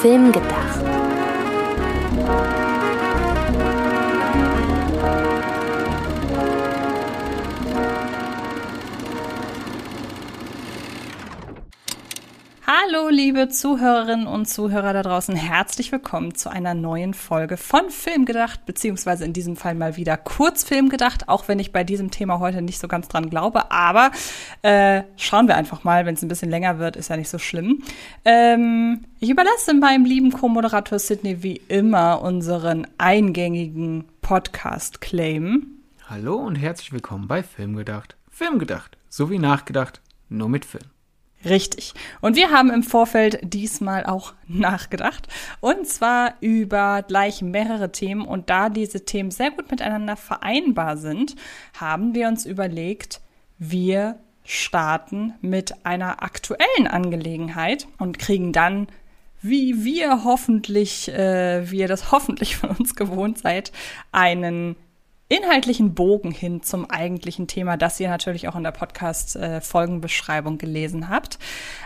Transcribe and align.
Film 0.00 0.32
gedacht. 0.32 0.80
Hallo, 12.82 13.10
liebe 13.10 13.48
Zuhörerinnen 13.50 14.26
und 14.26 14.46
Zuhörer 14.46 14.94
da 14.94 15.02
draußen. 15.02 15.34
Herzlich 15.34 15.92
willkommen 15.92 16.34
zu 16.34 16.50
einer 16.50 16.72
neuen 16.72 17.12
Folge 17.12 17.58
von 17.58 17.90
Film 17.90 18.24
gedacht, 18.24 18.64
beziehungsweise 18.64 19.24
in 19.26 19.34
diesem 19.34 19.56
Fall 19.56 19.74
mal 19.74 19.96
wieder 19.96 20.16
Kurzfilm 20.16 20.88
gedacht, 20.88 21.28
auch 21.28 21.46
wenn 21.46 21.58
ich 21.58 21.72
bei 21.72 21.84
diesem 21.84 22.10
Thema 22.10 22.38
heute 22.38 22.62
nicht 22.62 22.78
so 22.78 22.88
ganz 22.88 23.08
dran 23.08 23.28
glaube. 23.28 23.70
Aber 23.70 24.12
äh, 24.62 25.02
schauen 25.16 25.46
wir 25.46 25.56
einfach 25.56 25.84
mal, 25.84 26.06
wenn 26.06 26.14
es 26.14 26.22
ein 26.22 26.28
bisschen 26.28 26.48
länger 26.48 26.78
wird, 26.78 26.96
ist 26.96 27.10
ja 27.10 27.18
nicht 27.18 27.28
so 27.28 27.38
schlimm. 27.38 27.82
Ähm, 28.24 29.04
ich 29.18 29.28
überlasse 29.28 29.74
meinem 29.74 30.06
lieben 30.06 30.32
Co-Moderator 30.32 30.98
Sydney 30.98 31.42
wie 31.42 31.60
immer 31.68 32.22
unseren 32.22 32.86
eingängigen 32.96 34.06
Podcast-Claim. 34.22 35.66
Hallo 36.08 36.36
und 36.36 36.54
herzlich 36.54 36.92
willkommen 36.92 37.28
bei 37.28 37.42
Film 37.42 37.76
gedacht. 37.76 38.16
Film 38.30 38.58
gedacht, 38.58 38.96
so 39.10 39.28
wie 39.28 39.38
nachgedacht, 39.38 40.00
nur 40.30 40.48
mit 40.48 40.64
Film. 40.64 40.84
Richtig. 41.44 41.94
Und 42.20 42.36
wir 42.36 42.50
haben 42.50 42.70
im 42.70 42.82
Vorfeld 42.82 43.38
diesmal 43.42 44.04
auch 44.04 44.34
nachgedacht. 44.46 45.26
Und 45.60 45.86
zwar 45.86 46.34
über 46.40 47.02
gleich 47.02 47.40
mehrere 47.40 47.92
Themen. 47.92 48.26
Und 48.26 48.50
da 48.50 48.68
diese 48.68 49.04
Themen 49.04 49.30
sehr 49.30 49.50
gut 49.50 49.70
miteinander 49.70 50.16
vereinbar 50.16 50.98
sind, 50.98 51.36
haben 51.78 52.14
wir 52.14 52.28
uns 52.28 52.44
überlegt, 52.44 53.20
wir 53.58 54.18
starten 54.44 55.34
mit 55.40 55.86
einer 55.86 56.22
aktuellen 56.22 56.86
Angelegenheit 56.86 57.86
und 57.98 58.18
kriegen 58.18 58.52
dann, 58.52 58.88
wie 59.40 59.84
wir 59.84 60.24
hoffentlich, 60.24 61.08
äh, 61.08 61.70
wie 61.70 61.78
ihr 61.78 61.88
das 61.88 62.12
hoffentlich 62.12 62.56
von 62.56 62.70
uns 62.70 62.94
gewohnt 62.94 63.38
seid, 63.38 63.72
einen 64.12 64.76
inhaltlichen 65.30 65.94
Bogen 65.94 66.32
hin 66.32 66.62
zum 66.62 66.90
eigentlichen 66.90 67.46
Thema, 67.46 67.76
das 67.76 68.00
ihr 68.00 68.08
natürlich 68.08 68.48
auch 68.48 68.56
in 68.56 68.64
der 68.64 68.72
Podcast-Folgenbeschreibung 68.72 70.58
gelesen 70.58 71.08
habt. 71.08 71.38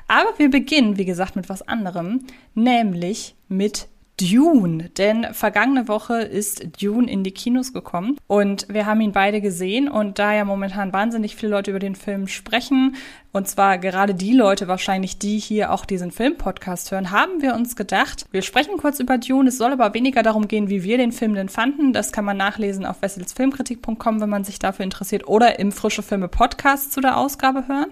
Aber 0.09 0.31
wir 0.39 0.50
beginnen, 0.50 0.97
wie 0.97 1.05
gesagt, 1.05 1.37
mit 1.37 1.48
was 1.48 1.62
anderem, 1.62 2.27
nämlich 2.55 3.37
mit 3.48 3.89
Dune, 4.16 4.90
denn 4.90 5.26
vergangene 5.32 5.88
Woche 5.88 6.20
ist 6.22 6.80
Dune 6.80 7.10
in 7.10 7.24
die 7.24 7.32
Kinos 7.32 7.72
gekommen 7.72 8.16
und 8.28 8.66
wir 8.68 8.86
haben 8.86 9.00
ihn 9.00 9.10
beide 9.10 9.40
gesehen 9.40 9.88
und 9.88 10.20
da 10.20 10.32
ja 10.32 10.44
momentan 10.44 10.92
wahnsinnig 10.92 11.34
viele 11.34 11.50
Leute 11.50 11.72
über 11.72 11.80
den 11.80 11.96
Film 11.96 12.28
sprechen 12.28 12.94
und 13.32 13.48
zwar 13.48 13.78
gerade 13.78 14.14
die 14.14 14.32
Leute 14.32 14.68
wahrscheinlich, 14.68 15.18
die 15.18 15.38
hier 15.38 15.72
auch 15.72 15.84
diesen 15.84 16.12
Film-Podcast 16.12 16.92
hören, 16.92 17.10
haben 17.10 17.42
wir 17.42 17.56
uns 17.56 17.74
gedacht, 17.74 18.26
wir 18.30 18.42
sprechen 18.42 18.76
kurz 18.76 19.00
über 19.00 19.18
Dune, 19.18 19.48
es 19.48 19.58
soll 19.58 19.72
aber 19.72 19.92
weniger 19.94 20.22
darum 20.22 20.46
gehen, 20.46 20.68
wie 20.68 20.84
wir 20.84 20.96
den 20.96 21.10
Film 21.10 21.34
denn 21.34 21.48
fanden, 21.48 21.92
das 21.92 22.12
kann 22.12 22.24
man 22.24 22.36
nachlesen 22.36 22.86
auf 22.86 23.02
wesselsfilmkritik.com, 23.02 24.20
wenn 24.20 24.30
man 24.30 24.44
sich 24.44 24.60
dafür 24.60 24.84
interessiert 24.84 25.26
oder 25.26 25.58
im 25.58 25.72
Frische 25.72 26.04
Filme 26.04 26.28
Podcast 26.28 26.92
zu 26.92 27.00
der 27.00 27.16
Ausgabe 27.16 27.66
hören. 27.66 27.90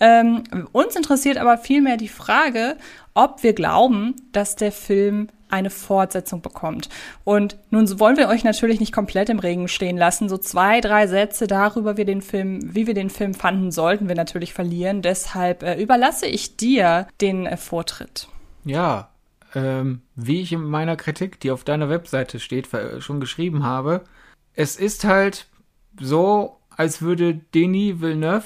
Ähm, 0.00 0.42
uns 0.72 0.96
interessiert 0.96 1.38
aber 1.38 1.58
vielmehr 1.58 1.96
die 1.96 2.08
Frage, 2.08 2.76
ob 3.14 3.44
wir 3.44 3.52
glauben, 3.52 4.16
dass 4.32 4.56
der 4.56 4.72
Film 4.72 5.28
eine 5.50 5.70
Fortsetzung 5.70 6.42
bekommt. 6.42 6.88
Und 7.24 7.56
nun 7.70 7.98
wollen 7.98 8.16
wir 8.16 8.28
euch 8.28 8.44
natürlich 8.44 8.80
nicht 8.80 8.92
komplett 8.92 9.28
im 9.28 9.38
Regen 9.38 9.68
stehen 9.68 9.96
lassen. 9.96 10.28
So 10.28 10.38
zwei, 10.38 10.80
drei 10.80 11.06
Sätze 11.06 11.46
darüber, 11.46 11.96
wie, 11.96 12.04
den 12.04 12.22
Film, 12.22 12.74
wie 12.74 12.86
wir 12.86 12.94
den 12.94 13.10
Film 13.10 13.34
fanden, 13.34 13.70
sollten 13.70 14.08
wir 14.08 14.14
natürlich 14.14 14.54
verlieren. 14.54 15.02
Deshalb 15.02 15.62
äh, 15.62 15.80
überlasse 15.80 16.26
ich 16.26 16.56
dir 16.56 17.06
den 17.20 17.46
äh, 17.46 17.56
Vortritt. 17.56 18.28
Ja, 18.64 19.10
ähm, 19.54 20.02
wie 20.14 20.40
ich 20.40 20.52
in 20.52 20.62
meiner 20.62 20.96
Kritik, 20.96 21.40
die 21.40 21.50
auf 21.50 21.64
deiner 21.64 21.88
Webseite 21.88 22.38
steht, 22.40 22.68
schon 22.98 23.20
geschrieben 23.20 23.64
habe, 23.64 24.04
es 24.54 24.76
ist 24.76 25.04
halt 25.04 25.46
so, 25.98 26.58
als 26.70 27.02
würde 27.02 27.34
Denis 27.34 28.00
Villeneuve 28.00 28.44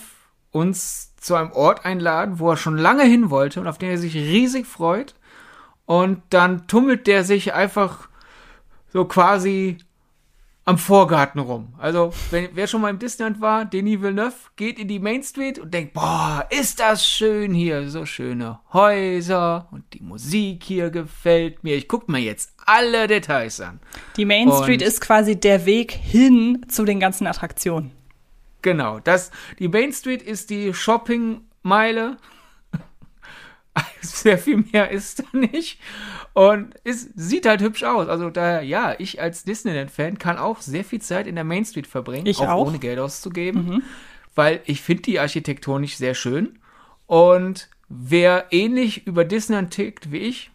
uns 0.50 1.14
zu 1.16 1.34
einem 1.34 1.52
Ort 1.52 1.84
einladen, 1.84 2.38
wo 2.38 2.50
er 2.50 2.56
schon 2.56 2.78
lange 2.78 3.04
hin 3.04 3.30
wollte 3.30 3.60
und 3.60 3.66
auf 3.66 3.78
den 3.78 3.90
er 3.90 3.98
sich 3.98 4.14
riesig 4.14 4.66
freut 4.66 5.14
und 5.86 6.22
dann 6.30 6.66
tummelt 6.66 7.06
der 7.06 7.24
sich 7.24 7.54
einfach 7.54 8.08
so 8.92 9.04
quasi 9.04 9.78
am 10.64 10.78
Vorgarten 10.78 11.40
rum. 11.40 11.74
Also, 11.78 12.12
wenn, 12.30 12.48
wer 12.54 12.66
schon 12.66 12.80
mal 12.80 12.90
im 12.90 12.98
Disneyland 12.98 13.40
war, 13.40 13.64
Denis 13.66 14.00
Villeneuve, 14.00 14.34
geht 14.56 14.78
in 14.78 14.88
die 14.88 14.98
Main 14.98 15.22
Street 15.22 15.58
und 15.58 15.74
denkt, 15.74 15.92
boah, 15.92 16.46
ist 16.50 16.80
das 16.80 17.06
schön 17.06 17.52
hier, 17.52 17.90
so 17.90 18.06
schöne 18.06 18.60
Häuser 18.72 19.68
und 19.72 19.84
die 19.92 20.02
Musik 20.02 20.62
hier 20.64 20.90
gefällt 20.90 21.64
mir. 21.64 21.76
Ich 21.76 21.86
guck 21.86 22.08
mir 22.08 22.20
jetzt 22.20 22.54
alle 22.64 23.06
Details 23.06 23.60
an. 23.60 23.80
Die 24.16 24.24
Main 24.24 24.50
Street 24.50 24.80
und 24.80 24.88
ist 24.88 25.00
quasi 25.02 25.38
der 25.38 25.66
Weg 25.66 25.92
hin 25.92 26.64
zu 26.68 26.84
den 26.84 26.98
ganzen 26.98 27.26
Attraktionen. 27.26 27.90
Genau, 28.62 28.98
das, 29.00 29.30
die 29.58 29.68
Main 29.68 29.92
Street 29.92 30.22
ist 30.22 30.48
die 30.48 30.72
Shoppingmeile 30.72 32.16
sehr 34.00 34.38
viel 34.38 34.64
mehr 34.72 34.90
ist 34.90 35.20
da 35.20 35.38
nicht. 35.38 35.80
Und 36.32 36.74
es 36.84 37.08
sieht 37.14 37.46
halt 37.46 37.60
hübsch 37.60 37.84
aus. 37.84 38.08
Also 38.08 38.30
daher, 38.30 38.62
ja, 38.62 38.94
ich 38.98 39.20
als 39.20 39.44
Disneyland-Fan 39.44 40.18
kann 40.18 40.38
auch 40.38 40.60
sehr 40.60 40.84
viel 40.84 41.00
Zeit 41.00 41.26
in 41.26 41.34
der 41.34 41.44
Main 41.44 41.64
Street 41.64 41.86
verbringen, 41.86 42.26
ich 42.26 42.38
auch, 42.38 42.48
auch. 42.48 42.66
ohne 42.68 42.78
Geld 42.78 42.98
auszugeben. 42.98 43.66
Mhm. 43.66 43.82
Weil 44.34 44.60
ich 44.66 44.82
finde 44.82 45.02
die 45.02 45.20
Architektur 45.20 45.78
nicht 45.78 45.96
sehr 45.96 46.14
schön. 46.14 46.58
Und 47.06 47.68
wer 47.88 48.46
ähnlich 48.50 49.06
über 49.06 49.24
Disneyland 49.24 49.70
tickt 49.70 50.10
wie 50.10 50.18
ich, 50.18 50.50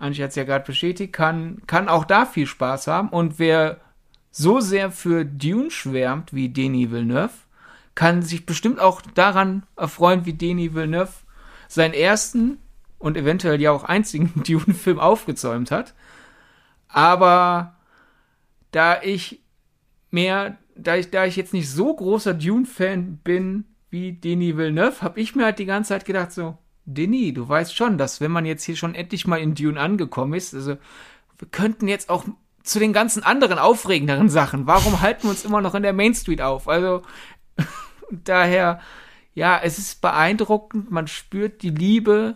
Anche 0.00 0.22
hat 0.22 0.30
es 0.30 0.36
ja 0.36 0.44
gerade 0.44 0.64
bestätigt, 0.64 1.12
kann, 1.12 1.60
kann 1.66 1.88
auch 1.88 2.06
da 2.06 2.24
viel 2.24 2.46
Spaß 2.46 2.86
haben. 2.86 3.10
Und 3.10 3.38
wer 3.38 3.80
so 4.30 4.60
sehr 4.60 4.90
für 4.90 5.26
Dune 5.26 5.70
schwärmt 5.70 6.32
wie 6.32 6.48
Denis 6.48 6.90
Villeneuve, 6.90 7.34
kann 7.94 8.22
sich 8.22 8.46
bestimmt 8.46 8.80
auch 8.80 9.02
daran 9.02 9.64
erfreuen, 9.76 10.24
wie 10.24 10.32
Denis 10.32 10.72
Villeneuve 10.74 11.12
seinen 11.70 11.94
ersten 11.94 12.58
und 12.98 13.16
eventuell 13.16 13.60
ja 13.60 13.70
auch 13.70 13.84
einzigen 13.84 14.32
Dune-Film 14.46 14.98
aufgezäumt 14.98 15.70
hat. 15.70 15.94
Aber 16.88 17.76
da 18.72 19.00
ich 19.02 19.40
mehr, 20.10 20.58
da 20.74 20.96
ich, 20.96 21.10
da 21.10 21.24
ich 21.24 21.36
jetzt 21.36 21.52
nicht 21.52 21.70
so 21.70 21.94
großer 21.94 22.34
Dune-Fan 22.34 23.18
bin 23.18 23.64
wie 23.88 24.12
Denis 24.12 24.56
Villeneuve, 24.56 25.02
habe 25.02 25.20
ich 25.20 25.36
mir 25.36 25.44
halt 25.44 25.60
die 25.60 25.66
ganze 25.66 25.90
Zeit 25.90 26.04
gedacht 26.04 26.32
so, 26.32 26.58
Denis, 26.86 27.34
du 27.34 27.48
weißt 27.48 27.74
schon, 27.74 27.98
dass 27.98 28.20
wenn 28.20 28.32
man 28.32 28.46
jetzt 28.46 28.64
hier 28.64 28.76
schon 28.76 28.96
endlich 28.96 29.26
mal 29.28 29.38
in 29.38 29.54
Dune 29.54 29.78
angekommen 29.78 30.34
ist, 30.34 30.54
also 30.54 30.76
wir 31.38 31.48
könnten 31.52 31.86
jetzt 31.86 32.10
auch 32.10 32.24
zu 32.64 32.80
den 32.80 32.92
ganzen 32.92 33.22
anderen 33.22 33.58
aufregenderen 33.60 34.28
Sachen, 34.28 34.66
warum 34.66 35.00
halten 35.00 35.24
wir 35.24 35.30
uns 35.30 35.44
immer 35.44 35.60
noch 35.60 35.76
in 35.76 35.84
der 35.84 35.92
Main 35.92 36.14
Street 36.14 36.42
auf? 36.42 36.68
Also 36.68 37.02
daher 38.10 38.80
ja, 39.34 39.60
es 39.62 39.78
ist 39.78 40.00
beeindruckend, 40.00 40.90
man 40.90 41.06
spürt 41.06 41.62
die 41.62 41.70
Liebe 41.70 42.34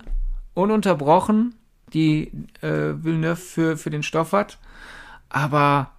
ununterbrochen, 0.54 1.54
die 1.92 2.30
äh, 2.60 2.94
Villeneuve 3.02 3.36
für, 3.36 3.76
für 3.76 3.90
den 3.90 4.02
Stoff 4.02 4.32
hat. 4.32 4.58
Aber 5.28 5.90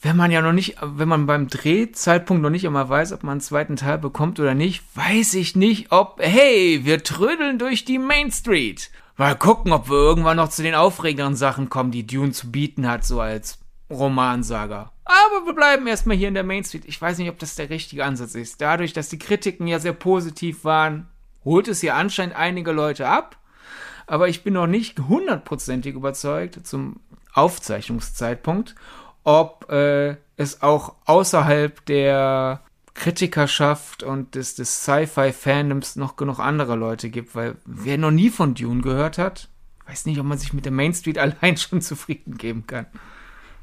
wenn 0.00 0.16
man 0.16 0.30
ja 0.30 0.40
noch 0.40 0.52
nicht, 0.52 0.76
wenn 0.80 1.08
man 1.08 1.26
beim 1.26 1.48
Drehzeitpunkt 1.48 2.42
noch 2.42 2.50
nicht 2.50 2.64
immer 2.64 2.88
weiß, 2.88 3.12
ob 3.12 3.24
man 3.24 3.32
einen 3.32 3.40
zweiten 3.40 3.76
Teil 3.76 3.98
bekommt 3.98 4.38
oder 4.38 4.54
nicht, 4.54 4.84
weiß 4.94 5.34
ich 5.34 5.56
nicht, 5.56 5.90
ob, 5.90 6.20
hey, 6.20 6.80
wir 6.84 7.02
trödeln 7.02 7.58
durch 7.58 7.84
die 7.84 7.98
Main 7.98 8.30
Street. 8.30 8.90
Mal 9.16 9.36
gucken, 9.36 9.72
ob 9.72 9.90
wir 9.90 9.96
irgendwann 9.96 10.36
noch 10.36 10.50
zu 10.50 10.62
den 10.62 10.76
aufregenderen 10.76 11.34
Sachen 11.34 11.68
kommen, 11.68 11.90
die 11.90 12.06
Dune 12.06 12.30
zu 12.30 12.52
bieten 12.52 12.88
hat, 12.88 13.04
so 13.04 13.20
als 13.20 13.58
Romansaga. 13.90 14.92
Aber 15.04 15.46
wir 15.46 15.54
bleiben 15.54 15.86
erstmal 15.86 16.16
hier 16.16 16.28
in 16.28 16.34
der 16.34 16.44
Main 16.44 16.64
Street. 16.64 16.84
Ich 16.86 17.00
weiß 17.00 17.18
nicht, 17.18 17.30
ob 17.30 17.38
das 17.38 17.54
der 17.54 17.70
richtige 17.70 18.04
Ansatz 18.04 18.34
ist. 18.34 18.60
Dadurch, 18.60 18.92
dass 18.92 19.08
die 19.08 19.18
Kritiken 19.18 19.66
ja 19.66 19.78
sehr 19.78 19.94
positiv 19.94 20.64
waren, 20.64 21.08
holt 21.44 21.68
es 21.68 21.82
ja 21.82 21.94
anscheinend 21.94 22.36
einige 22.36 22.72
Leute 22.72 23.08
ab. 23.08 23.38
Aber 24.06 24.28
ich 24.28 24.42
bin 24.42 24.54
noch 24.54 24.66
nicht 24.66 24.98
hundertprozentig 25.00 25.94
überzeugt 25.94 26.66
zum 26.66 27.00
Aufzeichnungszeitpunkt, 27.32 28.74
ob 29.24 29.70
äh, 29.70 30.16
es 30.36 30.62
auch 30.62 30.94
außerhalb 31.04 31.84
der 31.86 32.62
Kritikerschaft 32.94 34.02
und 34.02 34.34
des, 34.34 34.56
des 34.56 34.82
Sci-Fi-Fandoms 34.82 35.96
noch 35.96 36.16
genug 36.16 36.40
andere 36.40 36.74
Leute 36.74 37.10
gibt, 37.10 37.34
weil 37.34 37.56
wer 37.64 37.96
noch 37.96 38.10
nie 38.10 38.28
von 38.28 38.54
Dune 38.54 38.82
gehört 38.82 39.18
hat, 39.18 39.48
weiß 39.86 40.06
nicht, 40.06 40.18
ob 40.18 40.26
man 40.26 40.38
sich 40.38 40.52
mit 40.52 40.64
der 40.64 40.72
Main 40.72 40.94
Street 40.94 41.18
allein 41.18 41.56
schon 41.56 41.80
zufrieden 41.80 42.36
geben 42.36 42.66
kann. 42.66 42.86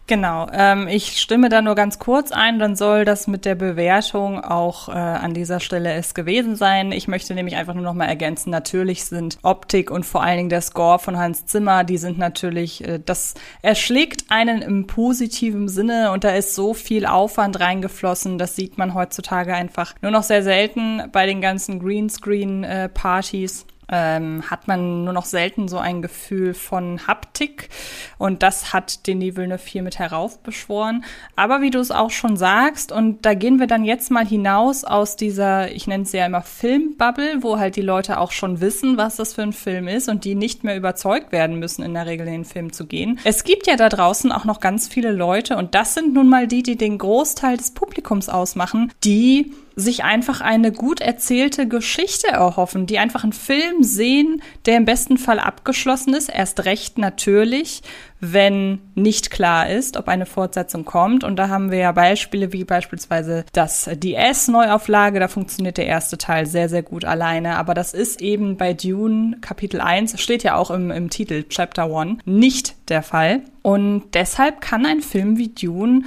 Genau, 0.08 0.46
ähm, 0.54 0.88
ich 0.88 1.20
stimme 1.20 1.50
da 1.50 1.64
nur 1.64 1.74
ganz 1.74 1.98
kurz 1.98 2.32
ein, 2.32 2.60
dann 2.60 2.76
soll 2.76 3.06
das 3.06 3.26
mit 3.26 3.44
der 3.44 3.56
Bewertung 3.56 4.40
auch 4.40 4.88
äh, 4.88 4.92
an 4.92 5.34
dieser 5.34 5.60
Stelle 5.60 5.94
es 5.94 6.14
gewesen 6.14 6.56
sein. 6.56 6.92
Ich 6.92 7.08
möchte 7.08 7.34
nämlich 7.34 7.56
einfach 7.56 7.74
nur 7.74 7.84
noch 7.84 7.96
mal 7.96 8.06
ergänzen, 8.06 8.52
natürlich 8.52 9.06
sind 9.06 9.40
Optik 9.42 9.90
und 9.90 10.06
vor 10.06 10.22
allen 10.22 10.38
Dingen 10.38 10.50
der 10.50 10.62
Score 10.62 11.00
von 11.00 11.18
Hans 11.18 11.48
Zimmer, 11.48 11.84
die 11.84 11.98
sind 11.98 12.20
natürlich, 12.20 12.88
äh, 12.88 13.00
das 13.04 13.34
erschlägt 13.64 14.26
einen 14.30 14.62
im 14.62 14.86
positiven 14.86 15.68
Sinne 15.70 16.12
und 16.12 16.24
da 16.24 16.30
ist 16.36 16.54
so 16.54 16.76
viel 16.76 17.08
Aufwand 17.08 17.60
reingeflossen, 17.60 18.38
das 18.38 18.56
sieht 18.56 18.78
man 18.78 18.94
heutzutage 18.94 19.56
einfach 19.56 19.96
nur 20.04 20.12
noch 20.12 20.24
sehr 20.24 20.44
selten 20.44 21.02
bei 21.12 21.26
den 21.26 21.42
ganzen 21.42 21.80
Greenscreen-Partys. 21.80 23.64
Äh, 23.64 23.75
ähm, 23.90 24.44
hat 24.50 24.68
man 24.68 25.04
nur 25.04 25.14
noch 25.14 25.26
selten 25.26 25.68
so 25.68 25.78
ein 25.78 26.02
Gefühl 26.02 26.54
von 26.54 27.08
Haptik. 27.08 27.70
Und 28.18 28.44
das 28.44 28.74
hat 28.74 29.08
Denis 29.08 29.36
Villeneuve 29.36 29.64
hier 29.66 29.84
mit 29.84 30.00
heraufbeschworen. 30.00 31.04
Aber 31.36 31.62
wie 31.62 31.70
du 31.70 31.80
es 31.80 31.92
auch 31.92 32.12
schon 32.12 32.38
sagst, 32.38 32.92
und 32.92 33.26
da 33.26 33.34
gehen 33.34 33.60
wir 33.60 33.68
dann 33.68 33.86
jetzt 33.86 34.12
mal 34.12 34.26
hinaus 34.26 34.84
aus 34.84 35.16
dieser, 35.16 35.72
ich 35.72 35.88
nenne 35.88 36.04
es 36.04 36.12
ja 36.12 36.26
immer 36.26 36.42
Filmbubble, 36.42 37.44
wo 37.44 37.58
halt 37.60 37.76
die 37.76 37.82
Leute 37.82 38.20
auch 38.20 38.32
schon 38.32 38.62
wissen, 38.62 38.98
was 38.98 39.16
das 39.18 39.34
für 39.34 39.44
ein 39.44 39.54
Film 39.54 39.88
ist 39.88 40.10
und 40.10 40.26
die 40.26 40.36
nicht 40.36 40.64
mehr 40.64 40.78
überzeugt 40.78 41.32
werden 41.32 41.60
müssen, 41.60 41.84
in 41.84 41.94
der 41.94 42.06
Regel 42.06 42.28
in 42.28 42.34
den 42.34 42.46
Film 42.46 42.74
zu 42.74 42.86
gehen. 42.86 43.20
Es 43.24 43.44
gibt 43.44 43.68
ja 43.68 43.76
da 43.76 43.90
draußen 43.90 44.32
auch 44.32 44.46
noch 44.46 44.60
ganz 44.60 44.88
viele 44.88 45.12
Leute, 45.12 45.58
und 45.58 45.76
das 45.76 45.94
sind 45.94 46.14
nun 46.14 46.30
mal 46.30 46.48
die, 46.48 46.64
die 46.64 46.78
den 46.78 46.98
Großteil 46.98 47.58
des 47.58 47.72
Publikums 47.72 48.30
ausmachen, 48.30 48.92
die 49.04 49.54
sich 49.76 50.04
einfach 50.04 50.42
eine 50.42 50.72
gut 50.72 51.02
erzählte 51.02 51.68
Geschichte 51.68 52.28
erhoffen, 52.28 52.86
die 52.86 52.98
einfach 52.98 53.24
einen 53.24 53.34
Film 53.34 53.84
sehen, 53.84 54.42
der 54.66 54.78
im 54.78 54.86
besten 54.86 55.18
Fall 55.18 55.40
abgeschlossen 55.40 56.14
ist, 56.14 56.30
erst 56.30 56.66
recht 56.66 56.98
natürlich, 56.98 57.82
wenn 58.22 58.80
nicht 58.96 59.32
klar 59.32 59.70
ist, 59.70 59.98
ob 59.98 60.08
eine 60.08 60.26
Fortsetzung 60.26 60.86
kommt. 60.86 61.24
Und 61.24 61.36
da 61.36 61.50
haben 61.50 61.72
wir 61.72 61.80
ja 61.80 61.92
Beispiele 61.92 62.54
wie 62.54 62.64
beispielsweise 62.64 63.46
das 63.52 63.90
DS-Neuauflage, 63.92 65.20
da 65.20 65.28
funktioniert 65.28 65.78
der 65.78 65.88
erste 65.88 66.18
Teil 66.18 66.46
sehr, 66.46 66.70
sehr 66.70 66.84
gut 66.84 67.04
alleine. 67.04 67.58
Aber 67.58 67.74
das 67.74 67.94
ist 67.94 68.22
eben 68.22 68.56
bei 68.56 68.74
Dune 68.74 69.38
Kapitel 69.42 69.82
1, 69.82 70.20
steht 70.22 70.44
ja 70.44 70.56
auch 70.56 70.72
im, 70.72 70.90
im 70.92 71.10
Titel 71.10 71.44
Chapter 71.50 71.94
1, 71.94 72.20
nicht 72.26 72.76
der 72.90 73.04
Fall. 73.04 73.42
Und 73.62 74.04
deshalb 74.14 74.62
kann 74.62 74.86
ein 74.86 75.02
Film 75.02 75.38
wie 75.38 75.50
Dune 75.50 76.04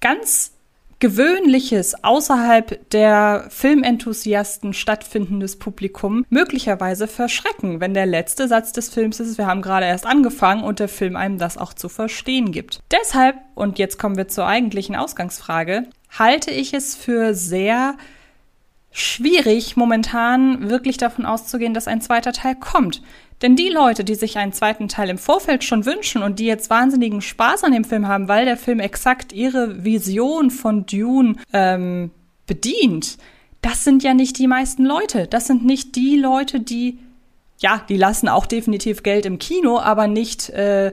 ganz 0.00 0.55
gewöhnliches, 0.98 2.02
außerhalb 2.02 2.90
der 2.90 3.46
Filmenthusiasten 3.50 4.72
stattfindendes 4.72 5.58
Publikum 5.58 6.24
möglicherweise 6.30 7.06
verschrecken, 7.06 7.80
wenn 7.80 7.94
der 7.94 8.06
letzte 8.06 8.48
Satz 8.48 8.72
des 8.72 8.88
Films 8.88 9.20
ist, 9.20 9.38
wir 9.38 9.46
haben 9.46 9.62
gerade 9.62 9.86
erst 9.86 10.06
angefangen 10.06 10.64
und 10.64 10.78
der 10.78 10.88
Film 10.88 11.16
einem 11.16 11.38
das 11.38 11.58
auch 11.58 11.74
zu 11.74 11.88
verstehen 11.88 12.50
gibt. 12.52 12.80
Deshalb, 12.90 13.36
und 13.54 13.78
jetzt 13.78 13.98
kommen 13.98 14.16
wir 14.16 14.28
zur 14.28 14.46
eigentlichen 14.46 14.96
Ausgangsfrage, 14.96 15.84
halte 16.18 16.50
ich 16.50 16.72
es 16.72 16.94
für 16.94 17.34
sehr 17.34 17.96
schwierig, 18.90 19.76
momentan 19.76 20.70
wirklich 20.70 20.96
davon 20.96 21.26
auszugehen, 21.26 21.74
dass 21.74 21.86
ein 21.86 22.00
zweiter 22.00 22.32
Teil 22.32 22.54
kommt. 22.54 23.02
Denn 23.42 23.54
die 23.54 23.68
Leute, 23.68 24.02
die 24.02 24.14
sich 24.14 24.38
einen 24.38 24.52
zweiten 24.52 24.88
Teil 24.88 25.10
im 25.10 25.18
Vorfeld 25.18 25.62
schon 25.62 25.84
wünschen 25.84 26.22
und 26.22 26.38
die 26.38 26.46
jetzt 26.46 26.70
wahnsinnigen 26.70 27.20
Spaß 27.20 27.64
an 27.64 27.72
dem 27.72 27.84
Film 27.84 28.08
haben, 28.08 28.28
weil 28.28 28.46
der 28.46 28.56
Film 28.56 28.80
exakt 28.80 29.32
ihre 29.32 29.84
Vision 29.84 30.50
von 30.50 30.86
Dune 30.86 31.36
ähm, 31.52 32.10
bedient, 32.46 33.18
das 33.60 33.84
sind 33.84 34.02
ja 34.02 34.14
nicht 34.14 34.38
die 34.38 34.46
meisten 34.46 34.84
Leute. 34.84 35.26
Das 35.26 35.46
sind 35.46 35.66
nicht 35.66 35.96
die 35.96 36.16
Leute, 36.16 36.60
die, 36.60 36.98
ja, 37.58 37.82
die 37.88 37.96
lassen 37.96 38.28
auch 38.28 38.46
definitiv 38.46 39.02
Geld 39.02 39.26
im 39.26 39.38
Kino, 39.38 39.80
aber 39.80 40.06
nicht 40.06 40.48
äh, 40.50 40.92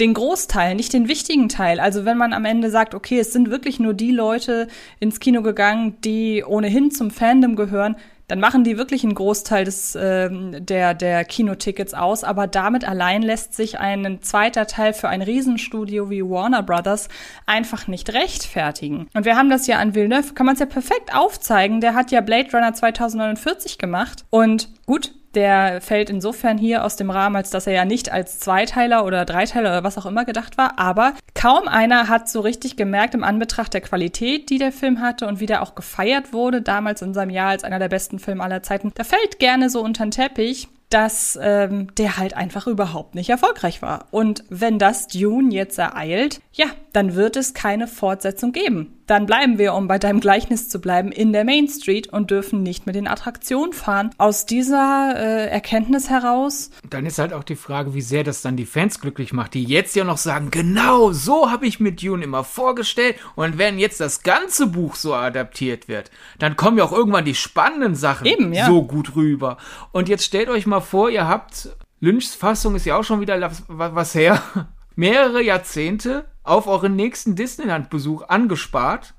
den 0.00 0.14
Großteil, 0.14 0.74
nicht 0.74 0.92
den 0.92 1.08
wichtigen 1.08 1.48
Teil. 1.48 1.78
Also 1.78 2.04
wenn 2.04 2.18
man 2.18 2.32
am 2.32 2.44
Ende 2.44 2.70
sagt, 2.70 2.94
okay, 2.94 3.18
es 3.18 3.32
sind 3.32 3.50
wirklich 3.50 3.78
nur 3.78 3.94
die 3.94 4.10
Leute 4.10 4.68
ins 5.00 5.20
Kino 5.20 5.42
gegangen, 5.42 5.96
die 6.02 6.44
ohnehin 6.44 6.90
zum 6.90 7.10
Fandom 7.10 7.56
gehören, 7.56 7.96
dann 8.32 8.40
machen 8.40 8.64
die 8.64 8.78
wirklich 8.78 9.04
einen 9.04 9.14
Großteil 9.14 9.66
des, 9.66 9.94
äh, 9.94 10.30
der, 10.30 10.94
der 10.94 11.22
Kinotickets 11.26 11.92
aus. 11.92 12.24
Aber 12.24 12.46
damit 12.46 12.88
allein 12.88 13.20
lässt 13.20 13.52
sich 13.52 13.78
ein 13.78 14.22
zweiter 14.22 14.66
Teil 14.66 14.94
für 14.94 15.10
ein 15.10 15.20
Riesenstudio 15.20 16.08
wie 16.08 16.22
Warner 16.22 16.62
Brothers 16.62 17.10
einfach 17.44 17.88
nicht 17.88 18.14
rechtfertigen. 18.14 19.10
Und 19.12 19.26
wir 19.26 19.36
haben 19.36 19.50
das 19.50 19.66
ja 19.66 19.80
an 19.80 19.94
Villeneuve, 19.94 20.32
kann 20.32 20.46
man 20.46 20.54
es 20.54 20.60
ja 20.60 20.66
perfekt 20.66 21.14
aufzeigen. 21.14 21.82
Der 21.82 21.94
hat 21.94 22.10
ja 22.10 22.22
Blade 22.22 22.48
Runner 22.54 22.72
2049 22.72 23.76
gemacht. 23.76 24.24
Und 24.30 24.70
gut, 24.86 25.12
der 25.34 25.80
fällt 25.80 26.10
insofern 26.10 26.58
hier 26.58 26.84
aus 26.84 26.96
dem 26.96 27.10
Rahmen, 27.10 27.36
als 27.36 27.50
dass 27.50 27.66
er 27.66 27.72
ja 27.72 27.84
nicht 27.84 28.12
als 28.12 28.38
Zweiteiler 28.38 29.04
oder 29.04 29.24
Dreiteiler 29.24 29.70
oder 29.70 29.84
was 29.84 29.98
auch 29.98 30.06
immer 30.06 30.24
gedacht 30.24 30.58
war. 30.58 30.78
Aber 30.78 31.14
kaum 31.34 31.68
einer 31.68 32.08
hat 32.08 32.28
so 32.28 32.40
richtig 32.40 32.76
gemerkt 32.76 33.14
im 33.14 33.24
Anbetracht 33.24 33.74
der 33.74 33.80
Qualität, 33.80 34.50
die 34.50 34.58
der 34.58 34.72
Film 34.72 35.00
hatte 35.00 35.26
und 35.26 35.40
wie 35.40 35.46
der 35.46 35.62
auch 35.62 35.74
gefeiert 35.74 36.32
wurde, 36.32 36.62
damals 36.62 37.02
in 37.02 37.14
seinem 37.14 37.30
Jahr 37.30 37.50
als 37.50 37.64
einer 37.64 37.78
der 37.78 37.88
besten 37.88 38.18
Filme 38.18 38.42
aller 38.42 38.62
Zeiten. 38.62 38.92
Da 38.94 39.04
fällt 39.04 39.38
gerne 39.38 39.70
so 39.70 39.82
unter 39.82 40.04
den 40.04 40.10
Teppich, 40.10 40.68
dass 40.92 41.38
ähm, 41.40 41.94
der 41.96 42.18
halt 42.18 42.34
einfach 42.34 42.66
überhaupt 42.66 43.14
nicht 43.14 43.30
erfolgreich 43.30 43.82
war. 43.82 44.06
Und 44.10 44.44
wenn 44.50 44.78
das 44.78 45.08
Dune 45.08 45.52
jetzt 45.52 45.78
ereilt, 45.78 46.40
ja, 46.52 46.66
dann 46.92 47.14
wird 47.14 47.36
es 47.36 47.54
keine 47.54 47.88
Fortsetzung 47.88 48.52
geben. 48.52 48.98
Dann 49.06 49.26
bleiben 49.26 49.58
wir, 49.58 49.74
um 49.74 49.88
bei 49.88 49.98
deinem 49.98 50.20
Gleichnis 50.20 50.68
zu 50.68 50.80
bleiben, 50.80 51.10
in 51.10 51.32
der 51.32 51.44
Main 51.44 51.66
Street 51.68 52.08
und 52.08 52.30
dürfen 52.30 52.62
nicht 52.62 52.86
mit 52.86 52.94
den 52.94 53.08
Attraktionen 53.08 53.72
fahren. 53.72 54.10
Aus 54.18 54.46
dieser 54.46 55.14
äh, 55.16 55.48
Erkenntnis 55.48 56.08
heraus. 56.08 56.70
Dann 56.88 57.06
ist 57.06 57.18
halt 57.18 57.32
auch 57.32 57.42
die 57.42 57.56
Frage, 57.56 57.94
wie 57.94 58.00
sehr 58.00 58.22
das 58.22 58.42
dann 58.42 58.56
die 58.56 58.66
Fans 58.66 59.00
glücklich 59.00 59.32
macht, 59.32 59.54
die 59.54 59.64
jetzt 59.64 59.96
ja 59.96 60.04
noch 60.04 60.18
sagen, 60.18 60.50
genau 60.50 61.12
so 61.12 61.50
habe 61.50 61.66
ich 61.66 61.80
mir 61.80 61.92
Dune 61.92 62.22
immer 62.22 62.44
vorgestellt. 62.44 63.16
Und 63.34 63.58
wenn 63.58 63.78
jetzt 63.78 64.00
das 64.00 64.22
ganze 64.22 64.66
Buch 64.66 64.94
so 64.94 65.14
adaptiert 65.14 65.88
wird, 65.88 66.10
dann 66.38 66.56
kommen 66.56 66.78
ja 66.78 66.84
auch 66.84 66.92
irgendwann 66.92 67.24
die 67.24 67.34
spannenden 67.34 67.94
Sachen 67.94 68.26
Eben, 68.26 68.52
ja. 68.52 68.66
so 68.66 68.82
gut 68.82 69.16
rüber. 69.16 69.56
Und 69.92 70.08
jetzt 70.08 70.24
stellt 70.24 70.48
euch 70.48 70.66
mal 70.66 70.80
vor, 70.82 71.10
ihr 71.10 71.26
habt 71.26 71.76
Lynchs 72.00 72.34
Fassung 72.34 72.74
ist 72.74 72.84
ja 72.84 72.96
auch 72.96 73.04
schon 73.04 73.20
wieder 73.20 73.52
was 73.68 74.14
her. 74.14 74.42
Mehrere 74.96 75.40
Jahrzehnte 75.40 76.24
auf 76.42 76.66
euren 76.66 76.96
nächsten 76.96 77.36
Disneyland-Besuch 77.36 78.22
angespart 78.28 79.14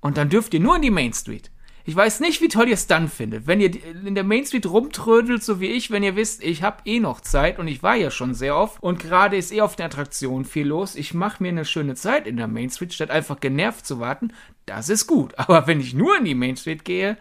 und 0.00 0.16
dann 0.16 0.28
dürft 0.28 0.52
ihr 0.52 0.60
nur 0.60 0.76
in 0.76 0.82
die 0.82 0.90
Main 0.90 1.12
Street. 1.12 1.50
Ich 1.84 1.94
weiß 1.94 2.18
nicht, 2.18 2.42
wie 2.42 2.48
toll 2.48 2.66
ihr 2.66 2.74
es 2.74 2.88
dann 2.88 3.08
findet, 3.08 3.46
wenn 3.46 3.60
ihr 3.60 3.70
in 4.04 4.16
der 4.16 4.24
Main 4.24 4.44
Street 4.44 4.66
rumtrödelt, 4.66 5.44
so 5.44 5.60
wie 5.60 5.66
ich, 5.66 5.92
wenn 5.92 6.02
ihr 6.02 6.16
wisst, 6.16 6.42
ich 6.42 6.64
habe 6.64 6.78
eh 6.84 6.98
noch 6.98 7.20
Zeit 7.20 7.60
und 7.60 7.68
ich 7.68 7.84
war 7.84 7.94
ja 7.94 8.10
schon 8.10 8.34
sehr 8.34 8.56
oft 8.56 8.82
und 8.82 8.98
gerade 8.98 9.36
ist 9.36 9.52
eh 9.52 9.60
auf 9.60 9.76
der 9.76 9.86
Attraktion 9.86 10.44
viel 10.44 10.66
los. 10.66 10.96
Ich 10.96 11.14
mache 11.14 11.40
mir 11.40 11.50
eine 11.50 11.64
schöne 11.64 11.94
Zeit 11.94 12.26
in 12.26 12.38
der 12.38 12.48
Main 12.48 12.70
Street, 12.70 12.92
statt 12.92 13.12
einfach 13.12 13.38
genervt 13.38 13.86
zu 13.86 14.00
warten. 14.00 14.32
Das 14.66 14.88
ist 14.88 15.06
gut. 15.06 15.34
Aber 15.38 15.68
wenn 15.68 15.80
ich 15.80 15.94
nur 15.94 16.18
in 16.18 16.24
die 16.24 16.34
Main 16.34 16.56
Street 16.56 16.84
gehe, 16.84 17.18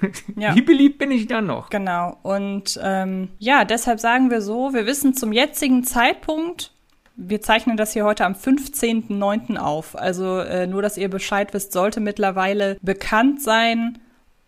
ja. 0.36 0.54
Wie 0.54 0.62
beliebt 0.62 0.98
bin 0.98 1.10
ich 1.10 1.26
dann 1.26 1.46
noch? 1.46 1.70
Genau. 1.70 2.18
Und 2.22 2.78
ähm, 2.82 3.30
ja, 3.38 3.64
deshalb 3.64 4.00
sagen 4.00 4.30
wir 4.30 4.40
so, 4.40 4.72
wir 4.72 4.86
wissen 4.86 5.14
zum 5.14 5.32
jetzigen 5.32 5.84
Zeitpunkt, 5.84 6.72
wir 7.16 7.42
zeichnen 7.42 7.76
das 7.76 7.92
hier 7.92 8.04
heute 8.04 8.24
am 8.24 8.34
15.09. 8.34 9.56
auf. 9.56 9.98
Also 9.98 10.38
äh, 10.38 10.66
nur, 10.66 10.82
dass 10.82 10.96
ihr 10.96 11.10
Bescheid 11.10 11.52
wisst, 11.52 11.72
sollte 11.72 12.00
mittlerweile 12.00 12.78
bekannt 12.80 13.42
sein, 13.42 13.98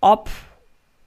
ob 0.00 0.30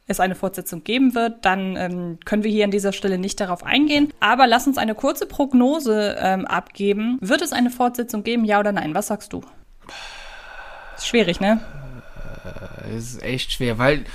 es 0.07 0.19
eine 0.19 0.35
Fortsetzung 0.35 0.83
geben 0.83 1.15
wird, 1.15 1.45
dann 1.45 1.77
ähm, 1.77 2.19
können 2.25 2.43
wir 2.43 2.51
hier 2.51 2.65
an 2.65 2.71
dieser 2.71 2.91
Stelle 2.91 3.17
nicht 3.17 3.39
darauf 3.39 3.63
eingehen. 3.63 4.11
Aber 4.19 4.47
lass 4.47 4.67
uns 4.67 4.77
eine 4.77 4.95
kurze 4.95 5.25
Prognose 5.25 6.17
ähm, 6.19 6.45
abgeben. 6.45 7.17
Wird 7.21 7.41
es 7.41 7.53
eine 7.53 7.69
Fortsetzung 7.69 8.23
geben, 8.23 8.43
ja 8.43 8.59
oder 8.59 8.73
nein? 8.73 8.93
Was 8.93 9.07
sagst 9.07 9.31
du? 9.31 9.41
Ist 10.97 11.07
schwierig, 11.07 11.39
ne? 11.39 11.61
Äh, 12.43 12.95
es 12.95 13.13
ist 13.13 13.23
echt 13.23 13.51
schwer, 13.51 13.77
weil 13.77 14.05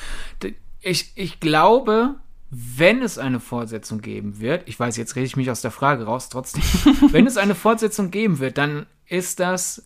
ich, 0.81 1.13
ich 1.17 1.41
glaube, 1.41 2.17
wenn 2.51 3.03
es 3.03 3.19
eine 3.19 3.41
Fortsetzung 3.41 4.01
geben 4.01 4.41
wird, 4.41 4.69
ich 4.69 4.79
weiß, 4.79 4.97
jetzt 4.97 5.17
rede 5.17 5.27
ich 5.27 5.37
mich 5.37 5.51
aus 5.51 5.61
der 5.61 5.71
Frage 5.71 6.05
raus, 6.05 6.29
trotzdem, 6.29 6.63
wenn 7.13 7.27
es 7.27 7.37
eine 7.37 7.55
Fortsetzung 7.55 8.11
geben 8.11 8.39
wird, 8.39 8.59
dann 8.59 8.87
ist 9.07 9.41
das 9.41 9.85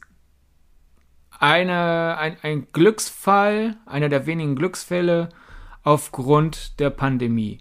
eine, 1.38 2.18
ein, 2.18 2.36
ein 2.42 2.66
Glücksfall, 2.72 3.76
einer 3.86 4.08
der 4.08 4.26
wenigen 4.26 4.54
Glücksfälle 4.54 5.30
aufgrund 5.82 6.78
der 6.78 6.90
Pandemie. 6.90 7.58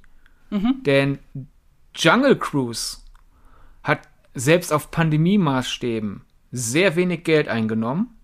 Mhm. 0.51 0.83
Denn 0.85 1.19
Jungle 1.95 2.37
Cruise 2.37 2.97
hat 3.81 4.01
selbst 4.35 4.71
auf 4.71 4.91
Pandemie-Maßstäben 4.91 6.21
sehr 6.51 6.95
wenig 6.95 7.23
Geld 7.23 7.47
eingenommen 7.47 8.15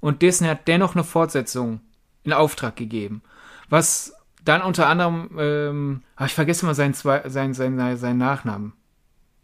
und 0.00 0.22
Disney 0.22 0.48
hat 0.48 0.68
dennoch 0.68 0.94
eine 0.94 1.04
Fortsetzung 1.04 1.80
in 2.24 2.32
Auftrag 2.32 2.76
gegeben. 2.76 3.22
Was 3.68 4.14
dann 4.44 4.62
unter 4.62 4.86
anderem, 4.86 5.30
ähm, 5.38 6.02
ich 6.24 6.34
vergesse 6.34 6.66
mal 6.66 6.74
seinen, 6.74 6.94
zwei, 6.94 7.28
seinen, 7.28 7.54
seinen, 7.54 7.96
seinen 7.96 8.18
Nachnamen. 8.18 8.72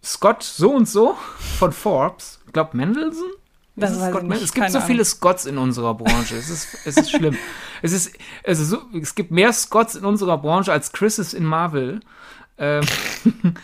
Scott 0.02 0.42
so 0.42 0.73
und 0.73 0.88
so 0.88 1.16
von 1.59 1.73
Forbes. 1.73 2.40
Ich 2.47 2.52
glaube 2.52 2.76
Mendelssohn? 2.76 3.30
Das 3.75 3.92
ist 3.92 4.04
Scott 4.06 4.25
es 4.30 4.52
gibt 4.52 4.71
so 4.71 4.78
Ahnung. 4.78 4.87
viele 4.87 5.04
Scotts 5.04 5.47
in 5.47 5.56
unserer 5.56 5.94
Branche. 5.94 6.37
Es 6.37 6.50
ist, 6.50 6.87
es 6.87 6.97
ist 6.99 7.11
schlimm. 7.11 7.37
es 7.82 7.92
ist, 7.92 8.12
es 8.42 8.61
ist 8.61 8.68
so, 8.68 8.82
es 9.00 9.14
gibt 9.14 9.30
mehr 9.30 9.52
Scotts 9.52 9.94
in 9.94 10.04
unserer 10.04 10.37
Branche 10.37 10.73
als 10.73 10.92
Chris's 10.92 11.32
in 11.32 11.44
Marvel. 11.44 12.00
Ähm, 12.59 12.85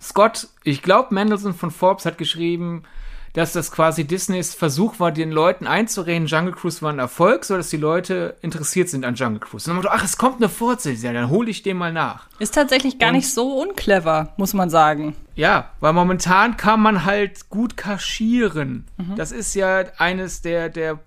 Scott, 0.00 0.48
ich 0.62 0.82
glaube, 0.82 1.12
Mendelssohn 1.12 1.54
von 1.54 1.72
Forbes 1.72 2.06
hat 2.06 2.18
geschrieben, 2.18 2.84
dass 3.32 3.52
das 3.52 3.70
quasi 3.70 4.04
Disneys 4.04 4.54
Versuch 4.54 5.00
war, 5.00 5.12
den 5.12 5.30
Leuten 5.30 5.66
einzureden, 5.66 6.26
Jungle 6.26 6.54
Cruise 6.54 6.82
war 6.82 6.92
ein 6.92 6.98
Erfolg, 6.98 7.44
so 7.44 7.56
dass 7.56 7.70
die 7.70 7.76
Leute 7.76 8.36
interessiert 8.42 8.88
sind 8.88 9.04
an 9.04 9.14
Jungle 9.14 9.40
Cruise. 9.40 9.70
Und 9.70 9.84
dann 9.84 9.92
ach, 9.92 10.04
es 10.04 10.16
kommt 10.16 10.36
eine 10.36 10.48
Fortsetzung, 10.48 11.14
dann 11.14 11.30
hole 11.30 11.50
ich 11.50 11.62
den 11.62 11.76
mal 11.76 11.92
nach. 11.92 12.26
Ist 12.38 12.54
tatsächlich 12.54 12.98
gar 12.98 13.10
Und, 13.10 13.16
nicht 13.16 13.32
so 13.32 13.60
unclever, 13.60 14.32
muss 14.36 14.54
man 14.54 14.70
sagen. 14.70 15.14
Ja, 15.34 15.70
weil 15.80 15.92
momentan 15.92 16.56
kann 16.56 16.80
man 16.80 17.04
halt 17.04 17.48
gut 17.48 17.76
kaschieren. 17.76 18.86
Mhm. 18.96 19.16
Das 19.16 19.32
ist 19.32 19.54
ja 19.54 19.84
eines 19.98 20.42
der, 20.42 20.68
der 20.68 20.98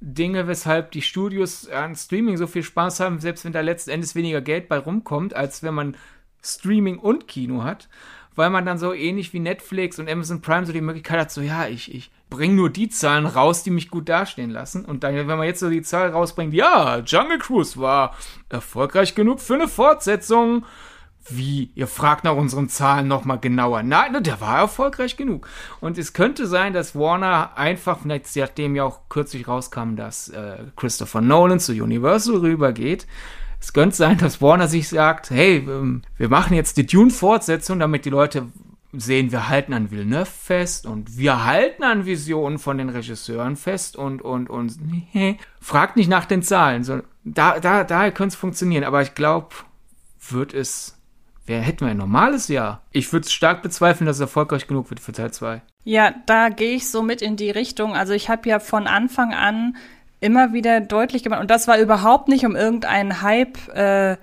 Dinge, 0.00 0.46
weshalb 0.46 0.92
die 0.92 1.02
Studios 1.02 1.68
an 1.68 1.94
Streaming 1.94 2.38
so 2.38 2.46
viel 2.46 2.62
Spaß 2.62 3.00
haben, 3.00 3.20
selbst 3.20 3.44
wenn 3.44 3.52
da 3.52 3.60
letzten 3.60 3.90
Endes 3.90 4.14
weniger 4.14 4.40
Geld 4.40 4.68
bei 4.68 4.78
rumkommt, 4.78 5.34
als 5.34 5.62
wenn 5.62 5.74
man 5.74 5.96
Streaming 6.42 6.98
und 6.98 7.28
Kino 7.28 7.64
hat, 7.64 7.88
weil 8.36 8.50
man 8.50 8.64
dann 8.64 8.78
so 8.78 8.92
ähnlich 8.92 9.32
wie 9.32 9.40
Netflix 9.40 9.98
und 9.98 10.08
Amazon 10.08 10.40
Prime 10.40 10.66
so 10.66 10.72
die 10.72 10.80
Möglichkeit 10.80 11.20
hat, 11.20 11.30
so 11.30 11.40
ja, 11.40 11.66
ich, 11.66 11.94
ich 11.94 12.10
bringe 12.30 12.54
nur 12.54 12.70
die 12.70 12.88
Zahlen 12.88 13.26
raus, 13.26 13.62
die 13.62 13.70
mich 13.70 13.90
gut 13.90 14.08
dastehen 14.08 14.50
lassen. 14.50 14.84
Und 14.84 15.04
dann, 15.04 15.14
wenn 15.14 15.26
man 15.26 15.42
jetzt 15.42 15.60
so 15.60 15.68
die 15.68 15.82
Zahl 15.82 16.10
rausbringt, 16.10 16.54
ja, 16.54 17.00
Jungle 17.00 17.38
Cruise 17.38 17.78
war 17.78 18.14
erfolgreich 18.48 19.14
genug 19.14 19.40
für 19.40 19.54
eine 19.54 19.68
Fortsetzung. 19.68 20.64
Wie? 21.28 21.70
Ihr 21.74 21.86
fragt 21.86 22.24
nach 22.24 22.34
unseren 22.34 22.68
Zahlen 22.68 23.06
nochmal 23.06 23.38
genauer. 23.38 23.82
Nein, 23.82 24.22
der 24.22 24.40
war 24.40 24.58
erfolgreich 24.58 25.16
genug. 25.16 25.46
Und 25.80 25.98
es 25.98 26.12
könnte 26.12 26.46
sein, 26.46 26.72
dass 26.72 26.94
Warner 26.94 27.56
einfach, 27.56 28.04
nachdem 28.04 28.74
ja 28.74 28.84
auch 28.84 29.00
kürzlich 29.08 29.46
rauskam, 29.46 29.96
dass 29.96 30.28
äh, 30.30 30.64
Christopher 30.76 31.20
Nolan 31.20 31.60
zu 31.60 31.72
Universal 31.72 32.36
rübergeht, 32.36 33.06
es 33.60 33.72
könnte 33.72 33.96
sein, 33.96 34.18
dass 34.18 34.40
Warner 34.40 34.68
sich 34.68 34.88
sagt, 34.88 35.30
hey, 35.30 35.58
ähm, 35.58 36.02
wir 36.16 36.28
machen 36.28 36.54
jetzt 36.54 36.76
die 36.76 36.86
Dune-Fortsetzung, 36.86 37.78
damit 37.78 38.04
die 38.04 38.10
Leute 38.10 38.46
sehen, 38.92 39.30
wir 39.30 39.48
halten 39.48 39.72
an 39.72 39.90
Villeneuve 39.90 40.26
fest 40.26 40.86
und 40.86 41.16
wir 41.16 41.44
halten 41.44 41.84
an 41.84 42.06
Visionen 42.06 42.58
von 42.58 42.78
den 42.78 42.88
Regisseuren 42.88 43.56
fest 43.56 43.96
und, 43.96 44.20
und, 44.22 44.50
und, 44.50 44.78
nee, 45.12 45.36
fragt 45.60 45.96
nicht 45.96 46.08
nach 46.08 46.24
den 46.24 46.42
Zahlen. 46.42 46.82
So, 46.82 47.00
da, 47.22 47.60
da, 47.60 47.84
daher 47.84 48.10
könnte 48.10 48.34
es 48.34 48.40
funktionieren, 48.40 48.82
aber 48.82 49.02
ich 49.02 49.14
glaube, 49.14 49.54
wird 50.28 50.54
es, 50.54 50.98
wer 51.46 51.60
hätten 51.60 51.82
wir 51.82 51.90
ein 51.92 51.98
normales 51.98 52.48
Jahr? 52.48 52.82
Ich 52.90 53.12
würde 53.12 53.28
stark 53.28 53.62
bezweifeln, 53.62 54.06
dass 54.06 54.16
es 54.16 54.22
erfolgreich 54.22 54.66
genug 54.66 54.90
wird 54.90 54.98
für 54.98 55.12
Teil 55.12 55.32
2. 55.32 55.62
Ja, 55.84 56.12
da 56.26 56.48
gehe 56.48 56.74
ich 56.74 56.90
so 56.90 57.02
mit 57.02 57.22
in 57.22 57.36
die 57.36 57.50
Richtung. 57.50 57.94
Also 57.94 58.12
ich 58.12 58.28
habe 58.28 58.48
ja 58.48 58.58
von 58.58 58.86
Anfang 58.86 59.32
an 59.32 59.76
immer 60.20 60.52
wieder 60.52 60.80
deutlich 60.80 61.22
gemacht, 61.22 61.40
und 61.40 61.50
das 61.50 61.66
war 61.68 61.78
überhaupt 61.78 62.28
nicht 62.28 62.44
um 62.44 62.56
irgendeinen 62.56 63.22
Hype, 63.22 63.68
äh, 63.74 64.16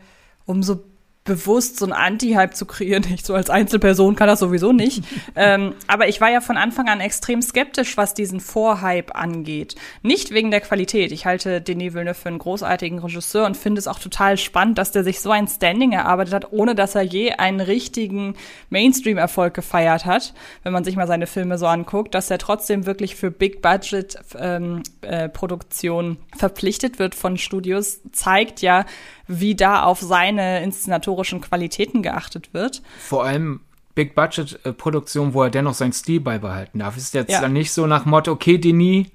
um 0.45 0.63
so 0.63 0.83
bewusst 1.27 1.77
so 1.77 1.85
einen 1.85 1.93
Anti-Hype 1.93 2.55
zu 2.55 2.65
kreieren. 2.65 3.05
Ich 3.13 3.23
so 3.23 3.35
als 3.35 3.51
Einzelperson 3.51 4.15
kann 4.15 4.27
das 4.27 4.39
sowieso 4.39 4.71
nicht. 4.71 5.03
ähm, 5.35 5.75
aber 5.85 6.07
ich 6.07 6.19
war 6.21 6.31
ja 6.31 6.41
von 6.41 6.57
Anfang 6.57 6.87
an 6.87 7.01
extrem 7.01 7.43
skeptisch, 7.43 7.97
was 7.97 8.15
diesen 8.15 8.39
Vorhype 8.39 9.13
angeht. 9.13 9.75
Nicht 10.01 10.31
wegen 10.31 10.49
der 10.49 10.61
Qualität. 10.61 11.11
Ich 11.11 11.27
halte 11.27 11.61
Denis 11.61 11.93
Villeneuve 11.93 12.15
für 12.15 12.29
einen 12.29 12.39
großartigen 12.39 12.97
Regisseur 12.99 13.45
und 13.45 13.57
finde 13.57 13.79
es 13.79 13.87
auch 13.87 13.99
total 13.99 14.37
spannend, 14.37 14.79
dass 14.79 14.91
der 14.91 15.03
sich 15.03 15.19
so 15.19 15.29
ein 15.29 15.47
Standing 15.47 15.91
erarbeitet 15.91 16.33
hat, 16.33 16.51
ohne 16.51 16.73
dass 16.73 16.95
er 16.95 17.03
je 17.03 17.33
einen 17.33 17.59
richtigen 17.59 18.35
Mainstream-Erfolg 18.69 19.53
gefeiert 19.53 20.05
hat. 20.05 20.33
Wenn 20.63 20.71
man 20.73 20.85
sich 20.85 20.95
mal 20.95 21.07
seine 21.07 21.27
Filme 21.27 21.57
so 21.57 21.67
anguckt, 21.67 22.15
dass 22.15 22.31
er 22.31 22.37
trotzdem 22.37 22.85
wirklich 22.85 23.17
für 23.17 23.31
Big-Budget-Produktionen 23.31 26.11
ähm, 26.11 26.17
äh, 26.33 26.37
verpflichtet 26.37 26.99
wird 26.99 27.15
von 27.15 27.37
Studios, 27.37 27.99
zeigt 28.13 28.61
ja, 28.61 28.85
wie 29.27 29.55
da 29.55 29.83
auf 29.83 30.01
seine 30.01 30.63
inszenatorischen 30.63 31.41
Qualitäten 31.41 32.01
geachtet 32.01 32.53
wird. 32.53 32.81
Vor 32.99 33.23
allem 33.23 33.61
Big 33.97 34.13
Budget 34.13 34.63
äh, 34.63 34.73
Produktion, 34.73 35.33
wo 35.33 35.43
er 35.43 35.49
dennoch 35.49 35.73
seinen 35.73 35.93
Stil 35.93 36.19
beibehalten 36.19 36.79
darf. 36.79 36.97
Ist 36.97 37.15
jetzt 37.15 37.31
ja. 37.31 37.41
dann 37.41 37.53
nicht 37.53 37.71
so 37.71 37.87
nach 37.87 38.05
Motto, 38.05 38.31
okay, 38.31 38.59
Denis, 38.59 39.07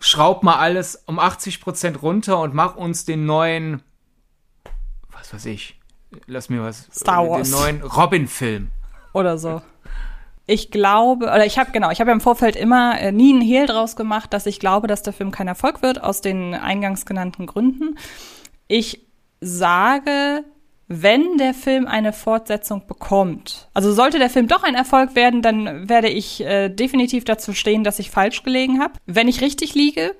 schraub 0.00 0.42
mal 0.42 0.56
alles 0.56 1.02
um 1.06 1.18
80 1.18 1.60
Prozent 1.60 2.02
runter 2.02 2.40
und 2.40 2.52
mach 2.52 2.74
uns 2.74 3.04
den 3.04 3.24
neuen, 3.24 3.82
was 5.12 5.32
weiß 5.32 5.46
ich, 5.46 5.78
lass 6.26 6.48
mir 6.48 6.62
was, 6.62 6.88
Star 6.92 7.28
Wars. 7.28 7.48
den 7.48 7.58
neuen 7.58 7.82
Robin-Film. 7.82 8.70
Oder 9.12 9.38
so. 9.38 9.62
Ich 10.46 10.72
glaube, 10.72 11.26
oder 11.26 11.46
ich 11.46 11.60
habe 11.60 11.70
genau, 11.70 11.90
ich 11.92 12.00
habe 12.00 12.10
ja 12.10 12.14
im 12.14 12.20
Vorfeld 12.20 12.56
immer 12.56 12.98
äh, 13.00 13.12
nie 13.12 13.32
einen 13.32 13.42
Hehl 13.42 13.66
draus 13.66 13.94
gemacht, 13.94 14.32
dass 14.32 14.46
ich 14.46 14.58
glaube, 14.58 14.88
dass 14.88 15.02
der 15.02 15.12
Film 15.12 15.30
kein 15.30 15.46
Erfolg 15.46 15.82
wird, 15.82 16.02
aus 16.02 16.20
den 16.20 16.54
eingangs 16.54 17.06
genannten 17.06 17.46
Gründen. 17.46 17.96
Ich 18.66 19.06
sage, 19.40 20.44
wenn 20.88 21.38
der 21.38 21.54
Film 21.54 21.86
eine 21.86 22.12
Fortsetzung 22.12 22.86
bekommt, 22.86 23.68
also 23.74 23.92
sollte 23.92 24.18
der 24.18 24.30
Film 24.30 24.48
doch 24.48 24.64
ein 24.64 24.74
Erfolg 24.74 25.14
werden, 25.14 25.40
dann 25.40 25.88
werde 25.88 26.08
ich 26.08 26.40
äh, 26.42 26.68
definitiv 26.68 27.24
dazu 27.24 27.52
stehen, 27.52 27.84
dass 27.84 28.00
ich 28.00 28.10
falsch 28.10 28.42
gelegen 28.42 28.80
habe. 28.80 28.94
Wenn 29.06 29.28
ich 29.28 29.40
richtig 29.40 29.74
liege, 29.74 30.16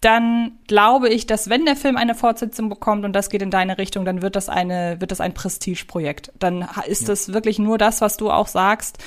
dann 0.00 0.52
glaube 0.68 1.08
ich, 1.08 1.26
dass 1.26 1.50
wenn 1.50 1.64
der 1.64 1.74
Film 1.74 1.96
eine 1.96 2.14
Fortsetzung 2.14 2.68
bekommt 2.68 3.04
und 3.04 3.12
das 3.14 3.30
geht 3.30 3.42
in 3.42 3.50
deine 3.50 3.78
Richtung, 3.78 4.04
dann 4.04 4.22
wird 4.22 4.36
das 4.36 4.48
eine, 4.48 5.00
wird 5.00 5.10
das 5.10 5.20
ein 5.20 5.34
Prestigeprojekt. 5.34 6.32
Dann 6.38 6.68
ist 6.86 7.02
ja. 7.02 7.08
das 7.08 7.32
wirklich 7.32 7.58
nur 7.58 7.78
das, 7.78 8.00
was 8.00 8.16
du 8.16 8.30
auch 8.30 8.46
sagst. 8.46 8.98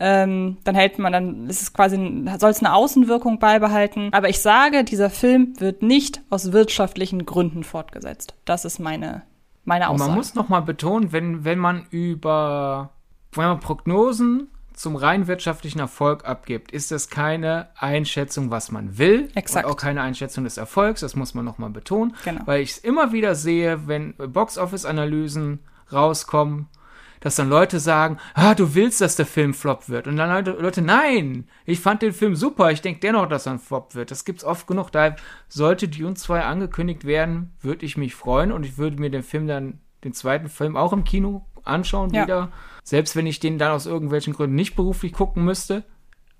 Ähm, 0.00 0.56
dann 0.64 0.74
hält 0.74 0.98
man, 0.98 1.12
dann 1.12 1.48
ist 1.48 1.60
es 1.60 1.72
quasi, 1.74 1.96
soll 2.38 2.50
es 2.50 2.60
eine 2.60 2.72
Außenwirkung 2.72 3.38
beibehalten. 3.38 4.08
Aber 4.12 4.30
ich 4.30 4.40
sage, 4.40 4.84
dieser 4.84 5.10
Film 5.10 5.52
wird 5.58 5.82
nicht 5.82 6.22
aus 6.30 6.52
wirtschaftlichen 6.52 7.26
Gründen 7.26 7.62
fortgesetzt. 7.62 8.34
Das 8.46 8.64
ist 8.64 8.78
meine, 8.78 9.22
meine 9.64 9.90
Aussage. 9.90 10.02
Und 10.02 10.08
man 10.08 10.16
muss 10.16 10.34
noch 10.34 10.48
mal 10.48 10.60
betonen, 10.60 11.12
wenn, 11.12 11.44
wenn 11.44 11.58
man 11.58 11.86
über, 11.90 12.90
wenn 13.32 13.44
man 13.44 13.60
Prognosen 13.60 14.48
zum 14.78 14.94
rein 14.94 15.26
wirtschaftlichen 15.26 15.80
Erfolg 15.80 16.24
abgibt, 16.24 16.70
ist 16.70 16.92
das 16.92 17.10
keine 17.10 17.68
Einschätzung, 17.76 18.52
was 18.52 18.70
man 18.70 18.96
will. 18.96 19.28
Exakt. 19.34 19.66
Und 19.66 19.72
auch 19.72 19.76
keine 19.76 20.02
Einschätzung 20.02 20.44
des 20.44 20.56
Erfolgs, 20.56 21.00
das 21.00 21.16
muss 21.16 21.34
man 21.34 21.44
nochmal 21.44 21.70
betonen. 21.70 22.14
Genau. 22.24 22.42
Weil 22.44 22.62
ich 22.62 22.70
es 22.70 22.78
immer 22.78 23.12
wieder 23.12 23.34
sehe, 23.34 23.88
wenn 23.88 24.14
Box-Office-Analysen 24.14 25.58
rauskommen, 25.92 26.68
dass 27.18 27.34
dann 27.34 27.48
Leute 27.48 27.80
sagen, 27.80 28.18
ah, 28.34 28.54
du 28.54 28.76
willst, 28.76 29.00
dass 29.00 29.16
der 29.16 29.26
Film 29.26 29.52
flop 29.52 29.88
wird. 29.88 30.06
Und 30.06 30.16
dann 30.16 30.30
Leute, 30.30 30.52
Leute 30.52 30.80
nein, 30.80 31.48
ich 31.66 31.80
fand 31.80 32.02
den 32.02 32.12
Film 32.12 32.36
super, 32.36 32.70
ich 32.70 32.80
denke 32.80 33.00
dennoch, 33.00 33.28
dass 33.28 33.46
er 33.46 33.54
ein 33.54 33.58
Flop 33.58 33.96
wird. 33.96 34.12
Das 34.12 34.24
gibt's 34.24 34.44
oft 34.44 34.68
genug. 34.68 34.92
Da 34.92 35.16
sollte 35.48 35.88
Dune 35.88 36.14
2 36.14 36.44
angekündigt 36.44 37.04
werden, 37.04 37.52
würde 37.60 37.84
ich 37.84 37.96
mich 37.96 38.14
freuen 38.14 38.52
und 38.52 38.64
ich 38.64 38.78
würde 38.78 39.00
mir 39.00 39.10
den 39.10 39.24
Film 39.24 39.48
dann, 39.48 39.80
den 40.04 40.12
zweiten 40.12 40.48
Film 40.48 40.76
auch 40.76 40.92
im 40.92 41.02
Kino 41.02 41.47
anschauen 41.68 42.12
ja. 42.12 42.24
wieder. 42.24 42.48
Selbst 42.82 43.16
wenn 43.16 43.26
ich 43.26 43.38
den 43.40 43.58
dann 43.58 43.72
aus 43.72 43.86
irgendwelchen 43.86 44.32
Gründen 44.32 44.56
nicht 44.56 44.74
beruflich 44.74 45.12
gucken 45.12 45.44
müsste. 45.44 45.84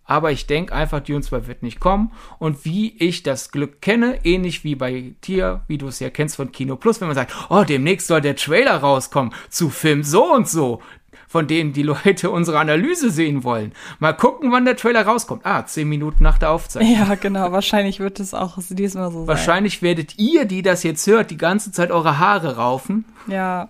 Aber 0.08 0.32
ich 0.32 0.47
denke 0.47 0.75
einfach, 0.75 1.00
Dune 1.00 1.20
2 1.20 1.47
wird 1.47 1.62
nicht 1.62 1.80
kommen. 1.80 2.12
Und 2.38 2.64
wie 2.64 2.97
ich 2.97 3.23
das 3.23 3.50
Glück 3.50 3.82
kenne, 3.82 4.25
ähnlich 4.25 4.64
wie 4.64 4.75
bei 4.75 5.12
dir, 5.25 5.61
wie 5.68 5.76
du 5.76 5.88
es 5.88 6.00
ja 6.00 6.08
kennst 6.08 6.37
von 6.37 6.50
Kino 6.50 6.76
Plus, 6.76 7.02
wenn 7.02 7.08
man 7.08 7.14
sagt, 7.14 7.35
oh, 7.50 7.62
demnächst 7.62 8.06
soll 8.06 8.23
der 8.23 8.35
Trailer 8.35 8.78
rauskommen 8.78 9.35
zu 9.50 9.68
Film 9.68 10.02
so 10.02 10.32
und 10.32 10.49
so, 10.49 10.80
von 11.28 11.47
dem 11.47 11.75
die 11.75 11.82
Leute 12.04 12.30
unsere 12.30 12.58
Analyse 12.58 13.11
sehen 13.11 13.44
wollen. 13.44 13.73
Mal 13.99 14.14
gucken, 14.14 14.50
wann 14.50 14.64
der 14.64 14.76
Trailer 14.76 15.02
rauskommt. 15.02 15.44
Ah, 15.44 15.66
zehn 15.66 15.87
Minuten 15.87 16.25
nach 16.25 16.38
der 16.38 16.52
Aufzeichnung. 16.52 16.97
Ja, 16.97 17.14
genau. 17.14 17.52
Wahrscheinlich 17.52 18.00
wird 18.00 18.18
es 18.18 18.32
auch 18.32 18.56
diesmal 18.70 19.12
so 19.12 19.18
sein. 19.18 19.28
Wahrscheinlich 19.28 19.82
werdet 19.82 20.18
ihr, 20.18 20.47
die 20.47 20.62
das 20.62 20.85
jetzt 20.85 21.06
hört, 21.06 21.30
die 21.30 21.37
ganze 21.37 21.70
Zeit 21.70 21.90
eure 21.90 22.18
Haare 22.18 22.56
raufen. 22.56 23.04
Ja 23.26 23.68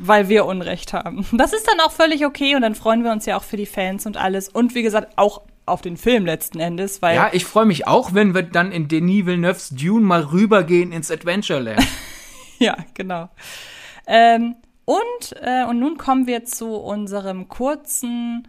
weil 0.00 0.28
wir 0.28 0.46
Unrecht 0.46 0.92
haben. 0.92 1.26
Das 1.32 1.52
ist 1.52 1.68
dann 1.68 1.80
auch 1.80 1.92
völlig 1.92 2.24
okay 2.26 2.54
und 2.56 2.62
dann 2.62 2.74
freuen 2.74 3.04
wir 3.04 3.12
uns 3.12 3.26
ja 3.26 3.36
auch 3.36 3.42
für 3.42 3.56
die 3.56 3.66
Fans 3.66 4.06
und 4.06 4.16
alles. 4.16 4.48
Und 4.48 4.74
wie 4.74 4.82
gesagt, 4.82 5.12
auch 5.16 5.42
auf 5.66 5.82
den 5.82 5.96
Film 5.96 6.26
letzten 6.26 6.58
Endes, 6.58 7.02
weil. 7.02 7.16
Ja, 7.16 7.30
ich 7.32 7.44
freue 7.44 7.66
mich 7.66 7.86
auch, 7.86 8.14
wenn 8.14 8.34
wir 8.34 8.42
dann 8.42 8.72
in 8.72 8.88
Denis 8.88 9.26
Villeneuve's 9.26 9.70
Dune 9.70 10.04
mal 10.04 10.22
rübergehen 10.22 10.92
ins 10.92 11.10
Adventureland. 11.10 11.86
ja, 12.58 12.76
genau. 12.94 13.28
Ähm, 14.06 14.56
und, 14.84 15.36
äh, 15.40 15.64
und 15.64 15.78
nun 15.78 15.98
kommen 15.98 16.26
wir 16.26 16.44
zu 16.44 16.74
unserem 16.74 17.48
kurzen, 17.48 18.48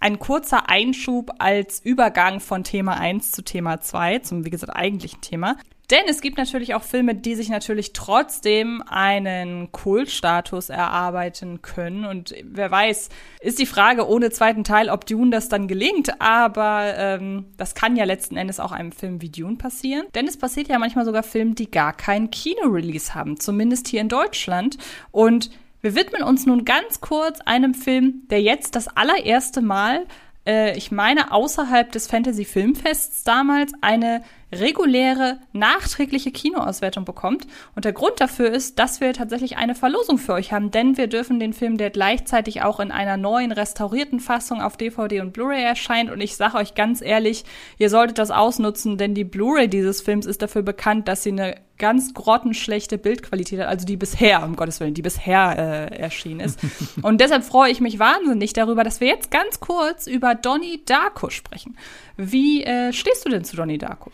ein 0.00 0.18
kurzer 0.18 0.68
Einschub 0.68 1.30
als 1.38 1.80
Übergang 1.80 2.40
von 2.40 2.64
Thema 2.64 2.98
1 2.98 3.30
zu 3.30 3.42
Thema 3.42 3.80
2, 3.80 4.18
zum, 4.20 4.44
wie 4.44 4.50
gesagt, 4.50 4.74
eigentlichen 4.74 5.20
Thema. 5.20 5.56
Denn 5.90 6.02
es 6.08 6.20
gibt 6.20 6.36
natürlich 6.36 6.74
auch 6.74 6.82
Filme, 6.82 7.14
die 7.14 7.36
sich 7.36 7.48
natürlich 7.48 7.92
trotzdem 7.92 8.82
einen 8.88 9.70
Kultstatus 9.70 10.68
erarbeiten 10.68 11.62
können. 11.62 12.04
Und 12.04 12.34
wer 12.42 12.70
weiß, 12.70 13.08
ist 13.40 13.60
die 13.60 13.66
Frage 13.66 14.08
ohne 14.08 14.30
zweiten 14.30 14.64
Teil, 14.64 14.90
ob 14.90 15.06
Dune 15.06 15.30
das 15.30 15.48
dann 15.48 15.68
gelingt. 15.68 16.20
Aber 16.20 16.94
ähm, 16.96 17.46
das 17.56 17.76
kann 17.76 17.94
ja 17.94 18.04
letzten 18.04 18.36
Endes 18.36 18.58
auch 18.58 18.72
einem 18.72 18.90
Film 18.90 19.22
wie 19.22 19.30
Dune 19.30 19.56
passieren. 19.56 20.06
Denn 20.16 20.26
es 20.26 20.36
passiert 20.36 20.66
ja 20.68 20.78
manchmal 20.80 21.04
sogar 21.04 21.22
Filme, 21.22 21.54
die 21.54 21.70
gar 21.70 21.92
keinen 21.92 22.30
Kino-Release 22.30 23.14
haben. 23.14 23.38
Zumindest 23.38 23.86
hier 23.86 24.00
in 24.00 24.08
Deutschland. 24.08 24.78
Und 25.12 25.50
wir 25.82 25.94
widmen 25.94 26.24
uns 26.24 26.46
nun 26.46 26.64
ganz 26.64 27.00
kurz 27.00 27.40
einem 27.42 27.74
Film, 27.74 28.22
der 28.28 28.42
jetzt 28.42 28.74
das 28.74 28.88
allererste 28.88 29.62
Mal 29.62 30.06
äh, 30.46 30.76
ich 30.76 30.90
meine, 30.90 31.32
außerhalb 31.32 31.90
des 31.92 32.06
Fantasy 32.06 32.44
Filmfests 32.44 33.24
damals 33.24 33.72
eine 33.80 34.22
reguläre, 34.52 35.38
nachträgliche 35.52 36.30
Kinoauswertung 36.30 37.04
bekommt. 37.04 37.46
Und 37.74 37.84
der 37.84 37.92
Grund 37.92 38.20
dafür 38.20 38.50
ist, 38.50 38.78
dass 38.78 39.00
wir 39.00 39.12
tatsächlich 39.12 39.56
eine 39.56 39.74
Verlosung 39.74 40.18
für 40.18 40.34
euch 40.34 40.52
haben, 40.52 40.70
denn 40.70 40.96
wir 40.96 41.08
dürfen 41.08 41.40
den 41.40 41.52
Film, 41.52 41.78
der 41.78 41.90
gleichzeitig 41.90 42.62
auch 42.62 42.78
in 42.78 42.92
einer 42.92 43.16
neuen, 43.16 43.52
restaurierten 43.52 44.20
Fassung 44.20 44.60
auf 44.60 44.76
DVD 44.76 45.20
und 45.20 45.32
Blu-ray 45.32 45.62
erscheint. 45.62 46.10
Und 46.10 46.20
ich 46.20 46.36
sage 46.36 46.56
euch 46.58 46.74
ganz 46.74 47.00
ehrlich, 47.02 47.44
ihr 47.78 47.90
solltet 47.90 48.18
das 48.18 48.30
ausnutzen, 48.30 48.98
denn 48.98 49.14
die 49.14 49.24
Blu-ray 49.24 49.68
dieses 49.68 50.00
Films 50.00 50.26
ist 50.26 50.42
dafür 50.42 50.62
bekannt, 50.62 51.08
dass 51.08 51.24
sie 51.24 51.32
eine 51.32 51.56
ganz 51.78 52.14
grottenschlechte 52.14 52.98
Bildqualität 52.98 53.60
hat, 53.60 53.68
also 53.68 53.84
die 53.84 53.96
bisher, 53.96 54.42
um 54.44 54.56
Gottes 54.56 54.80
Willen, 54.80 54.94
die 54.94 55.02
bisher 55.02 55.90
äh, 55.92 55.96
erschienen 55.96 56.40
ist. 56.40 56.58
und 57.02 57.20
deshalb 57.20 57.44
freue 57.44 57.70
ich 57.70 57.80
mich 57.80 57.98
wahnsinnig 57.98 58.52
darüber, 58.52 58.84
dass 58.84 59.00
wir 59.00 59.08
jetzt 59.08 59.30
ganz 59.30 59.60
kurz 59.60 60.06
über 60.06 60.34
Donnie 60.34 60.82
Darko 60.86 61.30
sprechen. 61.30 61.76
Wie 62.16 62.64
äh, 62.64 62.92
stehst 62.92 63.26
du 63.26 63.28
denn 63.28 63.44
zu 63.44 63.56
Donnie 63.56 63.78
Darko? 63.78 64.10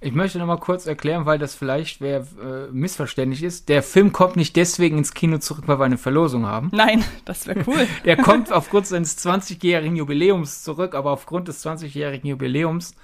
Ich 0.00 0.12
möchte 0.12 0.38
noch 0.38 0.46
mal 0.46 0.58
kurz 0.58 0.86
erklären, 0.86 1.24
weil 1.24 1.38
das 1.38 1.54
vielleicht 1.54 2.00
wer, 2.00 2.20
äh, 2.20 2.70
missverständlich 2.70 3.42
ist. 3.42 3.68
Der 3.70 3.82
Film 3.82 4.12
kommt 4.12 4.36
nicht 4.36 4.54
deswegen 4.54 4.98
ins 4.98 5.14
Kino 5.14 5.38
zurück, 5.38 5.64
weil 5.66 5.78
wir 5.78 5.84
eine 5.84 5.96
Verlosung 5.96 6.46
haben. 6.46 6.68
Nein, 6.72 7.02
das 7.24 7.46
wäre 7.46 7.64
cool. 7.66 7.86
Der 8.04 8.16
kommt 8.16 8.52
aufgrund 8.52 8.86
seines 8.86 9.16
20-jährigen 9.24 9.96
Jubiläums 9.96 10.62
zurück, 10.62 10.94
aber 10.94 11.12
aufgrund 11.12 11.48
des 11.48 11.64
20-jährigen 11.64 12.28
Jubiläums 12.28 12.94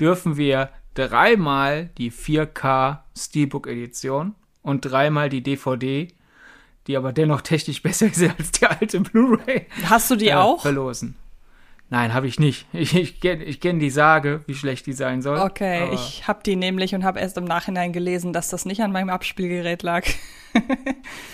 dürfen 0.00 0.36
wir 0.36 0.70
dreimal 0.94 1.90
die 1.98 2.10
4K 2.10 2.98
Steelbook 3.16 3.68
Edition 3.68 4.34
und 4.62 4.80
dreimal 4.80 5.28
die 5.28 5.42
DVD, 5.42 6.08
die 6.88 6.96
aber 6.96 7.12
dennoch 7.12 7.42
technisch 7.42 7.82
besser 7.84 8.06
ist 8.06 8.22
als 8.22 8.50
die 8.50 8.66
alte 8.66 9.00
Blu-ray. 9.00 9.66
Hast 9.84 10.10
du 10.10 10.16
die 10.16 10.28
äh, 10.28 10.34
auch? 10.34 10.62
Verlosen. 10.62 11.16
Nein, 11.90 12.14
habe 12.14 12.28
ich 12.28 12.38
nicht. 12.38 12.66
Ich, 12.72 12.94
ich 12.94 13.20
kenne 13.20 13.44
ich 13.44 13.60
kenn 13.60 13.78
die 13.78 13.90
Sage, 13.90 14.42
wie 14.46 14.54
schlecht 14.54 14.86
die 14.86 14.92
sein 14.92 15.22
soll. 15.22 15.38
Okay, 15.38 15.92
ich 15.92 16.26
habe 16.26 16.40
die 16.44 16.56
nämlich 16.56 16.94
und 16.94 17.04
habe 17.04 17.20
erst 17.20 17.36
im 17.36 17.44
Nachhinein 17.44 17.92
gelesen, 17.92 18.32
dass 18.32 18.48
das 18.48 18.64
nicht 18.64 18.80
an 18.80 18.92
meinem 18.92 19.10
Abspielgerät 19.10 19.82
lag. 19.82 20.06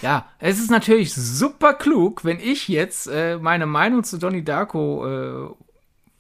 Ja, 0.03 0.31
es 0.39 0.59
ist 0.59 0.71
natürlich 0.71 1.15
super 1.15 1.73
klug, 1.73 2.23
wenn 2.25 2.39
ich 2.39 2.69
jetzt 2.69 3.07
äh, 3.07 3.39
meine 3.39 3.65
Meinung 3.65 4.05
zu 4.05 4.19
Donnie 4.19 4.45
Darko 4.45 5.07
äh, 5.07 5.55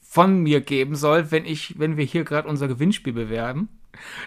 von 0.00 0.38
mir 0.42 0.62
geben 0.62 0.96
soll, 0.96 1.30
wenn 1.30 1.44
ich, 1.44 1.78
wenn 1.78 1.98
wir 1.98 2.06
hier 2.06 2.24
gerade 2.24 2.48
unser 2.48 2.68
Gewinnspiel 2.68 3.12
bewerben. 3.12 3.68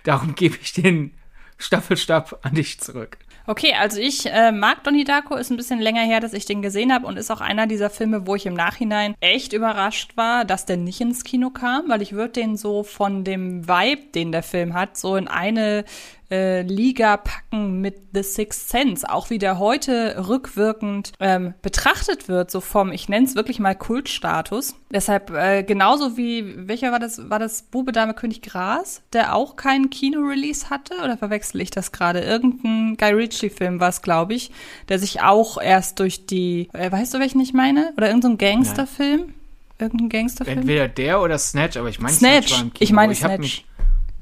Darum 0.04 0.36
gebe 0.36 0.56
ich 0.62 0.74
den 0.74 1.16
Staffelstab 1.58 2.39
an 2.44 2.54
dich 2.54 2.80
zurück. 2.80 3.18
Okay, 3.50 3.74
also 3.74 4.00
ich 4.00 4.27
äh, 4.27 4.51
mag 4.51 4.84
Donnie 4.84 5.06
Darko, 5.06 5.36
ist 5.36 5.50
ein 5.50 5.58
bisschen 5.58 5.79
länger 5.79 6.03
her, 6.03 6.20
dass 6.20 6.34
ich 6.34 6.46
den 6.46 6.62
gesehen 6.62 6.94
habe 6.94 7.08
und 7.08 7.18
ist 7.18 7.32
auch 7.32 7.41
einer 7.41 7.65
dieser 7.65 7.89
Filme, 7.89 8.27
wo 8.27 8.36
ich 8.36 8.46
im 8.46 8.53
Nachhinein 8.53 9.15
echt 9.22 9.53
überrascht 9.53 10.15
war, 10.15 10.46
dass 10.46 10.68
der 10.68 10.77
nicht 10.77 11.01
ins 11.01 11.24
Kino 11.24 11.50
kam, 11.50 11.89
weil 11.89 12.03
ich 12.03 12.12
würde 12.12 12.34
den 12.34 12.58
so 12.58 12.84
von 12.84 13.24
dem 13.24 13.68
Vibe, 13.68 14.03
den 14.13 14.32
der 14.32 14.44
Film 14.44 14.75
hat, 14.75 14.98
so 14.98 15.15
in 15.15 15.27
eine 15.27 15.84
äh, 16.32 16.62
Liga 16.62 17.18
packen 17.18 17.82
mit 17.82 17.96
The 18.14 18.24
Sixth 18.24 18.70
Sense, 18.70 19.10
auch 19.10 19.30
wie 19.30 19.38
der 19.40 19.60
heute 19.60 20.28
rückwirkend 20.28 21.14
ähm, 21.20 21.54
betrachtet 21.62 22.28
wird, 22.28 22.52
so 22.52 22.62
vom, 22.62 22.92
ich 22.92 23.10
nenne 23.10 23.26
es 23.26 23.36
wirklich 23.36 23.60
mal 23.60 23.76
Kultstatus. 23.76 24.76
Deshalb 24.92 25.32
äh, 25.32 25.64
genauso 25.64 26.18
wie, 26.18 26.68
welcher 26.68 26.92
war 26.92 27.00
das, 27.00 27.30
war 27.30 27.40
das 27.40 27.64
Bube 27.64 27.92
Dame 27.92 28.14
König 28.14 28.42
Gras, 28.42 29.02
der 29.14 29.36
auch 29.36 29.56
keinen 29.56 29.90
Kino-Release 29.90 30.70
hatte? 30.70 30.96
Oder 31.04 31.18
verwechsel 31.18 31.62
ich 31.62 31.72
das 31.72 31.92
gerade? 31.92 32.22
Irgendein 32.22 32.98
Guy 32.98 33.12
Ritchie-Film 33.14 33.80
war 33.80 33.90
es, 33.90 34.02
glaube 34.02 34.34
ich, 34.34 34.52
der 34.90 35.00
sich 35.00 35.22
auch 35.22 35.62
erst 35.62 36.00
durch 36.00 36.26
die, 36.26 36.70
äh, 36.74 36.92
weißt 36.92 37.14
du, 37.14 37.20
welchen 37.20 37.40
ich 37.42 37.54
meine? 37.54 37.94
Oder 37.98 38.08
irgendein 38.08 38.38
Gangsterfilm? 38.38 39.34
Irgendein 39.80 40.10
Gangsterfilm? 40.10 40.60
Entweder 40.60 40.88
der 40.88 41.22
oder 41.22 41.38
Snatch, 41.38 41.78
aber 41.78 41.90
ich 41.90 42.00
meine 42.00 42.14
Snatch. 42.14 42.54
Kino. 42.58 42.72
Ich 42.80 42.92
meine 42.92 43.14
hab 43.14 43.18
Snatch. 43.36 43.66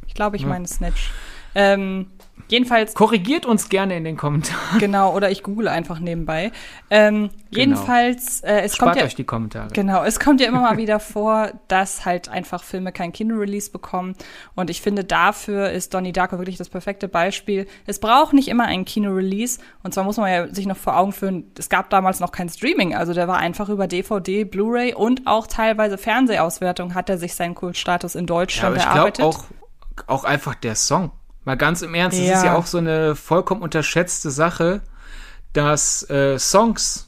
Ich 0.06 0.14
glaube, 0.14 0.36
ich 0.36 0.44
Hm. 0.44 0.50
meine 0.50 0.68
Snatch. 0.68 1.12
Ähm, 1.60 2.06
jedenfalls 2.50 2.94
Korrigiert 2.94 3.46
uns 3.48 3.68
gerne 3.68 3.98
in 3.98 4.04
den 4.04 4.16
Kommentaren. 4.16 4.78
Genau, 4.80 5.14
oder 5.16 5.32
ich 5.32 5.42
google 5.42 5.68
einfach 5.68 6.00
nebenbei. 6.00 6.52
Ähm, 6.92 7.32
jedenfalls, 7.50 8.42
äh, 8.42 8.62
es 8.62 8.78
kommt 8.78 8.92
Spart 8.92 8.98
ja, 8.98 9.06
euch 9.06 9.16
die 9.16 9.24
Kommentare. 9.24 9.70
genau, 9.74 10.04
es 10.04 10.20
kommt 10.20 10.40
ja 10.40 10.48
immer 10.48 10.62
mal 10.62 10.78
wieder 10.84 11.00
vor, 11.00 11.52
dass 11.68 12.06
halt 12.06 12.30
einfach 12.30 12.64
Filme 12.64 12.92
kein 12.92 13.12
Kino-Release 13.12 13.72
bekommen. 13.72 14.16
Und 14.56 14.70
ich 14.70 14.82
finde, 14.82 15.04
dafür 15.04 15.72
ist 15.72 15.94
Donnie 15.96 16.12
Darko 16.14 16.38
wirklich 16.38 16.58
das 16.58 16.70
perfekte 16.70 17.08
Beispiel. 17.08 17.66
Es 17.88 18.00
braucht 18.00 18.34
nicht 18.34 18.50
immer 18.50 18.66
einen 18.66 18.86
Kino-Release. 18.86 19.60
Und 19.82 19.96
zwar 19.96 20.04
muss 20.04 20.18
man 20.18 20.32
ja 20.32 20.54
sich 20.54 20.68
noch 20.68 20.78
vor 20.78 20.96
Augen 20.96 21.14
führen, 21.14 21.52
es 21.58 21.70
gab 21.70 21.90
damals 21.90 22.20
noch 22.20 22.32
kein 22.32 22.50
Streaming. 22.50 22.96
Also 22.96 23.14
der 23.14 23.28
war 23.28 23.38
einfach 23.38 23.68
über 23.68 23.88
DVD, 23.88 24.44
Blu-ray 24.46 24.94
und 24.94 25.26
auch 25.26 25.48
teilweise 25.48 25.98
Fernsehauswertung 25.98 26.94
hat 26.94 27.10
er 27.10 27.18
sich 27.18 27.34
seinen 27.34 27.56
Kultstatus 27.56 28.14
in 28.14 28.22
Ja, 28.22 28.28
Deutschland 28.28 28.68
aber 28.68 28.78
ich 28.78 28.84
erarbeitet. 28.86 29.26
auch, 29.26 29.46
auch 30.06 30.24
einfach 30.24 30.54
der 30.54 30.76
Song. 30.76 31.12
Mal 31.48 31.56
ganz 31.56 31.82
im 31.82 31.94
Ernst, 31.96 32.20
es 32.20 32.28
Ja. 32.28 32.36
ist 32.36 32.44
ja 32.44 32.56
auch 32.56 32.66
so 32.66 32.78
eine 32.78 33.16
vollkommen 33.16 33.62
unterschätzte 33.62 34.32
Sache, 34.32 34.82
dass 35.54 36.08
äh, 36.10 36.38
Songs 36.38 37.08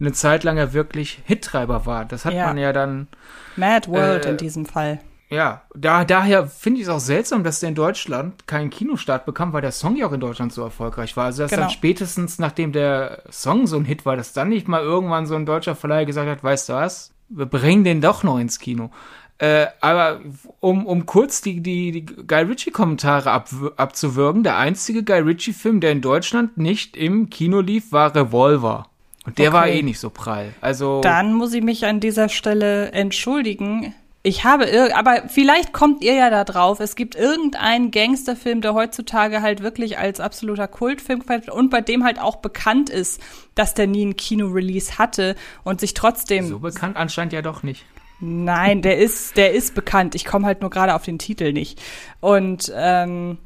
eine 0.00 0.12
Zeit 0.12 0.44
lang 0.44 0.56
ja 0.56 0.72
wirklich 0.72 1.20
Hittreiber 1.24 1.84
war. 1.84 2.04
Das 2.04 2.24
hat 2.24 2.32
Ja. 2.32 2.46
man 2.46 2.58
ja 2.58 2.72
dann, 2.72 3.08
Mad 3.56 3.88
World 3.90 4.24
äh, 4.24 4.30
in 4.30 4.36
diesem 4.36 4.66
Fall. 4.66 5.00
ja, 5.30 5.62
da, 5.74 6.04
daher 6.04 6.46
finde 6.46 6.78
ich 6.80 6.86
es 6.86 6.92
auch 6.92 7.00
seltsam, 7.00 7.42
dass 7.42 7.58
der 7.58 7.70
in 7.70 7.74
Deutschland 7.74 8.46
keinen 8.46 8.70
Kinostart 8.70 9.26
bekam, 9.26 9.52
weil 9.52 9.62
der 9.62 9.72
Song 9.72 9.96
ja 9.96 10.06
auch 10.06 10.12
in 10.12 10.20
Deutschland 10.20 10.52
so 10.52 10.62
erfolgreich 10.62 11.16
war. 11.16 11.24
Also 11.24 11.42
dass 11.42 11.50
Genau. 11.50 11.62
dann 11.62 11.70
spätestens, 11.70 12.38
nachdem 12.38 12.70
der 12.70 13.24
Song 13.32 13.66
so 13.66 13.76
ein 13.78 13.84
Hit 13.84 14.06
war, 14.06 14.16
dass 14.16 14.32
dann 14.32 14.48
nicht 14.50 14.68
mal 14.68 14.82
irgendwann 14.82 15.26
so 15.26 15.34
ein 15.34 15.44
deutscher 15.44 15.74
Verleih 15.74 16.04
gesagt 16.04 16.28
hat, 16.28 16.44
weißt 16.44 16.68
du 16.68 16.72
was, 16.74 17.12
wir 17.30 17.46
bringen 17.46 17.82
den 17.82 18.00
doch 18.00 18.22
noch 18.22 18.38
ins 18.38 18.60
Kino. 18.60 18.90
Äh, 19.38 19.66
aber 19.80 20.20
um, 20.60 20.86
um 20.86 21.04
kurz 21.04 21.40
die, 21.40 21.60
die, 21.60 21.90
die 21.90 22.06
Guy 22.06 22.42
Ritchie-Kommentare 22.42 23.30
ab, 23.30 23.48
abzuwürgen, 23.76 24.44
der 24.44 24.56
einzige 24.56 25.02
Guy 25.02 25.18
Ritchie-Film, 25.20 25.80
der 25.80 25.92
in 25.92 26.00
Deutschland 26.00 26.58
nicht 26.58 26.96
im 26.96 27.28
Kino 27.28 27.60
lief, 27.60 27.90
war 27.90 28.14
Revolver. 28.14 28.86
Und 29.24 29.38
der 29.38 29.48
Okay. 29.48 29.56
war 29.56 29.68
eh 29.68 29.82
nicht 29.82 29.98
so 30.00 30.10
prall. 30.10 30.52
Also 30.60 31.00
Dann 31.00 31.32
muss 31.34 31.52
ich 31.54 31.62
mich 31.62 31.86
an 31.86 31.98
dieser 32.00 32.28
Stelle 32.28 32.92
entschuldigen. 32.92 33.94
Ich 34.24 34.44
habe 34.44 34.66
ir 34.66 34.96
aber 34.96 35.24
vielleicht 35.28 35.72
kommt 35.72 36.04
ihr 36.04 36.14
ja 36.14 36.30
da 36.30 36.44
drauf. 36.44 36.78
Es 36.78 36.94
gibt 36.94 37.16
irgendeinen 37.16 37.90
Gangsterfilm, 37.90 38.60
der 38.60 38.74
heutzutage 38.74 39.42
halt 39.42 39.62
wirklich 39.64 39.98
als 39.98 40.20
absoluter 40.20 40.68
Kultfilm 40.68 41.20
gefällt 41.20 41.50
und 41.50 41.70
bei 41.70 41.80
dem 41.80 42.04
halt 42.04 42.20
auch 42.20 42.36
bekannt 42.36 42.88
ist, 42.88 43.20
dass 43.56 43.74
der 43.74 43.88
nie 43.88 44.02
einen 44.02 44.16
Kino-Release 44.16 44.98
hatte 44.98 45.34
und 45.64 45.80
sich 45.80 45.94
trotzdem. 45.94 46.46
so 46.46 46.60
bekannt 46.60 46.96
anscheinend 46.96 47.32
ja 47.32 47.42
doch 47.42 47.64
nicht. 47.64 47.84
Nein, 48.24 48.82
der 48.82 48.98
ist, 48.98 49.36
der 49.36 49.52
ist 49.52 49.74
bekannt. 49.74 50.14
Ich 50.14 50.24
komme 50.24 50.46
halt 50.46 50.60
nur 50.60 50.70
gerade 50.70 50.94
auf 50.94 51.02
den 51.02 51.18
Titel 51.18 51.52
nicht. 51.52 51.82
Und 52.20 52.72
ähm, 52.72 53.38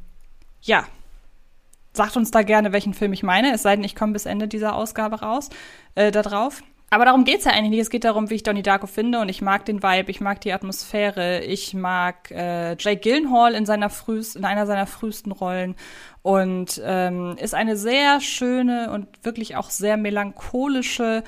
ja, 0.60 0.84
sagt 1.94 2.18
uns 2.18 2.30
da 2.30 2.42
gerne, 2.42 2.72
welchen 2.72 2.92
Film 2.92 3.14
ich 3.14 3.22
meine. 3.22 3.54
Es 3.54 3.62
sei 3.62 3.74
denn, 3.74 3.86
ich 3.86 3.94
komme 3.94 4.12
bis 4.12 4.26
Ende 4.26 4.48
dieser 4.48 4.74
Ausgabe 4.74 5.20
raus, 5.20 5.48
äh, 5.94 6.10
da 6.10 6.20
drauf. 6.20 6.62
Aber 6.90 7.06
darum 7.06 7.24
geht's 7.24 7.46
ja 7.46 7.52
eigentlich 7.52 7.70
nicht. 7.70 7.80
Es 7.80 7.90
geht 7.90 8.04
darum, 8.04 8.28
wie 8.28 8.34
ich 8.34 8.42
Donnie 8.42 8.62
Darko 8.62 8.86
finde 8.86 9.20
und 9.20 9.30
ich 9.30 9.40
mag 9.40 9.64
den 9.64 9.82
Vibe, 9.82 10.10
ich 10.10 10.20
mag 10.20 10.42
die 10.42 10.52
Atmosphäre, 10.52 11.42
ich 11.42 11.72
mag 11.72 12.30
äh, 12.30 12.76
Jake 12.78 13.00
Gyllenhaal 13.00 13.54
in 13.54 13.64
seiner 13.64 13.88
frühest, 13.88 14.36
in 14.36 14.44
einer 14.44 14.66
seiner 14.66 14.86
frühesten 14.86 15.32
Rollen 15.32 15.74
und 16.20 16.82
ähm, 16.84 17.36
ist 17.40 17.54
eine 17.54 17.78
sehr 17.78 18.20
schöne 18.20 18.90
und 18.92 19.08
wirklich 19.24 19.56
auch 19.56 19.70
sehr 19.70 19.96
melancholische, 19.96 21.24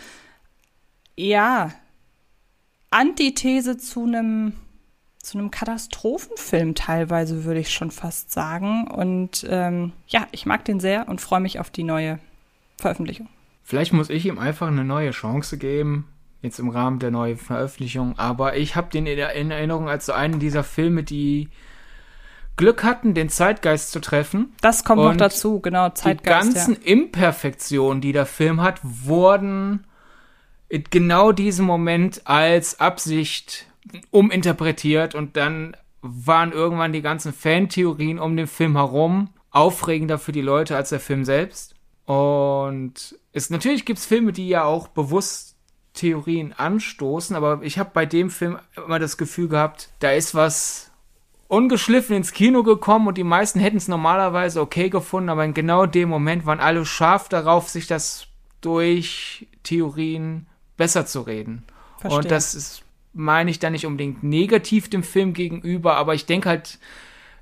ja, 1.16 1.72
Antithese 2.90 3.76
zu 3.76 4.04
einem 4.04 4.52
zu 5.20 5.36
einem 5.36 5.50
Katastrophenfilm 5.50 6.74
teilweise, 6.74 7.44
würde 7.44 7.60
ich 7.60 7.70
schon 7.70 7.90
fast 7.90 8.30
sagen. 8.30 8.86
Und 8.88 9.44
ähm, 9.48 9.92
ja, 10.06 10.26
ich 10.30 10.46
mag 10.46 10.64
den 10.64 10.80
sehr 10.80 11.08
und 11.08 11.20
freue 11.20 11.40
mich 11.40 11.58
auf 11.58 11.70
die 11.70 11.82
neue 11.82 12.18
Veröffentlichung. 12.78 13.28
Vielleicht 13.62 13.92
muss 13.92 14.08
ich 14.10 14.24
ihm 14.24 14.38
einfach 14.38 14.68
eine 14.68 14.84
neue 14.84 15.10
Chance 15.10 15.58
geben, 15.58 16.06
jetzt 16.40 16.58
im 16.58 16.70
Rahmen 16.70 17.00
der 17.00 17.10
neuen 17.10 17.36
Veröffentlichung. 17.36 18.18
Aber 18.18 18.56
ich 18.56 18.76
habe 18.76 18.90
den 18.90 19.06
in 19.06 19.18
in 19.18 19.50
Erinnerung 19.50 19.88
als 19.88 20.06
so 20.06 20.12
einen 20.12 20.38
dieser 20.38 20.64
Filme, 20.64 21.02
die 21.02 21.50
Glück 22.56 22.82
hatten, 22.82 23.12
den 23.12 23.28
Zeitgeist 23.28 23.90
zu 23.92 24.00
treffen. 24.00 24.54
Das 24.62 24.84
kommt 24.84 25.02
noch 25.02 25.10
Und 25.10 25.20
dazu, 25.20 25.60
genau, 25.60 25.88
Die 25.88 25.94
Zeitgeist. 25.94 26.54
ganzen 26.54 26.76
Imperfektionen, 26.76 28.00
die 28.00 28.12
der 28.12 28.26
Film 28.26 28.62
hat, 28.62 28.80
wurden 28.82 29.84
in 30.68 30.84
genau 30.90 31.32
diesem 31.32 31.66
Moment 31.66 32.22
als 32.24 32.80
Absicht 32.80 33.66
uminterpretiert 34.10 35.14
und 35.14 35.36
dann 35.36 35.76
waren 36.02 36.52
irgendwann 36.52 36.92
die 36.92 37.02
ganzen 37.02 37.32
Fantheorien 37.32 38.18
um 38.18 38.36
den 38.36 38.46
Film 38.46 38.76
herum 38.76 39.30
aufregender 39.50 40.18
für 40.18 40.32
die 40.32 40.42
Leute 40.42 40.76
als 40.76 40.90
der 40.90 41.00
Film 41.00 41.24
selbst. 41.24 41.74
Und 42.04 43.18
es 43.32 43.50
natürlich 43.50 43.84
gibt's 43.84 44.06
Filme, 44.06 44.32
die 44.32 44.48
ja 44.48 44.64
auch 44.64 44.88
bewusst 44.88 45.56
Theorien 45.94 46.52
anstoßen, 46.52 47.34
aber 47.34 47.60
ich 47.62 47.78
habe 47.78 47.90
bei 47.92 48.06
dem 48.06 48.30
Film 48.30 48.58
immer 48.76 48.98
das 48.98 49.16
Gefühl 49.16 49.48
gehabt, 49.48 49.90
da 49.98 50.12
ist 50.12 50.34
was 50.34 50.92
ungeschliffen 51.48 52.14
ins 52.14 52.32
Kino 52.32 52.62
gekommen 52.62 53.08
und 53.08 53.18
die 53.18 53.24
meisten 53.24 53.58
hätten 53.58 53.78
es 53.78 53.88
normalerweise 53.88 54.60
okay 54.60 54.90
gefunden, 54.90 55.30
aber 55.30 55.44
in 55.44 55.54
genau 55.54 55.86
dem 55.86 56.08
Moment 56.08 56.46
waren 56.46 56.60
alle 56.60 56.84
scharf 56.84 57.28
darauf, 57.28 57.68
sich 57.68 57.86
das 57.86 58.28
durch 58.60 59.48
Theorien 59.62 60.46
besser 60.78 61.04
zu 61.04 61.20
reden. 61.20 61.64
Verstehe. 61.98 62.18
Und 62.18 62.30
das 62.30 62.54
ist, 62.54 62.82
meine 63.12 63.50
ich 63.50 63.58
dann 63.58 63.72
nicht 63.72 63.84
unbedingt 63.84 64.22
negativ 64.22 64.88
dem 64.88 65.02
Film 65.02 65.34
gegenüber, 65.34 65.96
aber 65.96 66.14
ich 66.14 66.24
denke 66.24 66.48
halt 66.48 66.78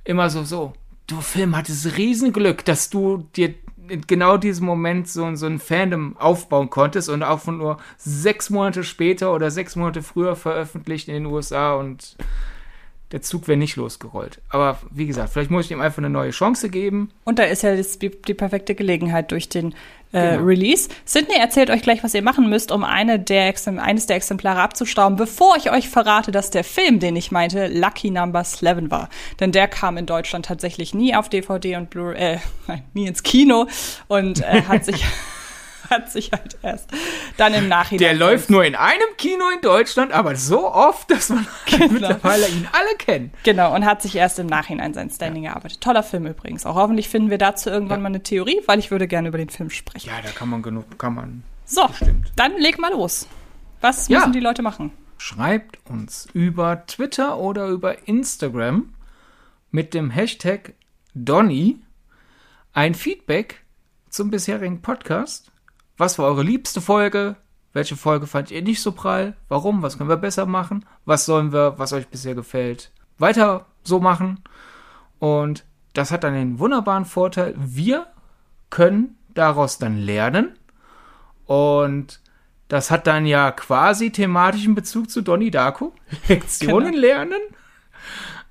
immer 0.03 0.29
so, 0.31 0.43
so, 0.43 0.73
du 1.07 1.21
Film 1.21 1.57
hattest 1.57 1.97
Riesenglück, 1.97 2.65
dass 2.65 2.91
du 2.91 3.29
dir 3.37 3.55
in 3.89 4.01
genau 4.07 4.37
diesem 4.37 4.67
Moment 4.67 5.09
so, 5.09 5.33
so 5.37 5.47
ein 5.47 5.61
Fandom 5.61 6.17
aufbauen 6.17 6.71
konntest 6.71 7.09
und 7.09 7.23
auch 7.23 7.47
nur 7.47 7.79
sechs 7.99 8.51
Monate 8.51 8.83
später 8.83 9.33
oder 9.33 9.53
sechs 9.53 9.77
Monate 9.77 10.03
früher 10.03 10.35
veröffentlicht 10.35 11.07
in 11.07 11.15
den 11.15 11.27
USA 11.27 11.75
und 11.75 12.17
der 13.13 13.23
Zug 13.23 13.47
wäre 13.47 13.57
nicht 13.57 13.77
losgerollt. 13.77 14.41
Aber 14.49 14.81
wie 14.91 15.07
gesagt, 15.07 15.33
vielleicht 15.33 15.51
muss 15.51 15.67
ich 15.67 15.71
ihm 15.71 15.81
einfach 15.81 15.99
eine 15.99 16.11
neue 16.11 16.31
Chance 16.31 16.69
geben. 16.69 17.11
Und 17.25 17.39
da 17.39 17.45
ist 17.45 17.63
ja 17.63 17.77
die, 17.77 18.11
die 18.11 18.35
perfekte 18.35 18.75
Gelegenheit 18.75 19.31
durch 19.31 19.49
den 19.49 19.75
äh, 20.13 20.37
Genau. 20.37 20.45
Release. 20.45 20.89
Sydney 21.05 21.37
erzählt 21.37 21.71
euch 21.71 21.83
gleich, 21.83 22.03
was 22.03 22.15
ihr 22.15 22.23
machen 22.23 22.49
müsst, 22.49 22.73
um 22.73 22.85
eine 22.85 23.19
der 23.19 23.55
eines 23.79 24.07
der 24.07 24.17
Exemplare 24.17 24.61
abzustauben, 24.61 25.17
bevor 25.17 25.57
ich 25.57 25.71
euch 25.71 25.89
verrate, 25.89 26.33
dass 26.33 26.51
der 26.51 26.65
Film, 26.65 27.01
den 27.01 27.17
ich 27.17 27.31
meinte, 27.31 27.69
Lucky 27.69 28.11
Number 28.11 28.41
11 28.41 28.91
war. 28.91 29.09
Denn 29.41 29.53
der 29.53 29.69
kam 29.69 29.97
in 29.97 30.07
Deutschland 30.07 30.47
tatsächlich 30.47 30.95
nie 30.95 31.15
auf 31.15 31.29
DVD 31.29 31.77
und 31.77 31.91
Blu-ray, 31.91 32.35
äh, 32.35 32.39
nein, 32.67 32.83
nie 32.95 33.07
ins 33.07 33.23
Kino 33.23 33.67
und 34.09 34.41
äh, 34.43 34.63
hat 34.63 34.85
sich 34.85 35.05
hat 35.91 36.11
sich 36.11 36.33
halt 36.33 36.57
erst 36.63 36.91
dann 37.37 37.55
im 37.55 37.69
Nachhinein. 37.69 37.99
Der 38.01 38.15
läuft 38.15 38.51
nur 38.51 38.65
in 38.65 38.75
einem 38.75 39.07
Kino 39.19 39.45
in 39.55 39.61
Deutschland, 39.61 40.13
aber 40.13 40.37
so 40.37 40.71
oft, 40.73 41.11
dass 41.11 41.29
man 41.31 41.47
Genau. 41.67 41.89
mittlerweile 41.93 42.49
ihn 42.49 42.69
alle 42.73 42.97
kennt. 42.99 43.33
Genau, 43.45 43.75
und 43.75 43.85
hat 43.85 44.03
sich 44.03 44.15
erst 44.17 44.39
im 44.39 44.47
Nachhinein 44.47 44.95
sein 44.95 45.11
Standing 45.11 45.45
erarbeitet. 45.45 45.81
Toller 45.81 46.03
Film 46.03 46.27
übrigens. 46.27 46.67
Auch 46.67 46.75
hoffentlich 46.77 47.09
finden 47.09 47.31
wir 47.31 47.39
dazu 47.39 47.71
irgendwann 47.71 47.99
Ja. 47.99 48.03
mal 48.03 48.09
eine 48.09 48.23
Theorie, 48.23 48.61
weil 48.67 48.79
ich 48.79 48.91
würde 48.91 49.07
gerne 49.09 49.29
über 49.29 49.39
den 49.39 49.49
Film 49.51 49.71
sprechen. 49.71 50.09
Ja, 50.09 50.21
da 50.23 50.31
kann 50.31 50.49
man 50.49 50.63
genug, 50.63 50.99
kann 50.99 51.15
man. 51.15 51.43
So, 51.65 51.87
Bestimmt. 51.89 52.33
dann 52.37 52.57
leg 52.59 52.79
mal 52.79 52.93
los. 52.93 53.27
Was 53.81 54.09
Ja. 54.09 54.19
müssen 54.21 54.33
die 54.33 54.41
Leute 54.41 54.63
machen? 54.63 54.93
Schreibt 55.19 55.79
uns 55.91 56.29
über 56.35 56.87
Twitter 56.87 57.39
oder 57.39 57.67
über 57.69 58.07
Instagram 58.07 58.93
mit 59.71 59.95
dem 59.95 60.11
Hashtag 60.11 60.75
Donny 61.15 61.79
ein 62.73 62.95
Feedback 62.95 63.63
zum 64.11 64.31
bisherigen 64.31 64.83
Podcast. 64.83 65.51
Was 65.97 66.19
war 66.19 66.27
eure 66.27 66.43
liebste 66.43 66.81
Folge? 66.81 67.37
Welche 67.73 67.97
Folge 67.97 68.27
fand 68.27 68.51
ihr 68.51 68.63
nicht 68.63 68.81
so 68.81 68.93
prall? 68.93 69.37
Warum? 69.49 69.83
Was 69.83 69.99
können 69.99 70.09
wir 70.09 70.17
besser 70.17 70.47
machen? 70.47 70.85
Was 71.05 71.27
sollen 71.27 71.53
wir, 71.53 71.79
was 71.79 71.93
euch 71.93 72.09
bisher 72.09 72.35
gefällt, 72.35 72.91
weiter 73.19 73.67
so 73.83 74.01
machen? 74.01 74.41
Und 75.19 75.65
das 75.93 76.11
hat 76.11 76.25
dann 76.25 76.35
den 76.35 76.59
wunderbaren 76.59 77.05
Vorteil, 77.05 77.55
wir 77.57 78.07
können 78.71 79.17
daraus 79.35 79.79
dann 79.79 79.99
lernen. 79.99 80.59
Und 81.47 82.21
das 82.69 82.91
hat 82.91 83.07
dann 83.07 83.27
ja 83.27 83.51
quasi 83.53 84.11
thematischen 84.11 84.75
Bezug 84.75 85.11
zu 85.11 85.23
Donnie 85.23 85.51
Darko. 85.51 85.95
Lektionen 86.29 86.93
Genau. 86.93 87.01
lernen. 87.01 87.41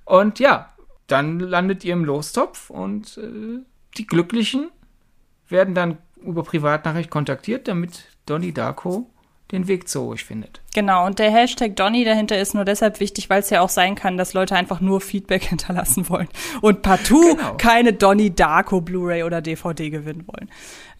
Und 0.06 0.40
ja, 0.40 0.70
dann 1.08 1.40
landet 1.40 1.84
ihr 1.84 1.94
im 1.94 2.06
Lostopf 2.06 2.70
und 2.70 3.18
äh, 3.18 3.60
die 3.98 4.08
Glücklichen 4.08 4.70
werden 5.50 5.76
dann 5.76 5.98
über 6.26 6.44
Privatnachricht 6.44 7.10
kontaktiert, 7.10 7.68
damit 7.68 8.06
Donnie 8.26 8.54
Darko 8.54 9.10
den 9.52 9.68
Weg 9.68 9.88
zu 9.88 10.08
euch 10.08 10.26
findet. 10.26 10.62
Genau, 10.74 11.06
und 11.06 11.20
der 11.20 11.30
Hashtag 11.32 11.76
Donny 11.76 12.04
dahinter 12.04 12.40
ist 12.40 12.56
nur 12.56 12.66
deshalb 12.66 13.00
wichtig, 13.00 13.30
weil 13.30 13.42
es 13.42 13.52
ja 13.52 13.62
auch 13.62 13.70
sein 13.70 13.94
kann, 13.94 14.18
dass 14.18 14.34
Leute 14.34 14.56
einfach 14.56 14.82
nur 14.82 15.02
Feedback 15.02 15.44
hinterlassen 15.50 16.10
wollen 16.10 16.28
und 16.62 16.82
partout 16.82 17.36
Genau. 17.36 17.54
keine 17.58 17.94
Donny 17.94 18.34
Darko 18.34 18.82
Blu-ray 18.82 19.22
oder 19.22 19.42
DVD 19.42 19.92
gewinnen 19.92 20.26
wollen. 20.28 20.50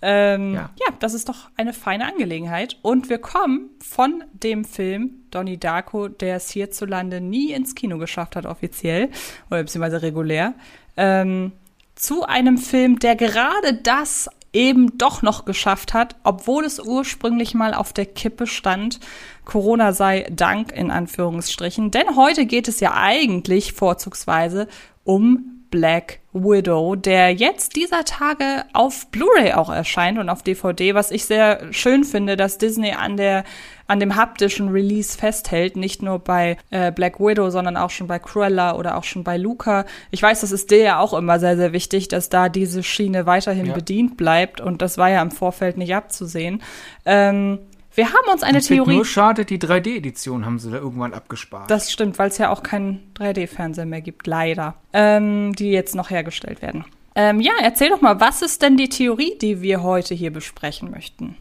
Ähm, 0.04 0.54
ja. 0.54 0.70
Ja. 0.80 0.94
das 1.00 1.16
ist 1.16 1.28
doch 1.28 1.50
eine 1.58 1.74
feine 1.74 2.06
Angelegenheit. 2.06 2.78
Und 2.84 3.10
wir 3.10 3.18
kommen 3.18 3.72
von 3.84 4.24
dem 4.34 4.64
Film 4.64 5.22
Donny 5.32 5.58
Darko, 5.58 6.08
der 6.08 6.36
es 6.36 6.52
hierzulande 6.52 7.22
nie 7.22 7.52
ins 7.52 7.74
Kino 7.74 7.98
geschafft 7.98 8.36
hat, 8.36 8.46
offiziell, 8.46 9.10
oder 9.50 9.64
beziehungsweise 9.64 10.04
regulär, 10.04 10.54
ähm, 10.98 11.52
zu 11.96 12.26
einem 12.26 12.60
Film, 12.60 13.00
der 13.00 13.16
gerade 13.16 13.74
das 13.74 14.30
eben 14.56 14.98
doch 14.98 15.22
noch 15.22 15.46
geschafft 15.46 15.94
hat, 15.94 16.16
obwohl 16.24 16.66
es 16.66 16.80
ursprünglich 16.80 17.54
mal 17.54 17.74
auf 17.74 17.94
der 17.94 18.06
Kippe 18.06 18.48
stand. 18.48 19.00
Corona 19.44 19.94
sei 19.94 20.26
Dank 20.32 20.72
in 20.72 20.90
Anführungsstrichen. 20.90 21.92
Denn 21.92 22.16
heute 22.16 22.46
geht 22.46 22.68
es 22.68 22.80
ja 22.80 22.94
eigentlich 22.96 23.74
vorzugsweise 23.74 24.68
um 25.04 25.56
Black 25.70 26.20
Widow, 26.32 26.96
der 26.96 27.34
jetzt 27.34 27.76
dieser 27.76 28.06
Tage 28.06 28.64
auf 28.74 29.08
Blu-ray 29.08 29.54
auch 29.54 29.70
erscheint 29.70 30.18
und 30.18 30.30
auf 30.30 30.42
DVD, 30.42 30.96
was 30.96 31.12
ich 31.12 31.26
sehr 31.26 31.74
schön 31.74 32.04
finde, 32.04 32.38
dass 32.38 32.58
Disney 32.58 32.94
an 32.94 33.18
der 33.18 33.44
an 33.88 34.00
dem 34.00 34.16
haptischen 34.16 34.70
Release 34.70 35.18
festhält, 35.18 35.76
nicht 35.76 36.02
nur 36.02 36.20
bei 36.20 36.58
äh, 36.72 36.92
Black 36.92 37.20
Widow, 37.20 37.50
sondern 37.50 37.78
auch 37.78 37.90
schon 37.92 38.08
bei 38.08 38.20
Cruella 38.20 38.76
oder 38.76 38.98
auch 38.98 39.04
schon 39.04 39.24
bei 39.24 39.38
Luca. 39.38 39.86
Ich 40.12 40.22
weiß, 40.22 40.42
das 40.42 40.52
ist 40.52 40.72
dir 40.72 40.80
ja 40.80 41.00
auch 41.00 41.14
immer 41.14 41.40
sehr, 41.40 41.56
sehr 41.58 41.72
wichtig, 41.74 42.08
dass 42.08 42.30
da 42.30 42.50
diese 42.50 42.84
Schiene 42.84 43.26
weiterhin 43.26 43.68
Ja. 43.68 43.74
bedient 43.74 44.18
bleibt 44.18 44.60
und 44.62 44.82
das 44.82 44.98
war 44.98 45.10
ja 45.10 45.22
im 45.22 45.32
Vorfeld 45.32 45.78
nicht 45.78 45.96
abzusehen. 45.96 46.62
Ähm, 47.06 47.60
wir 47.94 48.08
haben 48.08 48.30
uns 48.32 48.44
eine 48.44 48.62
find 48.62 48.68
Theorie. 48.80 48.96
Nur 48.96 49.06
schade, 49.06 49.46
die 49.46 49.58
3D-Edition 49.58 50.46
haben 50.46 50.60
sie 50.60 50.70
da 50.70 50.78
irgendwann 50.78 51.14
abgespart. 51.14 51.72
Das 51.72 51.92
stimmt, 51.92 52.20
weil 52.20 52.28
es 52.28 52.38
ja 52.38 52.50
auch 52.50 52.62
keinen 52.62 53.14
3D-Fernseher 53.18 53.86
mehr 53.86 54.02
gibt, 54.02 54.28
leider, 54.28 54.76
ähm, 54.92 55.54
die 55.56 55.72
jetzt 55.72 55.96
noch 55.96 56.10
hergestellt 56.10 56.62
werden. 56.62 56.84
Ähm, 57.16 57.40
ja, 57.40 57.54
erzähl 57.62 57.90
doch 57.90 58.02
mal, 58.02 58.20
was 58.20 58.42
ist 58.42 58.62
denn 58.62 58.76
die 58.76 58.90
Theorie, 58.90 59.38
die 59.42 59.62
wir 59.62 59.82
heute 59.82 60.14
hier 60.14 60.34
besprechen 60.34 60.92
möchten? 60.92 61.38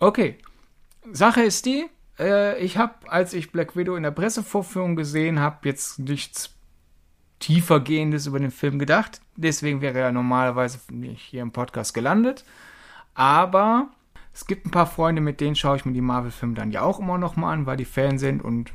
Okay. 0.00 0.36
Sache 1.10 1.42
ist 1.42 1.66
die, 1.66 1.86
äh, 2.18 2.58
ich 2.62 2.76
habe, 2.76 2.94
als 3.10 3.34
ich 3.34 3.52
Black 3.52 3.76
Widow 3.76 3.96
in 3.96 4.02
der 4.02 4.10
Pressevorführung 4.10 4.96
gesehen 4.96 5.40
habe, 5.40 5.68
jetzt 5.68 5.98
nichts 5.98 6.54
tiefergehendes 7.40 8.26
über 8.26 8.38
den 8.38 8.52
Film 8.52 8.78
gedacht. 8.78 9.20
Deswegen 9.36 9.80
wäre 9.80 9.98
er 9.98 10.12
normalerweise 10.12 10.78
nicht 10.92 11.22
hier 11.22 11.42
im 11.42 11.50
Podcast 11.50 11.92
gelandet. 11.92 12.44
Aber 13.14 13.88
es 14.32 14.46
gibt 14.46 14.64
ein 14.64 14.70
paar 14.70 14.86
Freunde, 14.86 15.20
mit 15.20 15.40
denen 15.40 15.56
schaue 15.56 15.76
ich 15.76 15.84
mir 15.84 15.92
die 15.92 16.00
Marvel-Filme 16.00 16.54
dann 16.54 16.70
ja 16.70 16.82
auch 16.82 17.00
immer 17.00 17.18
noch 17.18 17.36
mal 17.36 17.52
an, 17.52 17.66
weil 17.66 17.76
die 17.76 17.84
Fan 17.84 18.18
sind 18.18 18.42
und 18.42 18.72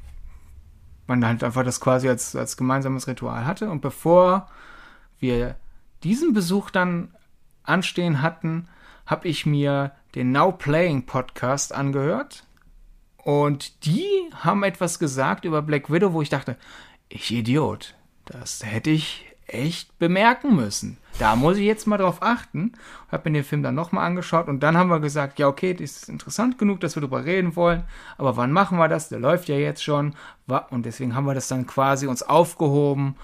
man 1.08 1.26
halt 1.26 1.44
einfach 1.44 1.64
das 1.64 1.80
quasi 1.80 2.10
als, 2.10 2.36
als 2.36 2.58
gemeinsames 2.58 3.08
Ritual 3.08 3.46
hatte. 3.46 3.70
Und 3.70 3.82
bevor 3.82 4.50
wir 5.20 5.56
diesen 6.04 6.34
Besuch 6.34 6.70
dann 6.70 7.16
anstehen 7.64 8.22
hatten, 8.22 8.68
habe 9.06 9.28
ich 9.30 9.46
mir 9.46 9.94
den 10.16 10.32
Now 10.32 10.52
Playing 10.52 11.06
Podcast 11.06 11.74
angehört. 11.74 12.46
Und 13.18 13.86
die 13.86 14.08
haben 14.36 14.64
etwas 14.64 15.00
gesagt 15.00 15.46
über 15.46 15.62
Black 15.62 15.92
Widow, 15.92 16.14
wo 16.14 16.22
ich 16.22 16.30
dachte, 16.30 16.56
ich 17.10 17.32
Idiot, 17.32 17.96
das 18.26 18.64
hätte 18.64 18.90
ich 18.90 19.26
echt 19.48 19.98
bemerken 19.98 20.56
müssen. 20.56 20.98
Da 21.20 21.36
muss 21.36 21.58
ich 21.58 21.66
jetzt 21.66 21.88
mal 21.88 21.98
drauf 21.98 22.22
achten. 22.22 22.74
Habe 23.12 23.30
mir 23.30 23.40
den 23.40 23.44
Film 23.44 23.64
dann 23.64 23.76
nochmal 23.76 24.06
angeschaut 24.06 24.48
und 24.48 24.62
dann 24.62 24.78
haben 24.78 24.90
wir 24.90 25.00
gesagt, 25.00 25.40
ja 25.40 25.48
okay, 25.48 25.74
das 25.74 25.92
ist 25.92 26.10
interessant 26.10 26.58
genug, 26.58 26.80
dass 26.82 26.96
wir 26.96 27.02
darüber 27.02 27.26
reden 27.26 27.56
wollen, 27.56 27.84
aber 28.18 28.38
wann 28.38 28.52
machen 28.52 28.78
wir 28.78 28.88
das? 28.88 29.10
Der 29.10 29.20
läuft 29.20 29.48
ja 29.48 29.56
jetzt 29.56 29.84
schon. 29.84 30.14
Und 30.70 30.86
deswegen 30.86 31.16
haben 31.16 31.26
wir 31.26 31.34
das 31.34 31.48
dann 31.48 31.66
quasi 31.66 32.08
uns 32.08 32.24
aufgehoben 32.24 33.16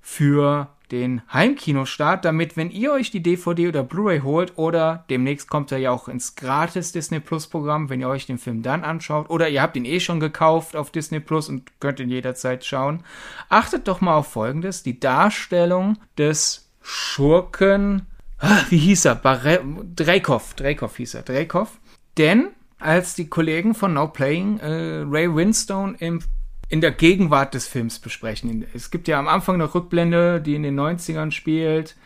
für 0.00 0.68
den 0.92 1.22
Heimkinostart, 1.32 2.24
damit, 2.24 2.56
wenn 2.56 2.70
ihr 2.70 2.92
euch 2.92 3.10
die 3.10 3.22
DVD 3.22 3.68
oder 3.68 3.82
Blu-ray 3.82 4.20
holt 4.20 4.56
oder 4.56 5.04
demnächst 5.10 5.48
kommt 5.48 5.72
er 5.72 5.78
ja 5.78 5.90
auch 5.90 6.08
ins 6.08 6.36
gratis 6.36 6.92
Disney 6.92 7.20
Plus 7.20 7.46
Programm, 7.46 7.90
wenn 7.90 8.00
ihr 8.00 8.08
euch 8.08 8.26
den 8.26 8.38
Film 8.38 8.62
dann 8.62 8.84
anschaut 8.84 9.28
oder 9.30 9.48
ihr 9.48 9.62
habt 9.62 9.76
ihn 9.76 9.84
eh 9.84 10.00
schon 10.00 10.20
gekauft 10.20 10.76
auf 10.76 10.90
Disney 10.90 11.20
Plus 11.20 11.48
und 11.48 11.80
könnt 11.80 12.00
ihn 12.00 12.10
jederzeit 12.10 12.64
schauen, 12.64 13.02
achtet 13.48 13.88
doch 13.88 14.00
mal 14.00 14.16
auf 14.16 14.28
Folgendes, 14.28 14.82
die 14.82 15.00
Darstellung 15.00 15.98
des 16.18 16.70
Schurken, 16.82 18.06
ah, 18.38 18.60
wie 18.68 18.78
hieß 18.78 19.06
er? 19.06 19.16
Bare 19.16 19.60
Dreykov, 19.96 20.54
Dreykov 20.54 20.96
hieß 20.96 21.14
er, 21.14 21.22
Dreykov, 21.22 21.80
denn 22.16 22.48
als 22.78 23.14
die 23.14 23.28
Kollegen 23.28 23.74
von 23.74 23.94
Now 23.94 24.08
Playing 24.08 24.58
äh, 24.60 25.04
Ray 25.06 25.34
Winstone 25.34 25.96
im 25.98 26.20
in 26.68 26.80
der 26.80 26.92
Gegenwart 26.92 27.54
des 27.54 27.68
Films 27.68 27.98
besprechen. 27.98 28.66
Es 28.74 28.90
gibt 28.90 29.08
ja 29.08 29.18
am 29.18 29.28
Anfang 29.28 29.54
eine 29.56 29.72
Rückblende, 29.72 30.40
die 30.40 30.54
in 30.54 30.62
den 30.62 30.78
90ern 30.78 31.30
spielt. 31.30 31.96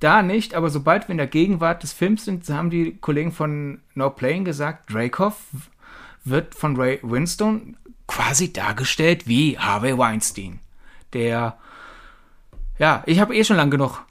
Da 0.00 0.22
nicht, 0.22 0.54
aber 0.54 0.68
sobald 0.68 1.08
wir 1.08 1.12
in 1.12 1.18
der 1.18 1.28
Gegenwart 1.28 1.82
des 1.82 1.92
Films 1.92 2.24
sind, 2.24 2.48
haben 2.50 2.70
die 2.70 2.96
Kollegen 3.00 3.32
von 3.32 3.80
No 3.94 4.10
Playing 4.10 4.44
gesagt, 4.44 4.92
Dracov 4.92 5.36
wird 6.24 6.54
von 6.54 6.76
Ray 6.76 6.98
Winstone 7.02 7.74
quasi 8.06 8.52
dargestellt 8.52 9.28
wie 9.28 9.58
Harvey 9.58 9.96
Weinstein. 9.96 10.58
Der, 11.12 11.56
ja, 12.78 13.02
ich 13.06 13.20
habe 13.20 13.34
eh 13.34 13.44
schon 13.44 13.56
lang 13.56 13.70
genug 13.70 14.02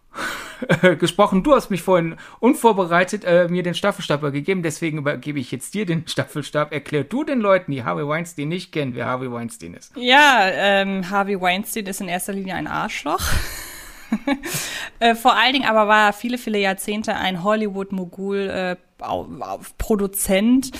gesprochen. 0.99 1.43
Du 1.43 1.53
hast 1.53 1.69
mich 1.69 1.81
vorhin 1.81 2.15
unvorbereitet 2.39 3.23
äh, 3.23 3.47
mir 3.47 3.63
den 3.63 3.73
Staffelstab 3.73 4.21
gegeben, 4.21 4.63
deswegen 4.63 4.99
übergebe 4.99 5.39
ich 5.39 5.51
jetzt 5.51 5.73
dir 5.73 5.85
den 5.85 6.03
Staffelstab. 6.07 6.71
Erklär 6.73 7.03
du 7.03 7.23
den 7.23 7.39
Leuten, 7.39 7.71
die 7.71 7.83
Harvey 7.83 8.07
Weinstein 8.07 8.49
nicht 8.49 8.71
kennen, 8.71 8.95
wer 8.95 9.05
Harvey 9.05 9.31
Weinstein 9.31 9.73
ist. 9.73 9.91
Ja, 9.95 10.47
ähm, 10.51 11.09
Harvey 11.09 11.39
Weinstein 11.39 11.85
ist 11.85 12.01
in 12.01 12.07
erster 12.07 12.33
Linie 12.33 12.55
ein 12.55 12.67
Arschloch. 12.67 13.21
äh, 14.99 15.15
vor 15.15 15.35
allen 15.35 15.53
Dingen 15.53 15.65
aber 15.67 15.87
war 15.87 16.07
er 16.07 16.13
viele, 16.13 16.37
viele 16.37 16.59
Jahrzehnte 16.59 17.15
ein 17.15 17.43
Hollywood-Mogul, 17.43 18.49
äh, 18.49 18.75
Produzent, 19.77 20.71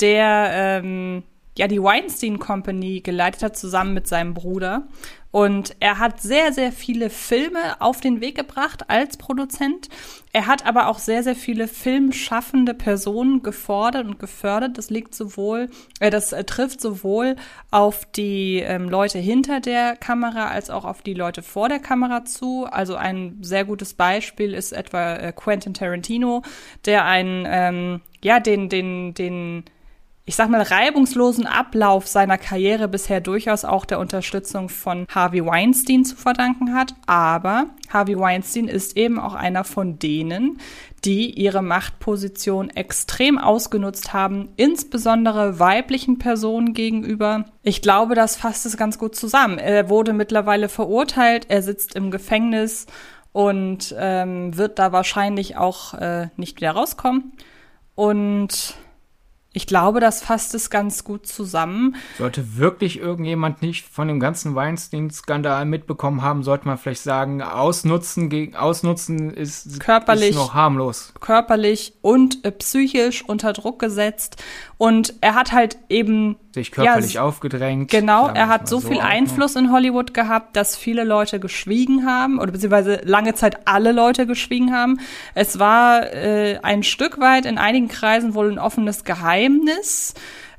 der 0.00 0.50
ähm, 0.52 1.24
ja 1.58 1.68
die 1.68 1.82
Weinstein 1.82 2.38
Company 2.38 3.00
geleitet 3.00 3.42
hat, 3.42 3.56
zusammen 3.56 3.94
mit 3.94 4.06
seinem 4.06 4.34
Bruder. 4.34 4.86
Und 5.36 5.76
er 5.80 5.98
hat 5.98 6.22
sehr, 6.22 6.50
sehr 6.54 6.72
viele 6.72 7.10
Filme 7.10 7.78
auf 7.80 8.00
den 8.00 8.22
Weg 8.22 8.36
gebracht 8.36 8.88
als 8.88 9.18
Produzent. 9.18 9.90
Er 10.32 10.46
hat 10.46 10.64
aber 10.64 10.88
auch 10.88 10.98
sehr, 10.98 11.22
sehr 11.22 11.34
viele 11.34 11.68
filmschaffende 11.68 12.72
Personen 12.72 13.42
gefordert 13.42 14.06
und 14.06 14.18
gefördert. 14.18 14.78
Das 14.78 14.88
liegt 14.88 15.14
sowohl, 15.14 15.68
äh, 16.00 16.08
das 16.08 16.32
äh, 16.32 16.44
trifft 16.44 16.80
sowohl 16.80 17.36
auf 17.70 18.06
die 18.06 18.60
ähm, 18.60 18.88
Leute 18.88 19.18
hinter 19.18 19.60
der 19.60 19.96
Kamera 19.96 20.48
als 20.48 20.70
auch 20.70 20.86
auf 20.86 21.02
die 21.02 21.12
Leute 21.12 21.42
vor 21.42 21.68
der 21.68 21.80
Kamera 21.80 22.24
zu. 22.24 22.64
Also 22.64 22.96
ein 22.96 23.36
sehr 23.42 23.66
gutes 23.66 23.92
Beispiel 23.92 24.54
ist 24.54 24.72
etwa 24.72 25.16
äh, 25.16 25.32
Quentin 25.32 25.74
Tarantino, 25.74 26.44
der 26.86 27.04
einen, 27.04 27.44
ähm, 27.46 28.00
ja, 28.22 28.40
den, 28.40 28.70
den, 28.70 29.12
den 29.12 29.64
ich 30.28 30.34
sag 30.34 30.50
mal, 30.50 30.60
reibungslosen 30.60 31.46
Ablauf 31.46 32.08
seiner 32.08 32.36
Karriere 32.36 32.88
bisher 32.88 33.20
durchaus 33.20 33.64
auch 33.64 33.84
der 33.84 34.00
Unterstützung 34.00 34.68
von 34.68 35.06
Harvey 35.08 35.46
Weinstein 35.46 36.04
zu 36.04 36.16
verdanken 36.16 36.74
hat. 36.74 36.94
Aber 37.06 37.66
Harvey 37.90 38.18
Weinstein 38.18 38.66
ist 38.66 38.96
eben 38.96 39.20
auch 39.20 39.34
einer 39.34 39.62
von 39.62 40.00
denen, 40.00 40.58
die 41.04 41.30
ihre 41.30 41.62
Machtposition 41.62 42.70
extrem 42.70 43.38
ausgenutzt 43.38 44.12
haben, 44.12 44.48
insbesondere 44.56 45.60
weiblichen 45.60 46.18
Personen 46.18 46.74
gegenüber. 46.74 47.44
Ich 47.62 47.80
glaube, 47.80 48.16
das 48.16 48.34
fasst 48.34 48.66
es 48.66 48.76
ganz 48.76 48.98
gut 48.98 49.14
zusammen. 49.14 49.58
Er 49.58 49.88
wurde 49.88 50.12
mittlerweile 50.12 50.68
verurteilt, 50.68 51.46
er 51.50 51.62
sitzt 51.62 51.94
im 51.94 52.10
Gefängnis 52.10 52.86
und 53.30 53.94
ähm, 53.96 54.56
wird 54.56 54.80
da 54.80 54.90
wahrscheinlich 54.90 55.56
auch 55.56 55.94
äh, 55.94 56.30
nicht 56.36 56.56
wieder 56.56 56.72
rauskommen. 56.72 57.32
Und 57.94 58.74
ich 59.56 59.66
glaube, 59.66 60.00
das 60.00 60.22
fasst 60.22 60.54
es 60.54 60.68
ganz 60.68 61.02
gut 61.02 61.26
zusammen. 61.26 61.96
Sollte 62.18 62.58
wirklich 62.58 62.98
irgendjemand 62.98 63.62
nicht 63.62 63.88
von 63.88 64.06
dem 64.06 64.20
ganzen 64.20 64.54
Weinstein-Skandal 64.54 65.64
mitbekommen 65.64 66.20
haben, 66.20 66.42
sollte 66.42 66.68
man 66.68 66.76
vielleicht 66.76 67.00
sagen, 67.00 67.40
ausnutzen, 67.40 68.28
gegen, 68.28 68.54
ausnutzen 68.54 69.30
ist, 69.32 69.80
körperlich, 69.80 70.30
ist 70.30 70.36
noch 70.36 70.52
harmlos. 70.52 71.14
Körperlich 71.20 71.94
und 72.02 72.44
äh, 72.44 72.52
psychisch 72.52 73.24
unter 73.26 73.54
Druck 73.54 73.78
gesetzt. 73.78 74.44
Und 74.76 75.14
er 75.22 75.34
hat 75.34 75.52
halt 75.52 75.78
eben 75.88 76.36
sich 76.56 76.72
körperlich 76.72 77.14
ja, 77.14 77.22
aufgedrängt. 77.22 77.90
Genau, 77.90 78.28
er 78.28 78.48
hat 78.48 78.68
so, 78.68 78.80
so 78.80 78.88
viel 78.88 79.00
Einfluss 79.00 79.54
in 79.54 79.70
Hollywood 79.70 80.14
gehabt, 80.14 80.56
dass 80.56 80.76
viele 80.76 81.04
Leute 81.04 81.38
geschwiegen 81.38 82.04
haben 82.04 82.40
oder 82.40 82.50
beziehungsweise 82.50 83.00
lange 83.04 83.34
Zeit 83.34 83.66
alle 83.66 83.92
Leute 83.92 84.26
geschwiegen 84.26 84.74
haben. 84.74 84.98
Es 85.34 85.58
war 85.58 86.12
äh, 86.12 86.58
ein 86.62 86.82
Stück 86.82 87.20
weit 87.20 87.46
in 87.46 87.58
einigen 87.58 87.88
Kreisen 87.88 88.34
wohl 88.34 88.50
ein 88.50 88.58
offenes 88.58 89.04
Geheimnis, 89.04 90.14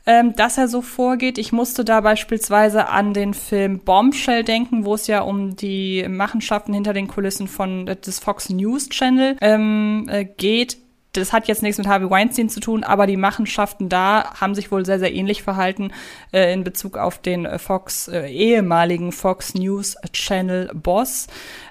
ähm, 0.06 0.36
dass 0.36 0.58
er 0.58 0.68
so 0.68 0.82
vorgeht. 0.82 1.38
Ich 1.38 1.52
musste 1.52 1.84
da 1.84 2.02
beispielsweise 2.02 2.88
an 2.88 3.14
den 3.14 3.34
Film 3.34 3.80
Bombshell 3.80 4.44
denken, 4.44 4.86
wo 4.86 4.94
es 4.94 5.08
ja 5.08 5.22
um 5.22 5.56
die 5.56 6.08
Machenschaften 6.08 6.74
hinter 6.74 6.94
den 6.94 7.08
Kulissen 7.08 7.48
von 7.48 7.86
des 7.88 8.20
Fox 8.20 8.50
News 8.50 8.90
Channel 8.90 9.36
ähm, 9.42 10.08
äh, 10.10 10.26
geht 10.26 10.78
das 11.20 11.34
hat 11.34 11.48
jetzt 11.48 11.64
nichts 11.64 11.78
mit 11.78 11.88
Harvey 11.88 12.10
Weinstein 12.10 12.50
zu 12.50 12.60
tun, 12.60 12.84
aber 12.84 13.08
die 13.08 13.18
Machenschaften 13.18 13.90
da 13.90 14.34
haben 14.40 14.56
sich 14.56 14.72
wohl 14.72 14.86
sehr, 14.86 15.00
sehr 15.00 15.14
ähnlich 15.14 15.44
verhalten 15.44 15.92
äh, 16.32 16.54
in 16.54 16.64
Bezug 16.64 16.98
auf 16.98 17.20
den 17.20 17.46
äh, 17.46 17.60
Fox, 17.60 18.08
äh, 18.08 18.28
ehemaligen 18.28 19.12
Fox 19.12 19.54
News 19.54 19.96
Channel 20.14 20.72
Boss. 20.74 21.28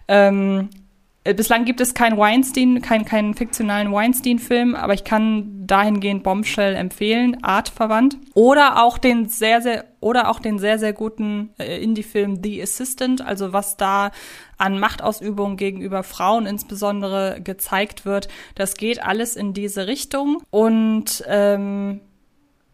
Ähm, 0.09 0.69
äh, 1.27 1.35
bislang 1.35 1.65
gibt 1.65 1.81
es 1.81 1.93
keinen 1.93 2.17
Weinstein, 2.17 2.81
keinen 2.83 3.05
keinen 3.05 3.35
fiktionalen 3.35 3.93
Weinstein-Film, 3.93 4.77
aber 4.77 4.95
ich 4.95 5.03
kann 5.03 5.67
dahingehend 5.67 6.23
Bombshell 6.23 6.77
empfehlen, 6.77 7.43
artverwandt. 7.43 8.17
Oder 8.35 8.83
auch 8.83 8.97
den 8.97 9.29
sehr, 9.29 9.61
sehr, 9.61 9.85
oder 10.07 10.31
auch 10.31 10.39
den 10.39 10.61
sehr, 10.61 10.79
sehr 10.79 10.93
guten 10.93 11.51
äh, 11.59 11.83
Indie-Film 11.83 12.41
The 12.41 12.63
Assistant, 12.63 13.27
also 13.27 13.53
was 13.53 13.77
da 13.77 14.13
an 14.57 14.79
Machtausübung 14.79 15.57
gegenüber 15.57 16.05
Frauen 16.05 16.47
insbesondere 16.47 17.41
gezeigt 17.43 18.05
wird. 18.07 18.29
Das 18.55 18.77
geht 18.77 19.03
alles 19.03 19.35
in 19.35 19.53
diese 19.53 19.89
Richtung. 19.89 20.43
Und 20.51 21.25
ähm, 21.27 22.01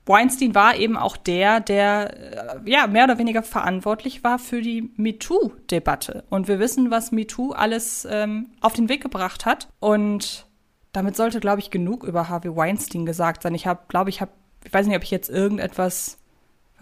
Weinstein 0.05 0.55
war 0.55 0.77
eben 0.77 0.99
auch 0.99 1.16
der, 1.16 1.61
der 1.61 2.64
äh, 2.66 2.71
ja 2.71 2.87
mehr 2.87 3.05
oder 3.05 3.16
weniger 3.16 3.42
verantwortlich 3.42 4.23
war 4.23 4.38
für 4.38 4.61
die 4.61 4.90
MeToo-Debatte. 4.97 6.25
Und 6.29 6.49
wir 6.49 6.59
wissen, 6.59 6.90
was 6.90 7.12
MeToo 7.12 7.53
alles 7.53 8.07
ähm, 8.11 8.51
auf 8.61 8.75
den 8.75 8.90
Weg 8.90 9.03
gebracht 9.03 9.47
hat. 9.47 9.68
Und 9.81 10.47
damit 10.92 11.16
sollte, 11.16 11.40
glaube 11.40 11.61
ich, 11.61 11.71
genug 11.71 12.05
über 12.05 12.29
Harvey 12.29 12.55
Weinstein 12.55 13.07
gesagt 13.07 13.42
sein. 13.42 13.55
Ich 13.55 13.66
habe, 13.66 13.81
glaube 13.88 14.11
ich, 14.11 14.21
habe, 14.21 14.33
ich 14.66 14.73
weiß 14.75 14.87
nicht, 14.87 14.97
ob 14.97 15.03
ich 15.03 15.11
jetzt 15.11 15.31
irgendetwas 15.31 16.18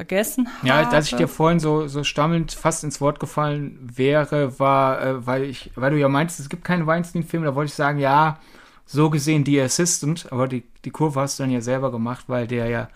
vergessen 0.01 0.49
habe. 0.49 0.67
Ja, 0.67 0.89
als 0.89 1.13
ich 1.13 1.17
dir 1.17 1.29
vorhin 1.29 1.61
so, 1.61 1.87
so 1.87 2.05
stammelnd 2.05 2.53
fast 2.53 2.85
ins 2.85 3.03
Wort 3.03 3.21
gefallen 3.21 3.79
wäre, 3.83 4.59
war, 4.59 5.03
äh, 5.03 5.27
weil 5.27 5.43
ich, 5.43 5.73
weil 5.75 5.91
du 5.91 5.99
ja 5.99 6.09
meinst, 6.09 6.41
es 6.41 6.49
gibt 6.49 6.65
keinen 6.65 6.87
Weinstein-Film, 6.87 7.45
da 7.45 7.55
wollte 7.55 7.69
ich 7.69 7.75
sagen, 7.75 7.99
ja, 7.99 8.39
so 8.87 9.11
gesehen 9.11 9.45
die 9.45 9.61
Assistant, 9.61 10.33
aber 10.33 10.49
die, 10.49 10.65
die 10.87 10.91
Kurve 10.91 11.21
hast 11.21 11.39
du 11.39 11.43
dann 11.43 11.53
ja 11.53 11.61
selber 11.61 11.93
gemacht, 11.93 12.25
weil 12.29 12.47
der 12.47 12.69
ja 12.69 12.89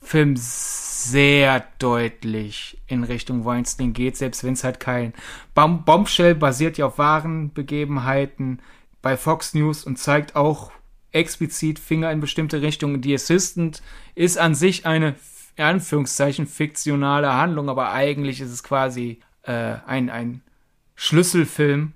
Film 0.00 0.34
sehr 0.36 1.64
deutlich 1.80 2.78
in 2.86 3.02
Richtung 3.02 3.44
Weinstein 3.44 3.92
geht, 3.92 4.16
selbst 4.16 4.44
wenn 4.44 4.52
es 4.52 4.62
halt 4.62 4.78
kein 4.78 5.14
Bom 5.56 5.84
Bombshell 5.84 6.36
basiert 6.36 6.78
ja 6.78 6.86
auf 6.86 6.98
wahren 6.98 7.52
Begebenheiten 7.52 8.60
bei 9.02 9.16
Fox 9.16 9.52
News 9.52 9.84
und 9.84 9.98
zeigt 9.98 10.36
auch 10.36 10.70
explizit 11.10 11.80
Finger 11.80 12.12
in 12.12 12.20
bestimmte 12.20 12.62
Richtungen. 12.62 13.00
Die 13.00 13.14
Assistant 13.14 13.82
ist 14.14 14.38
an 14.38 14.54
sich 14.54 14.86
eine 14.86 15.16
in 15.56 15.64
Anführungszeichen 15.64 16.46
fiktionale 16.46 17.32
Handlung, 17.34 17.68
aber 17.68 17.92
eigentlich 17.92 18.40
ist 18.40 18.50
es 18.50 18.62
quasi 18.62 19.20
äh, 19.42 19.76
ein, 19.86 20.10
ein 20.10 20.42
Schlüsselfilm 20.94 21.92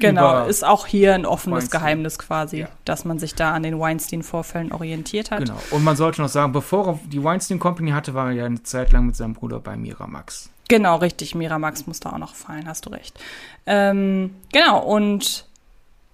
Genau, 0.00 0.46
ist 0.46 0.64
auch 0.64 0.86
hier 0.86 1.14
ein 1.14 1.26
offenes 1.26 1.64
Weinstein. 1.64 1.80
Geheimnis 1.80 2.18
quasi, 2.18 2.60
ja. 2.60 2.68
dass 2.84 3.04
man 3.04 3.18
sich 3.18 3.34
da 3.34 3.52
an 3.52 3.62
den 3.62 3.78
Weinstein-Vorfällen 3.78 4.72
orientiert 4.72 5.30
hat. 5.30 5.40
Genau. 5.40 5.58
Und 5.70 5.84
man 5.84 5.96
sollte 5.96 6.22
noch 6.22 6.28
sagen, 6.28 6.52
bevor 6.52 6.86
er 6.86 7.00
die 7.06 7.22
Weinstein 7.22 7.58
Company 7.58 7.90
hatte, 7.90 8.14
war 8.14 8.28
er 8.28 8.32
ja 8.32 8.46
eine 8.46 8.62
Zeit 8.62 8.92
lang 8.92 9.06
mit 9.06 9.16
seinem 9.16 9.34
Bruder 9.34 9.60
bei 9.60 9.76
Miramax. 9.76 10.50
Genau, 10.68 10.96
richtig. 10.96 11.34
Miramax 11.34 11.86
muss 11.86 12.00
da 12.00 12.10
auch 12.10 12.18
noch 12.18 12.34
fallen, 12.34 12.66
hast 12.66 12.86
du 12.86 12.90
recht. 12.90 13.18
Ähm, 13.66 14.36
genau, 14.52 14.80
und 14.82 15.46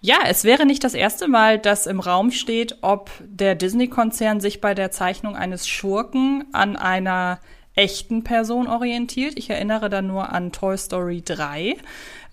ja, 0.06 0.18
es 0.26 0.44
wäre 0.44 0.66
nicht 0.66 0.84
das 0.84 0.94
erste 0.94 1.26
Mal, 1.28 1.58
dass 1.58 1.86
im 1.86 2.00
Raum 2.00 2.30
steht, 2.30 2.78
ob 2.82 3.10
der 3.24 3.54
Disney-Konzern 3.54 4.40
sich 4.40 4.60
bei 4.60 4.74
der 4.74 4.90
Zeichnung 4.90 5.34
eines 5.34 5.66
Schurken 5.66 6.44
an 6.52 6.76
einer 6.76 7.40
echten 7.74 8.24
Person 8.24 8.68
orientiert. 8.68 9.34
Ich 9.36 9.50
erinnere 9.50 9.90
da 9.90 10.02
nur 10.02 10.32
an 10.32 10.52
Toy 10.52 10.78
Story 10.78 11.22
3 11.22 11.76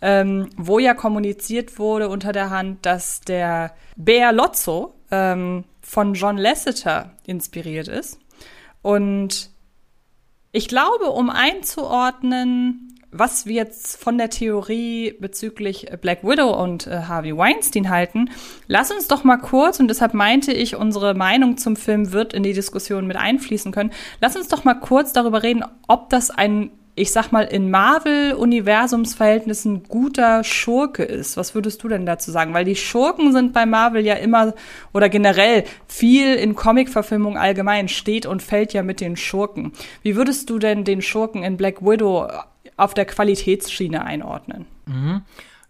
ähm, 0.04 0.50
wo 0.58 0.80
ja 0.80 0.94
kommuniziert 0.94 1.80
wurde 1.80 2.10
unter 2.10 2.34
der 2.34 2.50
Hand, 2.50 2.86
dass 2.86 3.22
der 3.22 3.74
Bär 3.96 4.34
Lotso 4.34 4.96
ähm, 5.12 5.64
von 5.82 6.14
John 6.14 6.38
Lasseter 6.38 7.12
inspiriert 7.26 7.88
ist. 7.88 8.20
Und 8.82 9.50
ich 10.52 10.68
glaube, 10.68 11.06
um 11.06 11.30
einzuordnen, 11.30 12.93
was 13.14 13.46
wir 13.46 13.56
jetzt 13.56 14.02
von 14.02 14.18
der 14.18 14.30
Theorie 14.30 15.16
bezüglich 15.20 15.88
Black 16.02 16.24
Widow 16.24 16.62
und 16.62 16.88
äh, 16.88 17.04
Harvey 17.08 17.38
Weinstein 17.38 17.90
halten, 17.90 18.30
lass 18.68 18.92
uns 18.92 19.08
doch 19.08 19.24
mal 19.24 19.38
kurz, 19.38 19.80
und 19.80 19.88
deshalb 19.88 20.14
meinte 20.14 20.52
ich, 20.52 20.76
unsere 20.76 21.14
Meinung 21.14 21.58
zum 21.58 21.76
Film 21.76 22.12
wird 22.12 22.34
in 22.34 22.44
die 22.44 22.54
Diskussion 22.54 23.08
mit 23.08 23.18
einfließen 23.18 23.72
können, 23.72 23.92
lass 24.20 24.36
uns 24.36 24.48
doch 24.48 24.64
mal 24.64 24.76
kurz 24.76 25.14
darüber 25.14 25.44
reden, 25.44 25.64
ob 25.88 26.10
das 26.10 26.32
ein 26.32 26.72
ich 26.96 27.12
sag 27.12 27.32
mal, 27.32 27.46
in 27.46 27.72
Marvel-Universumsverhältnissen 27.72 29.82
guter 29.84 30.44
Schurke 30.44 31.02
ist. 31.04 31.38
Was 31.38 31.56
würdest 31.56 31.84
du 31.84 31.88
denn 31.88 32.06
dazu 32.06 32.30
sagen? 32.30 32.54
Weil 32.54 32.66
die 32.66 32.76
Schurken 32.76 33.32
sind 33.32 33.52
bei 33.52 33.66
Marvel 33.66 34.06
ja 34.06 34.14
immer 34.14 34.54
oder 34.94 35.10
generell 35.10 35.64
viel 35.88 36.36
in 36.36 36.54
Comic-Verfilmung 36.54 37.36
allgemein 37.36 37.88
steht 37.88 38.28
und 38.28 38.44
fällt 38.44 38.74
ja 38.74 38.84
mit 38.84 39.02
den 39.02 39.18
Schurken. 39.18 39.74
Wie 40.04 40.16
würdest 40.16 40.52
du 40.52 40.60
denn 40.60 40.84
den 40.84 41.02
Schurken 41.02 41.42
in 41.42 41.58
Black 41.58 41.82
Widow 41.82 42.28
auf 42.78 42.94
der 42.94 43.06
Qualitätsschiene 43.06 44.04
einordnen? 44.04 44.66
Mhm. 44.86 45.22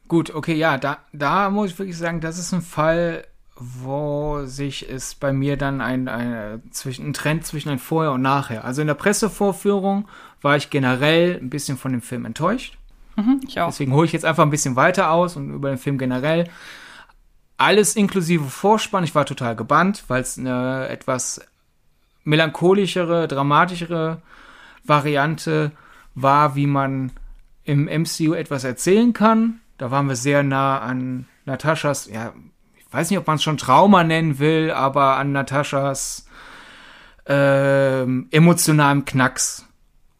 Gut, 0.07 0.33
okay, 0.33 0.55
ja, 0.55 0.77
da, 0.77 0.99
da 1.11 1.49
muss 1.49 1.71
ich 1.71 1.79
wirklich 1.79 1.97
sagen, 1.97 2.21
das 2.21 2.37
ist 2.37 2.53
ein 2.53 2.61
Fall, 2.61 3.25
wo 3.55 4.45
sich 4.45 4.89
es 4.89 5.15
bei 5.15 5.31
mir 5.31 5.57
dann 5.57 5.81
ein, 5.81 6.07
ein, 6.07 6.61
zwischen, 6.71 7.07
ein 7.07 7.13
Trend 7.13 7.45
zwischen 7.45 7.69
ein 7.69 7.79
Vorher 7.79 8.11
und 8.11 8.21
Nachher. 8.21 8.65
Also 8.65 8.81
in 8.81 8.87
der 8.87 8.95
Pressevorführung 8.95 10.07
war 10.41 10.57
ich 10.57 10.69
generell 10.69 11.39
ein 11.41 11.49
bisschen 11.49 11.77
von 11.77 11.91
dem 11.91 12.01
Film 12.01 12.25
enttäuscht. 12.25 12.77
Mhm, 13.15 13.41
ich 13.47 13.59
auch. 13.59 13.69
Deswegen 13.69 13.93
hole 13.93 14.05
ich 14.05 14.11
jetzt 14.11 14.25
einfach 14.25 14.43
ein 14.43 14.49
bisschen 14.49 14.75
weiter 14.75 15.11
aus 15.11 15.35
und 15.35 15.51
über 15.51 15.69
den 15.69 15.77
Film 15.77 15.97
generell. 15.97 16.49
Alles 17.57 17.95
inklusive 17.95 18.45
Vorspann. 18.45 19.03
Ich 19.03 19.15
war 19.15 19.25
total 19.25 19.55
gebannt, 19.55 20.03
weil 20.07 20.21
es 20.21 20.37
eine 20.37 20.87
etwas 20.89 21.41
melancholischere, 22.23 23.27
dramatischere 23.27 24.21
Variante 24.83 25.71
war, 26.15 26.55
wie 26.55 26.67
man 26.67 27.11
im 27.63 27.85
MCU 27.85 28.33
etwas 28.33 28.63
erzählen 28.63 29.13
kann. 29.13 29.61
Da 29.77 29.91
waren 29.91 30.07
wir 30.07 30.15
sehr 30.15 30.43
nah 30.43 30.79
an 30.79 31.27
Nataschas, 31.45 32.09
ja, 32.11 32.33
ich 32.77 32.93
weiß 32.93 33.09
nicht, 33.09 33.19
ob 33.19 33.27
man 33.27 33.37
es 33.37 33.43
schon 33.43 33.57
Trauma 33.57 34.03
nennen 34.03 34.39
will, 34.39 34.71
aber 34.71 35.17
an 35.17 35.31
Nataschas 35.31 36.27
ähm, 37.25 38.27
emotionalem 38.31 39.05
Knacks. 39.05 39.67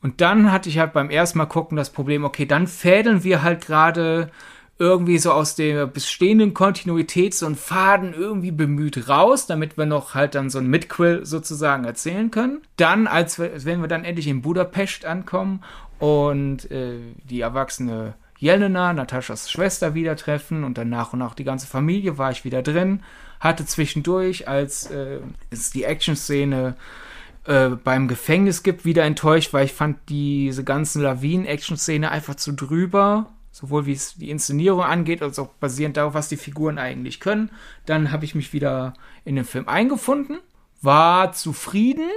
Und 0.01 0.19
dann 0.19 0.51
hatte 0.51 0.69
ich 0.69 0.79
halt 0.79 0.93
beim 0.93 1.09
ersten 1.09 1.37
Mal 1.37 1.45
gucken 1.45 1.77
das 1.77 1.91
Problem, 1.91 2.25
okay, 2.25 2.45
dann 2.45 2.67
fädeln 2.67 3.23
wir 3.23 3.41
halt 3.41 3.65
gerade 3.65 4.31
irgendwie 4.79 5.19
so 5.19 5.31
aus 5.31 5.55
der 5.55 5.85
bestehenden 5.85 6.53
Kontinuität 6.53 7.33
so 7.35 7.45
einen 7.45 7.55
Faden 7.55 8.13
irgendwie 8.13 8.51
bemüht 8.51 9.07
raus, 9.07 9.45
damit 9.45 9.77
wir 9.77 9.85
noch 9.85 10.15
halt 10.15 10.35
dann 10.35 10.49
so 10.49 10.57
ein 10.57 10.67
Midquill 10.67 11.25
sozusagen 11.25 11.85
erzählen 11.85 12.31
können. 12.31 12.61
Dann, 12.77 13.07
als, 13.07 13.37
wir, 13.37 13.51
wenn 13.65 13.81
wir 13.81 13.87
dann 13.87 14.03
endlich 14.03 14.27
in 14.27 14.41
Budapest 14.41 15.05
ankommen 15.05 15.63
und 15.99 16.69
äh, 16.71 16.97
die 17.29 17.41
erwachsene 17.41 18.15
Jelena, 18.39 18.93
Nataschas 18.93 19.49
Schwester, 19.49 19.93
wieder 19.93 20.15
treffen 20.15 20.63
und 20.63 20.77
dann 20.77 20.89
nach 20.89 21.13
und 21.13 21.19
nach 21.19 21.35
die 21.35 21.45
ganze 21.45 21.67
Familie 21.67 22.17
war 22.17 22.31
ich 22.31 22.43
wieder 22.43 22.61
drin. 22.63 23.01
Hatte 23.39 23.65
zwischendurch, 23.65 24.47
als 24.47 24.89
äh, 24.89 25.19
es 25.51 25.69
die 25.69 25.83
Action-Szene 25.83 26.75
äh, 27.45 27.69
beim 27.69 28.07
Gefängnis 28.07 28.63
gibt, 28.63 28.85
wieder 28.85 29.03
enttäuscht, 29.03 29.53
weil 29.53 29.65
ich 29.65 29.73
fand 29.73 29.97
diese 30.09 30.63
ganzen 30.63 31.03
Lawinen-Action-Szene 31.03 32.09
einfach 32.09 32.35
zu 32.35 32.53
drüber 32.53 33.27
sowohl 33.53 33.85
wie 33.85 33.93
es 33.93 34.15
die 34.15 34.31
Inszenierung 34.31 34.81
angeht, 34.81 35.21
als 35.21 35.37
auch 35.37 35.47
basierend 35.47 35.95
darauf, 35.95 36.15
was 36.15 36.27
die 36.27 36.37
Figuren 36.37 36.79
eigentlich 36.79 37.19
können. 37.19 37.51
Dann 37.85 38.11
habe 38.11 38.25
ich 38.25 38.33
mich 38.33 38.51
wieder 38.51 38.95
in 39.25 39.35
den 39.35 39.45
Film 39.45 39.69
eingefunden, 39.69 40.39
war 40.81 41.33
zufrieden, 41.33 42.09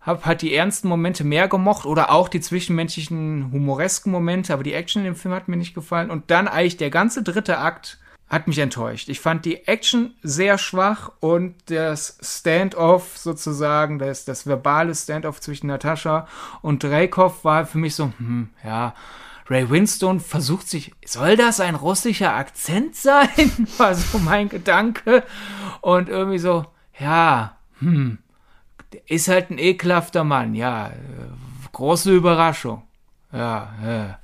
habe 0.00 0.24
halt 0.24 0.40
die 0.40 0.54
ernsten 0.54 0.88
Momente 0.88 1.24
mehr 1.24 1.48
gemocht 1.48 1.84
oder 1.84 2.12
auch 2.12 2.28
die 2.28 2.40
zwischenmenschlichen 2.40 3.50
humoresken 3.52 4.12
Momente, 4.12 4.54
aber 4.54 4.62
die 4.62 4.72
Action 4.72 5.00
in 5.00 5.06
dem 5.06 5.16
Film 5.16 5.34
hat 5.34 5.48
mir 5.48 5.56
nicht 5.56 5.74
gefallen. 5.74 6.10
Und 6.10 6.30
dann 6.30 6.46
eigentlich 6.46 6.76
der 6.76 6.90
ganze 6.90 7.24
dritte 7.24 7.58
Akt 7.58 7.98
hat 8.28 8.46
mich 8.46 8.58
enttäuscht. 8.58 9.08
Ich 9.08 9.18
fand 9.18 9.44
die 9.46 9.66
Action 9.66 10.14
sehr 10.22 10.58
schwach 10.58 11.10
und 11.18 11.56
das 11.66 12.18
Standoff 12.22 13.18
sozusagen, 13.18 13.98
das, 13.98 14.24
das 14.24 14.46
verbale 14.46 14.94
Standoff 14.94 15.40
zwischen 15.40 15.66
Natascha 15.66 16.28
und 16.62 16.84
Dreykov 16.84 17.42
war 17.42 17.66
für 17.66 17.78
mich 17.78 17.96
so, 17.96 18.12
hm, 18.18 18.50
ja, 18.62 18.94
Ray 19.50 19.70
Winstone 19.70 20.20
versucht 20.20 20.68
sich, 20.68 20.92
soll 21.04 21.36
das 21.36 21.60
ein 21.60 21.74
russischer 21.74 22.34
Akzent 22.34 22.94
sein? 22.94 23.28
War 23.78 23.94
so 23.94 24.18
mein 24.18 24.48
Gedanke. 24.48 25.24
Und 25.80 26.08
irgendwie 26.08 26.38
so, 26.38 26.66
ja, 26.98 27.56
hm, 27.80 28.18
ist 29.06 29.28
halt 29.28 29.50
ein 29.50 29.58
ekelhafter 29.58 30.24
Mann, 30.24 30.54
ja, 30.54 30.92
große 31.72 32.14
Überraschung. 32.14 32.82
Ja, 33.32 33.74
ja. 33.84 34.18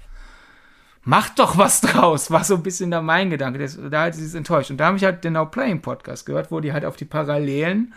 Macht 1.05 1.39
doch 1.39 1.59
was 1.59 1.81
draus, 1.83 2.31
war 2.31 2.45
so 2.45 2.57
ein 2.57 2.63
bisschen 2.63 2.91
da 2.91 3.03
mein 3.03 3.31
Gedanke. 3.31 3.59
Das, 3.59 3.79
da 3.91 4.05
hat 4.05 4.15
sie 4.15 4.25
es 4.25 4.35
enttäuscht. 4.35 4.71
Und 4.71 4.79
da 4.79 4.87
habe 4.87 4.97
ich 4.97 5.05
halt 5.05 5.25
den 5.25 5.35
Now 5.35 5.47
Playing 5.47 5.83
Podcast 5.83 6.27
gehört, 6.27 6.51
wo 6.51 6.61
die 6.61 6.73
halt 6.73 6.85
auf 6.85 6.97
die 6.97 7.05
Parallelen 7.05 7.95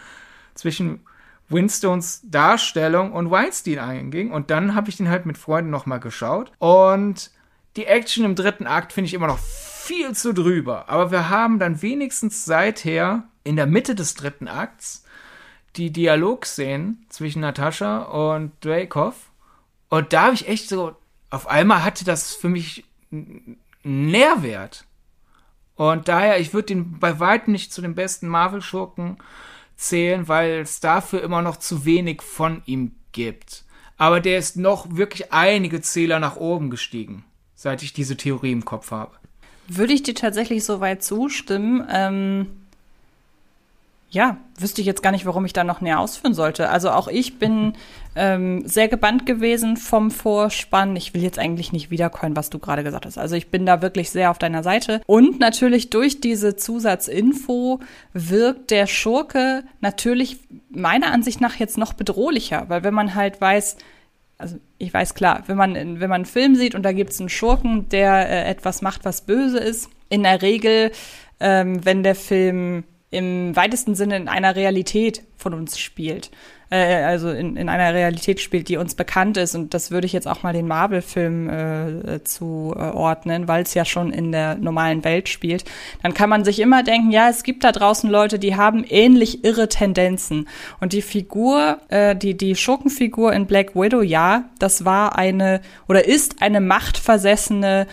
zwischen 0.56 1.02
Winstones 1.50 2.22
Darstellung 2.24 3.14
und 3.14 3.32
Weinstein 3.32 3.80
einging. 3.80 4.32
Und 4.32 4.50
dann 4.52 4.76
habe 4.76 4.90
ich 4.90 4.98
den 4.98 5.10
halt 5.10 5.26
mit 5.26 5.38
Freunden 5.38 5.70
nochmal 5.70 6.00
geschaut. 6.00 6.52
Und 6.60 7.32
die 7.76 7.86
Action 7.86 8.26
im 8.26 8.36
dritten 8.36 8.68
Akt 8.68 8.92
finde 8.92 9.08
ich 9.08 9.14
immer 9.14 9.28
noch 9.28 9.40
viel 9.40 10.14
zu 10.14 10.34
drüber. 10.34 10.90
Aber 10.90 11.12
wir 11.12 11.30
haben 11.30 11.60
dann 11.60 11.82
wenigstens 11.82 12.44
seither 12.44 13.24
in 13.44 13.56
der 13.56 13.68
Mitte 13.68 13.96
des 13.96 14.16
dritten 14.16 14.48
Akts 14.48 15.06
die 15.78 15.92
Dialogszenen 15.92 17.06
zwischen 17.10 17.42
Natascha 17.42 18.00
und 18.00 18.52
Dreykov. 18.62 19.16
Und 19.90 20.12
da 20.12 20.24
habe 20.24 20.34
ich 20.34 20.48
echt 20.48 20.68
so, 20.68 20.96
auf 21.30 21.48
einmal 21.48 21.84
hatte 21.84 22.04
das 22.04 22.34
für 22.34 22.50
mich 22.50 22.84
einen 23.12 23.58
Nährwert. 23.84 24.86
Und 25.76 26.08
daher, 26.08 26.40
ich 26.40 26.54
würde 26.54 26.68
den 26.68 27.00
bei 27.00 27.20
weitem 27.20 27.54
nicht 27.54 27.72
zu 27.72 27.82
den 27.82 27.96
besten 27.96 28.28
Marvel-Schurken 28.28 29.18
zählen, 29.78 30.28
weil 30.28 30.60
es 30.60 30.80
dafür 30.80 31.24
immer 31.24 31.42
noch 31.42 31.58
zu 31.58 31.86
wenig 31.86 32.22
von 32.22 32.62
ihm 32.66 32.92
gibt. 33.12 33.64
Aber 33.98 34.20
der 34.20 34.38
ist 34.38 34.58
noch 34.58 34.96
wirklich 34.96 35.32
einige 35.32 35.82
Zähler 35.82 36.20
nach 36.20 36.36
oben 36.36 36.70
gestiegen, 36.70 37.24
seit 37.56 37.82
ich 37.82 37.94
diese 37.94 38.18
Theorie 38.18 38.52
im 38.52 38.66
Kopf 38.66 38.92
habe. 38.92 39.16
Würde 39.68 39.94
ich 39.94 40.04
dir 40.04 40.16
tatsächlich 40.16 40.64
so 40.64 40.80
weit 40.80 41.04
zustimmen. 41.04 41.88
Ähm 41.90 42.48
ja, 44.10 44.38
wüsste 44.58 44.80
ich 44.82 44.88
jetzt 44.88 45.04
gar 45.04 45.12
nicht, 45.12 45.26
warum 45.26 45.44
ich 45.44 45.52
da 45.52 45.66
noch 45.66 45.82
näher 45.82 46.00
ausführen 46.00 46.34
sollte. 46.34 46.70
Also 46.70 46.92
auch 46.92 47.10
ich 47.10 47.40
bin 47.40 47.74
ähm, 48.16 48.66
sehr 48.66 48.88
gebannt 48.88 49.26
gewesen 49.26 49.76
vom 49.76 50.12
Vorspann. 50.12 50.96
Ich 50.96 51.14
will 51.14 51.22
jetzt 51.22 51.38
eigentlich 51.38 51.74
nicht 51.74 51.92
wiederkommen, 51.92 52.36
was 52.36 52.50
du 52.50 52.58
gerade 52.58 52.84
gesagt 52.84 53.06
hast. 53.06 53.18
Also 53.18 53.36
ich 53.36 53.50
bin 53.50 53.66
da 53.66 53.82
wirklich 53.82 54.10
sehr 54.10 54.32
auf 54.32 54.38
deiner 54.38 54.64
Seite. 54.64 55.02
Und 55.08 55.40
natürlich 55.42 55.90
durch 55.90 56.22
diese 56.22 56.56
Zusatzinfo 56.56 57.82
wirkt 58.14 58.72
der 58.72 58.88
Schurke 58.88 59.66
natürlich 59.82 60.40
meiner 60.70 61.12
Ansicht 61.12 61.42
nach 61.42 61.56
jetzt 61.56 61.78
noch 61.78 61.92
bedrohlicher, 61.92 62.66
weil 62.70 62.84
wenn 62.84 62.94
man 62.94 63.14
halt 63.14 63.42
weiß, 63.42 63.76
also 64.38 64.56
ich 64.78 64.94
weiß 64.94 65.16
klar, 65.16 65.44
wenn 65.48 65.58
man, 65.58 65.76
wenn 65.76 66.10
man 66.10 66.14
einen 66.22 66.26
Film 66.26 66.56
sieht 66.56 66.76
und 66.76 66.84
da 66.84 66.94
gibt 66.94 67.12
es 67.12 67.20
einen 67.20 67.30
Schurken, 67.30 67.90
der 67.90 68.30
äh, 68.30 68.50
etwas 68.50 68.82
macht, 68.82 69.04
was 69.04 69.22
böse 69.22 69.58
ist, 69.58 69.90
in 70.10 70.24
der 70.24 70.42
Regel, 70.42 70.92
ähm, 71.42 71.84
wenn 71.84 72.04
der 72.04 72.16
Film 72.16 72.86
im 73.10 73.56
weitesten 73.56 73.96
Sinne 73.96 74.18
in 74.18 74.28
einer 74.28 74.56
Realität 74.56 75.24
von 75.38 75.54
uns 75.54 75.80
spielt. 75.80 76.30
Äh, 76.70 77.04
also 77.04 77.30
in, 77.30 77.56
in 77.56 77.70
einer 77.70 77.94
Realität 77.94 78.42
spielt, 78.42 78.68
die 78.68 78.78
uns 78.78 78.96
bekannt 78.96 79.38
ist. 79.38 79.56
Und 79.56 79.74
das 79.74 79.92
würde 79.92 80.06
ich 80.06 80.14
jetzt 80.14 80.28
auch 80.28 80.44
mal 80.44 80.54
den 80.54 80.68
Marvel-Film 80.68 81.50
äh, 81.50 82.24
zuordnen, 82.24 83.48
weil 83.48 83.64
es 83.64 83.74
ja 83.74 83.86
schon 83.86 84.12
in 84.12 84.32
der 84.32 84.56
normalen 84.56 85.04
Welt 85.04 85.30
spielt. 85.30 85.64
Dann 86.04 86.14
kann 86.14 86.30
man 86.30 86.44
sich 86.44 86.60
immer 86.60 86.84
denken, 86.84 87.12
ja, 87.12 87.30
es 87.30 87.44
gibt 87.44 87.64
da 87.64 87.72
draußen 87.72 88.10
Leute, 88.10 88.40
die 88.40 88.56
haben 88.56 88.84
ähnlich 88.84 89.46
irre 89.46 89.70
Tendenzen. 89.70 90.48
Und 90.82 90.94
die 90.94 91.02
Figur, 91.02 91.80
äh, 91.88 92.16
die, 92.16 92.36
die 92.36 92.56
Schurkenfigur 92.56 93.32
in 93.32 93.46
Black 93.46 93.76
Widow, 93.76 94.02
ja, 94.02 94.50
das 94.60 94.84
war 94.84 95.18
eine 95.18 95.62
oder 95.88 96.06
ist 96.06 96.42
eine 96.42 96.60
machtversessene 96.60 97.88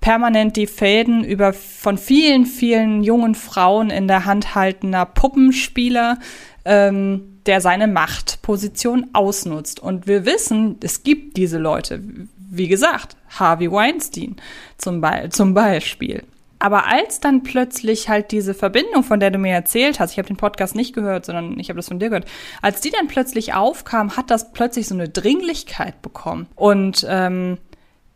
permanent 0.00 0.56
die 0.56 0.66
Fäden 0.66 1.24
über 1.24 1.52
von 1.52 1.98
vielen, 1.98 2.46
vielen 2.46 3.02
jungen 3.02 3.34
Frauen 3.34 3.90
in 3.90 4.08
der 4.08 4.24
Hand 4.24 4.54
haltender 4.54 5.04
Puppenspieler, 5.06 6.18
ähm, 6.64 7.40
der 7.46 7.60
seine 7.60 7.88
Machtposition 7.88 9.10
ausnutzt. 9.12 9.80
Und 9.80 10.06
wir 10.06 10.26
wissen, 10.26 10.76
es 10.82 11.02
gibt 11.02 11.36
diese 11.36 11.58
Leute. 11.58 12.02
Wie 12.50 12.68
gesagt, 12.68 13.16
Harvey 13.38 13.70
Weinstein 13.70 14.36
zum, 14.76 15.00
Be 15.00 15.28
zum 15.30 15.54
Beispiel. 15.54 16.22
Aber 16.58 16.86
als 16.86 17.20
dann 17.20 17.42
plötzlich 17.42 18.08
halt 18.08 18.32
diese 18.32 18.52
Verbindung, 18.52 19.04
von 19.04 19.20
der 19.20 19.30
du 19.30 19.38
mir 19.38 19.52
erzählt 19.52 20.00
hast, 20.00 20.12
ich 20.12 20.18
habe 20.18 20.28
den 20.28 20.36
Podcast 20.36 20.74
nicht 20.74 20.94
gehört, 20.94 21.24
sondern 21.24 21.58
ich 21.58 21.68
habe 21.68 21.76
das 21.76 21.88
von 21.88 22.00
dir 22.00 22.08
gehört, 22.08 22.26
als 22.62 22.80
die 22.80 22.90
dann 22.90 23.06
plötzlich 23.06 23.54
aufkam, 23.54 24.16
hat 24.16 24.30
das 24.30 24.52
plötzlich 24.52 24.88
so 24.88 24.94
eine 24.94 25.08
Dringlichkeit 25.08 26.02
bekommen. 26.02 26.48
Und 26.56 27.06
ähm, 27.08 27.58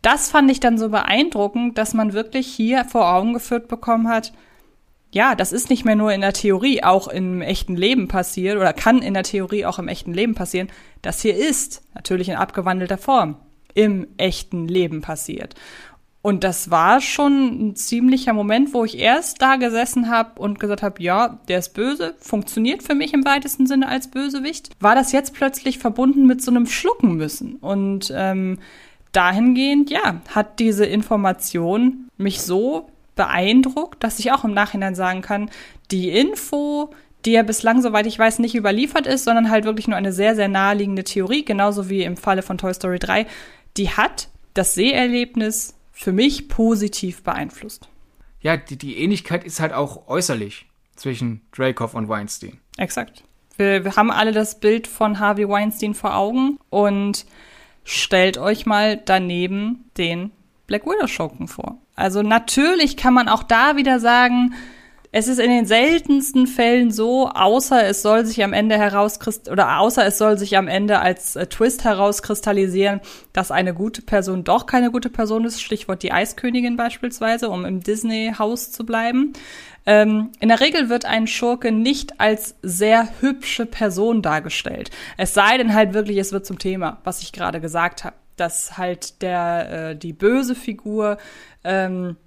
das 0.03 0.29
fand 0.29 0.51
ich 0.51 0.59
dann 0.59 0.77
so 0.77 0.89
beeindruckend, 0.89 1.77
dass 1.77 1.95
man 1.95 2.13
wirklich 2.13 2.45
hier 2.47 2.85
vor 2.85 3.11
Augen 3.11 3.33
geführt 3.33 3.67
bekommen 3.67 4.07
hat, 4.07 4.33
ja, 5.11 5.35
das 5.35 5.51
ist 5.51 5.69
nicht 5.69 5.85
mehr 5.85 5.95
nur 5.95 6.11
in 6.11 6.21
der 6.21 6.33
Theorie 6.33 6.83
auch 6.83 7.07
im 7.07 7.41
echten 7.41 7.75
Leben 7.75 8.07
passiert 8.07 8.57
oder 8.57 8.73
kann 8.73 9.01
in 9.01 9.13
der 9.13 9.23
Theorie 9.23 9.65
auch 9.65 9.77
im 9.77 9.87
echten 9.87 10.13
Leben 10.13 10.33
passieren. 10.33 10.69
Das 11.03 11.21
hier 11.21 11.35
ist 11.35 11.83
natürlich 11.93 12.29
in 12.29 12.35
abgewandelter 12.35 12.97
Form 12.97 13.37
im 13.75 14.07
echten 14.17 14.67
Leben 14.67 15.01
passiert. 15.01 15.55
Und 16.23 16.43
das 16.43 16.71
war 16.71 17.01
schon 17.01 17.67
ein 17.67 17.75
ziemlicher 17.75 18.33
Moment, 18.33 18.73
wo 18.73 18.85
ich 18.85 18.97
erst 18.97 19.41
da 19.41 19.57
gesessen 19.57 20.09
habe 20.09 20.41
und 20.41 20.59
gesagt 20.59 20.81
habe, 20.81 21.03
ja, 21.03 21.39
der 21.47 21.59
ist 21.59 21.73
böse, 21.73 22.15
funktioniert 22.17 22.81
für 22.81 22.95
mich 22.95 23.13
im 23.13 23.25
weitesten 23.25 23.67
Sinne 23.67 23.89
als 23.89 24.09
Bösewicht. 24.09 24.69
War 24.79 24.95
das 24.95 25.11
jetzt 25.11 25.33
plötzlich 25.33 25.79
verbunden 25.79 26.25
mit 26.25 26.41
so 26.41 26.49
einem 26.49 26.65
Schlucken 26.65 27.17
müssen? 27.17 27.57
Und 27.57 28.11
ähm, 28.15 28.59
dahingehend, 29.13 29.89
ja, 29.89 30.21
hat 30.29 30.59
diese 30.59 30.85
Information 30.85 32.09
mich 32.17 32.41
so 32.41 32.89
beeindruckt, 33.15 34.03
dass 34.03 34.19
ich 34.19 34.31
auch 34.31 34.43
im 34.43 34.53
Nachhinein 34.53 34.95
sagen 34.95 35.21
kann, 35.21 35.49
die 35.91 36.09
Info, 36.09 36.89
die 37.25 37.31
ja 37.31 37.43
bislang, 37.43 37.81
soweit 37.81 38.07
ich 38.07 38.19
weiß, 38.19 38.39
nicht 38.39 38.55
überliefert 38.55 39.07
ist, 39.07 39.23
sondern 39.23 39.49
halt 39.49 39.65
wirklich 39.65 39.87
nur 39.87 39.97
eine 39.97 40.11
sehr, 40.11 40.35
sehr 40.35 40.47
naheliegende 40.47 41.03
Theorie, 41.03 41.45
genauso 41.45 41.89
wie 41.89 42.03
im 42.03 42.17
Falle 42.17 42.41
von 42.41 42.57
Toy 42.57 42.73
Story 42.73 42.99
3, 42.99 43.27
die 43.77 43.89
hat 43.89 44.29
das 44.53 44.73
Seherlebnis 44.73 45.75
für 45.91 46.11
mich 46.11 46.49
positiv 46.49 47.23
beeinflusst. 47.23 47.87
Ja, 48.41 48.57
die, 48.57 48.77
die 48.77 48.97
Ähnlichkeit 48.97 49.43
ist 49.43 49.59
halt 49.59 49.73
auch 49.73 50.07
äußerlich 50.07 50.65
zwischen 50.95 51.41
Dreykov 51.55 51.93
und 51.93 52.09
Weinstein. 52.09 52.59
Exakt. 52.77 53.23
Wir, 53.57 53.83
wir 53.83 53.95
haben 53.95 54.11
alle 54.11 54.31
das 54.31 54.59
Bild 54.59 54.87
von 54.87 55.19
Harvey 55.19 55.47
Weinstein 55.47 55.93
vor 55.93 56.15
Augen 56.15 56.57
und 56.69 57.25
stellt 57.83 58.37
euch 58.37 58.65
mal 58.65 58.97
daneben 58.97 59.89
den 59.97 60.31
Black 60.67 60.85
Widow 60.85 61.07
Schurken 61.07 61.47
vor. 61.47 61.77
Also 61.95 62.21
natürlich 62.21 62.97
kann 62.97 63.13
man 63.13 63.29
auch 63.29 63.43
da 63.43 63.75
wieder 63.75 63.99
sagen, 63.99 64.53
es 65.15 65.27
ist 65.27 65.39
in 65.39 65.51
den 65.51 65.67
seltensten 65.67 66.47
Fällen 66.47 66.89
so, 66.89 67.29
außer 67.29 67.85
es 67.85 68.01
soll 68.01 68.25
sich 68.25 68.43
am 68.43 68.51
Ende 68.51 68.79
herauskristallisieren, 68.79 69.53
oder 69.53 69.77
außer 69.79 70.03
es 70.07 70.17
soll 70.17 70.39
sich 70.39 70.57
am 70.57 70.67
Ende 70.67 70.99
als 70.99 71.35
äh, 71.35 71.45
Twist 71.45 71.83
herauskristallisieren, 71.83 72.99
dass 73.31 73.51
eine 73.51 73.75
gute 73.75 74.01
Person 74.01 74.43
doch 74.43 74.65
keine 74.65 74.89
gute 74.89 75.11
Person 75.11 75.45
ist. 75.45 75.61
Stichwort 75.61 76.01
die 76.01 76.11
Eiskönigin 76.11 76.77
beispielsweise, 76.77 77.49
um 77.49 77.63
im 77.63 77.81
Disney-Haus 77.81 78.71
zu 78.71 78.87
bleiben. 78.87 79.33
Ähm, 79.85 80.31
in 80.39 80.49
der 80.49 80.61
Regel 80.61 80.89
wird 80.89 81.05
ein 81.05 81.27
Schurke 81.27 81.71
nicht 81.71 82.19
als 82.19 82.55
sehr 82.63 83.07
hübsche 83.21 83.67
Person 83.67 84.23
dargestellt. 84.23 84.89
Es 85.17 85.35
sei 85.35 85.59
denn 85.59 85.75
halt 85.75 85.93
wirklich, 85.93 86.17
es 86.17 86.31
wird 86.31 86.47
zum 86.47 86.57
Thema, 86.57 86.97
was 87.03 87.21
ich 87.21 87.31
gerade 87.31 87.61
gesagt 87.61 88.03
habe, 88.03 88.15
dass 88.35 88.79
halt 88.79 89.21
der 89.21 89.91
äh, 89.91 89.95
die 89.95 90.13
böse 90.13 90.55
Figur 90.55 91.19
ähm, 91.63 92.17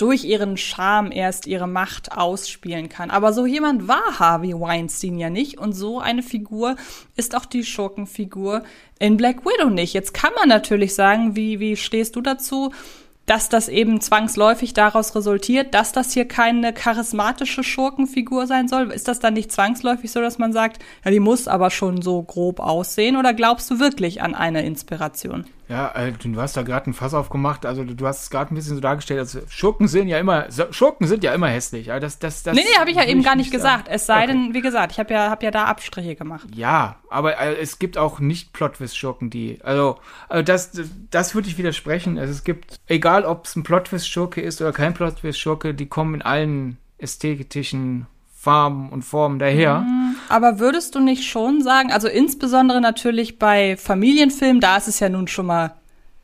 durch 0.00 0.24
ihren 0.24 0.56
Charme 0.56 1.12
erst 1.12 1.46
ihre 1.46 1.66
Macht 1.66 2.12
ausspielen 2.12 2.88
kann. 2.88 3.10
Aber 3.10 3.32
so 3.32 3.44
jemand 3.44 3.86
war 3.86 4.18
Harvey 4.18 4.58
Weinstein 4.58 5.18
ja 5.18 5.28
nicht 5.28 5.58
und 5.58 5.74
so 5.74 6.00
eine 6.00 6.22
Figur 6.22 6.76
ist 7.16 7.36
auch 7.36 7.44
die 7.44 7.64
Schurkenfigur 7.64 8.62
in 8.98 9.18
Black 9.18 9.44
Widow 9.44 9.68
nicht. 9.68 9.92
Jetzt 9.92 10.14
kann 10.14 10.32
man 10.38 10.48
natürlich 10.48 10.94
sagen, 10.94 11.36
wie, 11.36 11.60
wie 11.60 11.76
stehst 11.76 12.16
du 12.16 12.20
dazu? 12.20 12.72
dass 13.26 13.48
das 13.48 13.68
eben 13.68 14.00
zwangsläufig 14.00 14.74
daraus 14.74 15.14
resultiert, 15.14 15.72
dass 15.72 15.92
das 15.92 16.12
hier 16.12 16.26
keine 16.26 16.72
charismatische 16.72 17.62
Schurkenfigur 17.62 18.48
sein 18.48 18.66
soll? 18.66 18.90
Ist 18.90 19.06
das 19.06 19.20
dann 19.20 19.34
nicht 19.34 19.52
zwangsläufig 19.52 20.10
so, 20.10 20.20
dass 20.20 20.38
man 20.38 20.52
sagt, 20.52 20.82
ja, 21.04 21.12
die 21.12 21.20
muss 21.20 21.46
aber 21.46 21.70
schon 21.70 22.02
so 22.02 22.24
grob 22.24 22.58
aussehen? 22.58 23.16
Oder 23.16 23.32
glaubst 23.32 23.70
du 23.70 23.78
wirklich 23.78 24.20
an 24.20 24.34
eine 24.34 24.66
Inspiration? 24.66 25.44
Ja, 25.70 25.92
äh, 25.94 26.10
du 26.10 26.40
hast 26.40 26.56
da 26.56 26.62
gerade 26.62 26.90
ein 26.90 26.94
Fass 26.94 27.14
aufgemacht. 27.14 27.64
Also 27.64 27.84
du, 27.84 28.06
hast 28.06 28.24
es 28.24 28.30
gerade 28.30 28.52
ein 28.52 28.56
bisschen 28.56 28.74
so 28.74 28.80
dargestellt. 28.80 29.20
Also 29.20 29.40
Schurken 29.48 29.86
sind 29.86 30.08
ja 30.08 30.18
immer 30.18 30.48
Schurken 30.72 31.06
sind 31.06 31.22
ja 31.22 31.32
immer 31.32 31.46
hässlich. 31.46 31.86
Das, 31.86 32.18
das, 32.18 32.42
das 32.42 32.56
nee, 32.56 32.62
nee, 32.62 32.78
habe 32.78 32.90
ich 32.90 32.96
ja 32.96 33.04
eben 33.04 33.22
gar 33.22 33.36
nicht 33.36 33.52
gesagt. 33.52 33.86
Sagen. 33.86 33.94
Es 33.94 34.06
sei 34.06 34.24
okay. 34.24 34.26
denn, 34.32 34.54
wie 34.54 34.62
gesagt, 34.62 34.90
ich 34.90 34.98
habe 34.98 35.14
ja, 35.14 35.30
hab 35.30 35.44
ja 35.44 35.52
da 35.52 35.66
Abstriche 35.66 36.16
gemacht. 36.16 36.48
Ja, 36.52 36.96
aber 37.08 37.38
äh, 37.38 37.54
es 37.60 37.78
gibt 37.78 37.98
auch 37.98 38.18
nicht 38.18 38.52
Plotwist-Schurken, 38.52 39.30
die. 39.30 39.60
Also, 39.62 39.98
also 40.28 40.42
das, 40.42 40.72
das 41.10 41.36
würde 41.36 41.48
ich 41.48 41.56
widersprechen. 41.56 42.18
Also 42.18 42.32
es 42.32 42.42
gibt, 42.42 42.80
egal 42.88 43.24
ob 43.24 43.44
es 43.44 43.54
ein 43.54 43.62
Plotwist-Schurke 43.62 44.40
ist 44.40 44.60
oder 44.60 44.72
kein 44.72 44.92
Plotwist-Schurke, 44.92 45.72
die 45.72 45.86
kommen 45.86 46.16
in 46.16 46.22
allen 46.22 46.78
ästhetischen 46.98 48.06
Farben 48.34 48.90
und 48.90 49.02
Formen 49.02 49.38
daher. 49.38 49.80
Mhm. 49.80 49.99
Aber 50.30 50.58
würdest 50.58 50.94
du 50.94 51.00
nicht 51.00 51.24
schon 51.28 51.62
sagen, 51.62 51.90
also 51.90 52.08
insbesondere 52.08 52.80
natürlich 52.80 53.38
bei 53.38 53.76
Familienfilmen, 53.76 54.60
da 54.60 54.76
ist 54.76 54.88
es 54.88 55.00
ja 55.00 55.08
nun 55.08 55.28
schon 55.28 55.46
mal, 55.46 55.74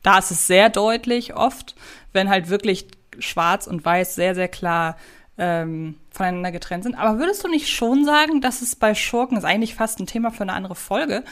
da 0.02 0.18
ist 0.18 0.30
es 0.30 0.46
sehr 0.46 0.70
deutlich 0.70 1.34
oft, 1.34 1.74
wenn 2.12 2.28
halt 2.28 2.48
wirklich 2.48 2.86
schwarz 3.18 3.66
und 3.66 3.84
weiß 3.84 4.14
sehr, 4.14 4.34
sehr 4.34 4.48
klar 4.48 4.96
ähm, 5.38 5.96
voneinander 6.10 6.52
getrennt 6.52 6.84
sind. 6.84 6.94
Aber 6.94 7.18
würdest 7.18 7.42
du 7.44 7.48
nicht 7.48 7.68
schon 7.68 8.04
sagen, 8.04 8.40
dass 8.40 8.62
es 8.62 8.76
bei 8.76 8.94
Schurken, 8.94 9.36
ist 9.36 9.44
eigentlich 9.44 9.74
fast 9.74 9.98
ein 9.98 10.06
Thema 10.06 10.30
für 10.30 10.42
eine 10.42 10.52
andere 10.52 10.76
Folge, 10.76 11.24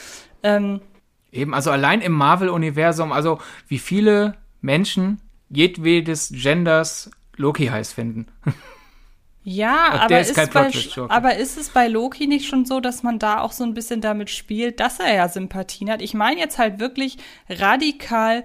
ähm, 0.43 0.81
Eben, 1.35 1.53
also 1.53 1.73
allein 1.73 2.01
im 2.01 2.13
Marvel-Universum, 2.13 3.11
also 3.11 3.41
wie 3.67 3.81
viele 3.81 4.37
Menschen 4.61 5.21
jedwedes 5.51 6.33
Genders 6.33 7.11
Loki 7.37 7.67
heiß 7.67 7.93
finden. 7.93 8.27
Ja, 9.47 9.91
aber 10.01 10.21
ist, 10.21 10.37
ist 10.39 10.53
bei, 10.55 10.71
aber 11.09 11.37
ist 11.37 11.59
es 11.59 11.69
bei 11.69 11.87
Loki 11.87 12.27
nicht 12.27 12.49
schon 12.49 12.65
so, 12.65 12.81
dass 12.81 13.03
man 13.03 13.19
da 13.19 13.41
auch 13.41 13.53
so 13.53 13.63
ein 13.63 13.75
bisschen 13.75 14.01
damit 14.01 14.31
spielt, 14.31 14.81
dass 14.81 15.01
er 15.01 15.15
ja 15.15 15.29
Sympathien 15.29 15.91
hat? 15.91 16.01
Ich 16.01 16.15
meine 16.15 16.41
jetzt 16.41 16.57
halt 16.57 16.81
wirklich 16.81 17.19
radikal 17.51 18.45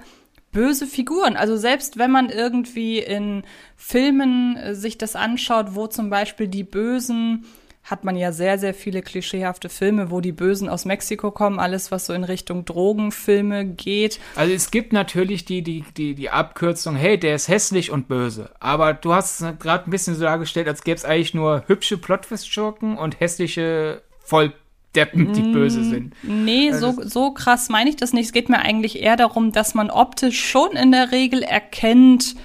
böse 0.52 0.88
Figuren. 0.88 1.38
Also 1.38 1.56
selbst 1.56 1.98
wenn 1.98 2.12
man 2.12 2.30
irgendwie 2.30 3.00
in 3.00 3.44
Filmen 3.78 4.58
äh, 4.58 4.76
sich 4.76 4.98
das 4.98 5.16
anschaut, 5.16 5.76
wo 5.76 5.88
zum 5.88 6.10
Beispiel 6.10 6.48
die 6.48 6.66
Bösen 6.66 7.46
hat 7.90 8.04
man 8.04 8.16
ja 8.16 8.32
sehr, 8.32 8.60
sehr 8.60 8.74
viele 8.74 9.02
klischeehafte 9.02 9.70
Filme, 9.70 10.12
wo 10.12 10.22
die 10.22 10.32
Bösen 10.32 10.70
aus 10.70 10.86
Mexiko 10.86 11.32
kommen, 11.32 11.60
alles, 11.60 11.92
was 11.92 12.06
so 12.06 12.14
in 12.14 12.24
Richtung 12.24 12.66
Drogenfilme 12.66 13.66
geht. 13.66 14.20
Also 14.36 14.54
es 14.54 14.70
gibt 14.72 14.94
natürlich 14.94 15.46
die, 15.46 15.64
die, 15.64 15.84
die, 15.98 16.14
die 16.14 16.30
Abkürzung, 16.30 16.96
hey, 16.96 17.18
der 17.18 17.36
ist 17.36 17.48
hässlich 17.48 17.92
und 17.92 18.08
böse. 18.08 18.52
Aber 18.60 18.94
du 18.94 19.14
hast 19.14 19.42
es 19.42 19.60
gerade 19.60 19.86
ein 19.88 19.92
bisschen 19.92 20.16
so 20.16 20.22
dargestellt, 20.22 20.68
als 20.68 20.84
gäbe 20.84 20.98
es 20.98 21.06
eigentlich 21.06 21.34
nur 21.34 21.64
hübsche 21.68 21.98
Plotwist-Schurken 21.98 22.98
und 22.98 23.20
hässliche 23.20 24.04
Volldeppen, 24.20 25.34
die 25.34 25.42
mm, 25.42 25.54
böse 25.54 25.84
sind. 25.84 26.14
Nee, 26.22 26.72
also 26.72 26.92
so, 26.92 27.08
so 27.08 27.32
krass 27.32 27.70
meine 27.70 27.90
ich 27.90 27.96
das 27.96 28.14
nicht. 28.14 28.28
Es 28.28 28.34
geht 28.34 28.50
mir 28.50 28.60
eigentlich 28.60 29.02
eher 29.02 29.16
darum, 29.16 29.52
dass 29.52 29.74
man 29.74 29.90
optisch 29.90 30.44
schon 30.46 30.74
in 30.74 30.92
der 30.92 31.12
Regel 31.12 31.42
erkennt, 31.42 32.36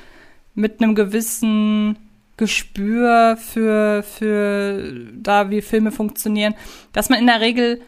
mit 0.54 0.80
einem 0.80 0.94
gewissen 0.94 1.98
Gespür 2.36 3.36
für, 3.36 4.02
für 4.02 4.92
da, 5.14 5.50
wie 5.50 5.62
Filme 5.62 5.92
funktionieren, 5.92 6.54
dass 6.92 7.08
man 7.08 7.20
in 7.20 7.26
der 7.26 7.40
Regel, 7.40 7.80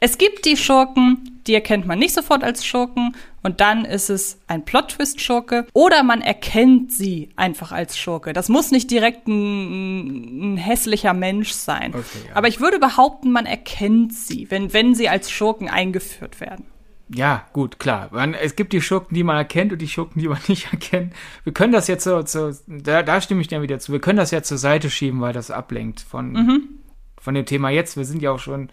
es 0.00 0.18
gibt 0.18 0.44
die 0.44 0.56
Schurken, 0.56 1.40
die 1.46 1.54
erkennt 1.54 1.86
man 1.86 1.98
nicht 1.98 2.14
sofort 2.14 2.42
als 2.42 2.64
Schurken 2.64 3.14
und 3.42 3.60
dann 3.60 3.84
ist 3.84 4.10
es 4.10 4.38
ein 4.46 4.64
Plot-Twist-Schurke 4.64 5.66
oder 5.72 6.02
man 6.02 6.20
erkennt 6.20 6.92
sie 6.92 7.30
einfach 7.36 7.72
als 7.72 7.96
Schurke. 7.96 8.32
Das 8.32 8.48
muss 8.48 8.70
nicht 8.70 8.90
direkt 8.90 9.28
ein, 9.28 10.54
ein 10.54 10.56
hässlicher 10.56 11.14
Mensch 11.14 11.52
sein. 11.52 11.94
Okay, 11.94 12.04
ja. 12.28 12.36
Aber 12.36 12.48
ich 12.48 12.60
würde 12.60 12.78
behaupten, 12.78 13.30
man 13.30 13.46
erkennt 13.46 14.14
sie, 14.14 14.50
wenn, 14.50 14.72
wenn 14.72 14.94
sie 14.94 15.08
als 15.08 15.30
Schurken 15.30 15.68
eingeführt 15.68 16.40
werden. 16.40 16.66
Ja, 17.12 17.46
gut, 17.52 17.78
klar. 17.78 18.10
Es 18.40 18.54
gibt 18.54 18.72
die 18.72 18.80
Schurken, 18.80 19.14
die 19.14 19.24
man 19.24 19.36
erkennt 19.36 19.72
und 19.72 19.78
die 19.78 19.88
Schurken, 19.88 20.20
die 20.20 20.28
man 20.28 20.38
nicht 20.48 20.72
erkennt. 20.72 21.14
Wir 21.44 21.52
können 21.52 21.72
das 21.72 21.88
jetzt 21.88 22.04
so, 22.04 22.24
so 22.24 22.52
da, 22.66 23.02
da 23.02 23.20
stimme 23.20 23.40
ich 23.40 23.48
dir 23.48 23.62
wieder 23.62 23.78
zu. 23.78 23.92
Wir 23.92 24.00
können 24.00 24.18
das 24.18 24.30
ja 24.30 24.42
zur 24.42 24.58
Seite 24.58 24.90
schieben, 24.90 25.20
weil 25.20 25.32
das 25.32 25.50
ablenkt 25.50 26.00
von, 26.00 26.32
mhm. 26.32 26.68
von 27.20 27.34
dem 27.34 27.46
Thema 27.46 27.70
jetzt. 27.70 27.96
Wir 27.96 28.04
sind 28.04 28.22
ja 28.22 28.30
auch 28.30 28.38
schon 28.38 28.70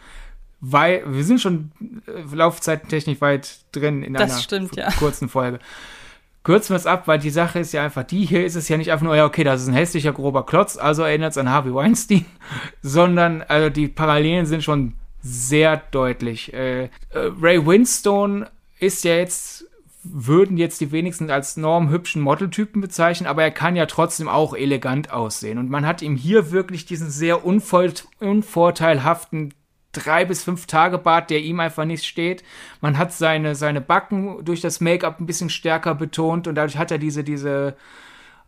weit, 0.60 1.04
wir 1.06 1.24
sind 1.24 1.42
schon 1.42 1.72
äh, 2.08 2.36
laufzeitentechnisch 2.36 3.22
weit 3.22 3.60
drin 3.72 4.04
in 4.04 4.14
das 4.14 4.32
einer 4.32 4.40
stimmt, 4.40 4.76
ja. 4.76 4.92
kurzen 4.92 5.30
Folge. 5.30 5.60
Kürzen 6.44 6.70
wir 6.70 6.78
es 6.78 6.86
ab, 6.86 7.08
weil 7.08 7.20
die 7.20 7.30
Sache 7.30 7.60
ist 7.60 7.74
ja 7.74 7.84
einfach 7.84 8.04
die, 8.04 8.26
hier 8.26 8.46
ist 8.46 8.56
es 8.56 8.70
ja 8.70 8.78
nicht 8.78 8.92
einfach 8.92 9.04
nur, 9.04 9.16
ja, 9.18 9.26
okay, 9.26 9.44
das 9.44 9.62
ist 9.62 9.68
ein 9.68 9.74
hässlicher, 9.74 10.14
grober 10.14 10.46
Klotz, 10.46 10.78
also 10.78 11.04
erinnert 11.04 11.32
es 11.32 11.38
an 11.38 11.50
Harvey 11.50 11.74
Weinstein, 11.74 12.26
sondern 12.82 13.42
also 13.42 13.70
die 13.70 13.90
Parallelen 13.90 14.46
sind 14.46 14.64
schon 14.64 14.94
sehr 15.28 15.78
deutlich. 15.92 16.54
Äh, 16.54 16.86
äh, 16.86 16.90
Ray 17.14 17.66
Winstone 17.66 18.50
ist 18.80 19.04
ja 19.04 19.16
jetzt, 19.16 19.66
würden 20.04 20.58
jetzt 20.58 20.82
die 20.82 20.92
wenigsten 20.92 21.30
als 21.30 21.58
normhübschen 21.58 22.22
Modeltypen 22.22 22.82
bezeichnen, 22.82 23.28
aber 23.28 23.44
er 23.44 23.52
kann 23.52 23.76
ja 23.76 23.88
trotzdem 23.88 24.30
auch 24.30 24.54
elegant 24.54 25.12
aussehen. 25.12 25.58
Und 25.58 25.70
man 25.70 25.86
hat 25.86 26.02
ihm 26.02 26.16
hier 26.16 26.52
wirklich 26.52 26.86
diesen 26.86 27.10
sehr 27.10 27.46
unvorteilhaften 27.46 29.54
drei 29.92 30.26
bis 30.26 30.44
fünf 30.44 30.68
Tage 30.68 30.98
Bart, 30.98 31.30
der 31.30 31.42
ihm 31.42 31.60
einfach 31.60 31.86
nicht 31.86 32.06
steht. 32.06 32.44
Man 32.82 32.98
hat 32.98 33.14
seine, 33.14 33.56
seine 33.56 33.82
Backen 33.82 34.46
durch 34.46 34.62
das 34.62 34.80
Make-up 34.80 35.20
ein 35.20 35.26
bisschen 35.26 35.50
stärker 35.50 35.96
betont 35.96 36.48
und 36.48 36.56
dadurch 36.56 36.78
hat 36.78 36.92
er 36.92 37.00
diese, 37.00 37.24
diese 37.24 37.76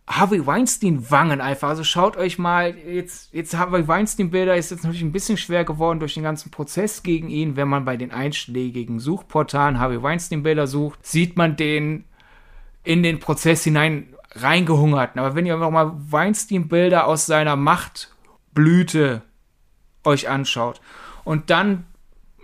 Harvey 0.10 0.46
Weinstein-Wangen 0.46 1.40
einfach. 1.40 1.70
Also 1.70 1.84
schaut 1.84 2.18
euch 2.18 2.40
mal, 2.40 2.76
jetzt, 2.76 3.32
jetzt 3.32 3.56
Harvey 3.56 3.88
Weinstein-Bilder 3.88 4.56
ist 4.58 4.72
jetzt 4.72 4.84
natürlich 4.84 5.04
ein 5.04 5.12
bisschen 5.12 5.38
schwer 5.38 5.64
geworden 5.64 6.00
durch 6.00 6.16
den 6.16 6.24
ganzen 6.24 6.50
Prozess 6.50 7.04
gegen 7.04 7.30
ihn. 7.30 7.56
Wenn 7.56 7.68
man 7.68 7.86
bei 7.86 7.96
den 7.96 8.12
einschlägigen 8.12 9.00
Suchportalen 9.00 9.80
Harvey 9.80 10.02
Weinstein-Bilder 10.02 10.66
sucht, 10.66 11.06
sieht 11.06 11.38
man 11.38 11.56
den 11.56 12.06
in 12.84 13.04
den 13.04 13.20
Prozess 13.20 13.64
hinein 13.64 14.16
reingehungert. 14.32 15.16
Aber 15.16 15.36
wenn 15.36 15.46
ihr 15.46 15.58
nochmal 15.58 15.92
Weinstein-Bilder 15.94 17.06
aus 17.06 17.28
seiner 17.28 17.56
Machtblüte 17.56 19.22
euch 20.04 20.28
anschaut 20.28 20.82
und 21.24 21.52
dann 21.52 21.86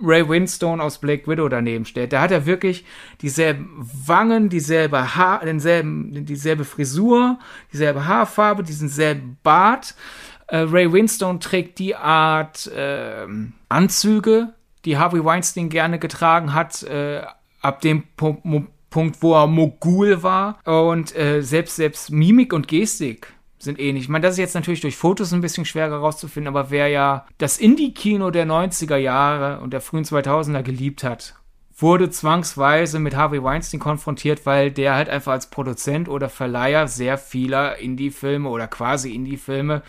Ray 0.01 0.27
Winstone 0.27 0.81
aus 0.81 0.99
Blake 0.99 1.27
Widow 1.27 1.47
daneben 1.49 1.85
steht. 1.85 2.13
Da 2.13 2.21
hat 2.21 2.31
er 2.31 2.45
wirklich 2.45 2.85
dieselben 3.21 3.89
Wangen, 4.05 4.49
dieselbe 4.49 5.15
Haar, 5.15 5.39
denselben, 5.45 6.25
dieselbe 6.25 6.65
Frisur, 6.65 7.39
dieselbe 7.71 8.05
Haarfarbe, 8.05 8.63
diesen 8.63 8.89
selben 8.89 9.37
Bart. 9.43 9.95
Äh, 10.47 10.57
Ray 10.57 10.91
Winstone 10.91 11.39
trägt 11.39 11.79
die 11.79 11.95
Art 11.95 12.67
äh, 12.67 13.25
Anzüge, 13.69 14.53
die 14.85 14.97
Harvey 14.97 15.23
Weinstein 15.23 15.69
gerne 15.69 15.99
getragen 15.99 16.53
hat, 16.53 16.83
äh, 16.83 17.21
ab 17.61 17.81
dem 17.81 18.03
Punkt, 18.15 18.45
Punkt, 18.89 19.21
wo 19.21 19.33
er 19.33 19.47
Mogul 19.47 20.23
war. 20.23 20.59
Und 20.65 21.15
äh, 21.17 21.41
selbst, 21.41 21.75
selbst 21.75 22.11
Mimik 22.11 22.53
und 22.53 22.67
Gestik 22.67 23.34
sind 23.65 23.79
ähnlich. 23.79 24.05
Ich 24.05 24.09
meine, 24.09 24.23
das 24.23 24.35
ist 24.35 24.39
jetzt 24.39 24.55
natürlich 24.55 24.81
durch 24.81 24.95
Fotos 24.95 25.33
ein 25.33 25.41
bisschen 25.41 25.65
schwerer 25.65 25.97
rauszufinden, 25.97 26.47
aber 26.47 26.71
wer 26.71 26.87
ja 26.87 27.25
das 27.37 27.57
Indie-Kino 27.57 28.31
der 28.31 28.45
90er 28.45 28.95
Jahre 28.95 29.59
und 29.59 29.73
der 29.73 29.81
frühen 29.81 30.05
2000er 30.05 30.63
geliebt 30.63 31.03
hat, 31.03 31.35
wurde 31.77 32.09
zwangsweise 32.09 32.99
mit 32.99 33.15
Harvey 33.15 33.43
Weinstein 33.43 33.81
konfrontiert, 33.81 34.45
weil 34.45 34.71
der 34.71 34.95
halt 34.95 35.09
einfach 35.09 35.33
als 35.33 35.49
Produzent 35.49 36.07
oder 36.07 36.29
Verleiher 36.29 36.87
sehr 36.87 37.17
vieler 37.17 37.77
Indie-Filme 37.77 38.47
oder 38.47 38.67
quasi 38.67 39.13
Indie-Filme 39.13 39.81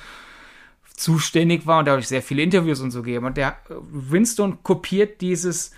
zuständig 0.96 1.66
war 1.66 1.78
und 1.78 1.84
dadurch 1.86 2.08
sehr 2.08 2.22
viele 2.22 2.42
Interviews 2.42 2.80
und 2.80 2.90
so 2.90 3.02
gegeben. 3.02 3.26
Und 3.26 3.36
der 3.36 3.56
Winston 3.68 4.62
kopiert 4.62 5.20
dieses 5.20 5.70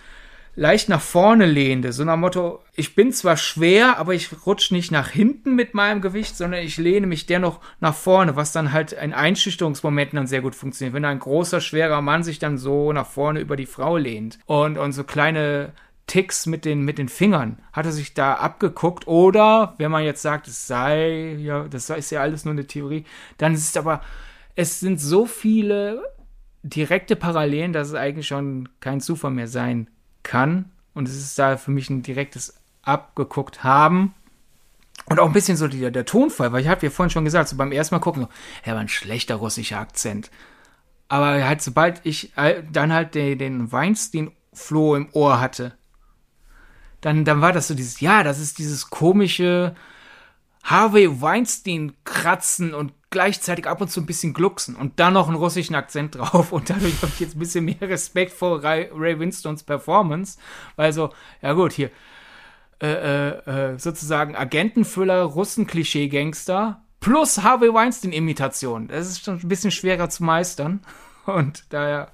leicht 0.59 0.89
nach 0.89 1.01
vorne 1.01 1.47
lehnte, 1.47 1.93
so 1.93 2.05
nach 2.05 2.17
Motto, 2.17 2.65
ich 2.75 2.97
bin 2.97 3.13
zwar 3.13 3.37
schwer, 3.37 3.97
aber 3.99 4.15
ich 4.15 4.29
rutsche 4.45 4.75
nicht 4.75 4.91
nach 4.91 5.09
hinten 5.09 5.55
mit 5.55 5.73
meinem 5.73 6.01
Gewicht, 6.01 6.37
sondern 6.37 6.63
ich 6.63 6.79
lehne 6.79 7.07
mich 7.07 7.27
dennoch 7.27 7.61
nach 7.79 7.95
vorne, 7.95 8.35
was 8.35 8.51
dann 8.51 8.73
halt 8.73 8.91
in 8.91 9.13
Einschüchterungsmomenten 9.13 10.17
dann 10.17 10.27
sehr 10.27 10.43
gut 10.43 10.57
funktioniert, 10.57 10.95
wenn 10.95 11.05
ein 11.05 11.21
großer, 11.21 11.61
schwerer 11.61 12.03
Mann 12.03 12.25
sich 12.25 12.41
dann 12.41 12.59
so 12.59 12.93
nach 12.93 13.07
vorne 13.07 13.39
über 13.39 13.55
die 13.55 13.67
Frau 13.67 13.97
lehnt 13.97 14.41
und, 14.47 14.79
und 14.79 14.93
so 14.93 15.05
kleine 15.05 15.75
Ticks 16.09 16.47
mit 16.47 16.65
den, 16.65 16.83
mit 16.83 16.99
den 16.99 17.09
Fingern, 17.09 17.61
hat 17.73 17.87
er 17.87 17.93
sich 17.93 18.15
da 18.15 18.35
abgeguckt? 18.35 19.07
Oder, 19.07 19.75
wenn 19.79 19.93
man 19.93 20.03
jetzt 20.03 20.23
sagt, 20.23 20.49
es 20.49 20.67
sei, 20.67 21.37
ja, 21.39 21.69
das 21.69 21.89
ist 21.89 22.11
ja 22.11 22.21
alles 22.21 22.45
nur 22.45 22.53
eine 22.53 22.67
Theorie, 22.67 23.05
dann 23.37 23.55
ist 23.55 23.69
es 23.69 23.77
aber, 23.77 24.01
es 24.57 24.81
sind 24.81 25.01
so 25.01 25.25
viele 25.25 26.03
direkte 26.65 27.15
Parallelen, 27.15 27.73
dass 27.73 27.89
es 27.89 27.95
eigentlich 27.95 28.27
schon 28.27 28.69
kein 28.81 29.01
Zufall 29.01 29.31
mehr 29.31 29.47
sein 29.47 29.89
kann. 30.29 30.71
Und 30.95 31.09
es 31.09 31.17
ist 31.17 31.39
da 31.39 31.57
für 31.57 31.73
mich 31.73 31.91
ein 31.91 32.03
direktes 32.03 32.55
abgeguckt 32.83 33.65
haben. 33.65 34.15
Und 35.07 35.19
auch 35.21 35.27
ein 35.27 35.33
bisschen 35.33 35.57
so 35.57 35.69
der, 35.69 35.91
der 35.91 36.05
Tonfall, 36.05 36.53
weil 36.53 36.61
ich 36.61 36.69
habe 36.69 36.85
ja 36.85 36.91
vorhin 36.91 37.11
schon 37.11 37.25
gesagt, 37.25 37.49
so 37.49 37.57
beim 37.57 37.73
ersten 37.73 37.95
Mal 37.95 38.01
gucken, 38.01 38.27
er 38.63 38.75
war 38.75 38.81
ein 38.81 38.89
schlechter 38.89 39.37
russischer 39.37 39.79
Akzent. 39.79 40.31
Aber 41.09 41.43
halt, 41.43 41.63
sobald 41.63 42.05
ich 42.05 42.33
dann 42.71 42.93
halt 42.93 43.15
den, 43.15 43.39
den 43.39 43.73
Weinstein-Floh 43.73 44.97
im 44.97 45.09
Ohr 45.13 45.41
hatte, 45.41 45.75
dann, 47.01 47.25
dann 47.25 47.41
war 47.41 47.53
das 47.53 47.69
so 47.69 47.75
dieses, 47.75 48.01
ja, 48.01 48.23
das 48.23 48.39
ist 48.39 48.59
dieses 48.59 48.91
komische 48.91 49.75
Harvey 50.63 51.21
Weinstein 51.21 51.95
kratzen 52.05 52.75
und 52.75 52.93
gleichzeitig 53.11 53.67
ab 53.67 53.81
und 53.81 53.89
zu 53.91 54.01
ein 54.01 54.07
bisschen 54.07 54.35
glucksen 54.35 54.77
und 54.77 55.01
dann 55.01 55.15
noch 55.15 55.29
einen 55.29 55.37
russischen 55.37 55.75
Akzent 55.75 56.17
drauf 56.17 56.53
und 56.53 56.69
dadurch 56.69 56.97
habe 57.01 57.13
ich 57.15 57.21
jetzt 57.21 57.37
ein 57.37 57.39
bisschen 57.39 57.65
mehr 57.65 57.81
Respekt 57.81 58.33
vor 58.33 58.63
Ray, 58.63 58.91
Ray 58.95 59.19
Winstons 59.19 59.63
Performance, 59.63 60.39
weil 60.77 60.93
so, 60.93 61.11
ja 61.41 61.55
gut, 61.55 61.73
hier 61.73 61.91
äh, 62.83 62.89
äh, 62.89 63.73
äh 63.73 63.79
sozusagen 63.79 64.37
Agentenfüller, 64.37 65.23
Russen-Klischee-Gangster 65.23 66.83
plus 67.01 67.43
Harvey 67.43 67.73
Weinstein-Imitation. 67.73 68.89
Das 68.89 69.09
ist 69.09 69.25
schon 69.25 69.39
ein 69.39 69.49
bisschen 69.49 69.71
schwerer 69.71 70.11
zu 70.11 70.25
meistern 70.25 70.81
und 71.27 71.65
daher 71.71 72.11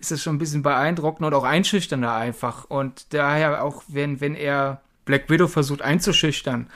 ist 0.00 0.10
es 0.10 0.22
schon 0.22 0.34
ein 0.36 0.38
bisschen 0.38 0.62
beeindruckend 0.62 1.24
und 1.24 1.34
auch 1.34 1.44
einschüchternder 1.44 2.12
einfach 2.12 2.64
und 2.64 3.14
daher 3.14 3.62
auch, 3.62 3.84
wenn, 3.86 4.20
wenn 4.20 4.34
er 4.34 4.80
Black 5.04 5.30
Widow 5.30 5.46
versucht 5.46 5.82
einzuschüchtern, 5.82 6.68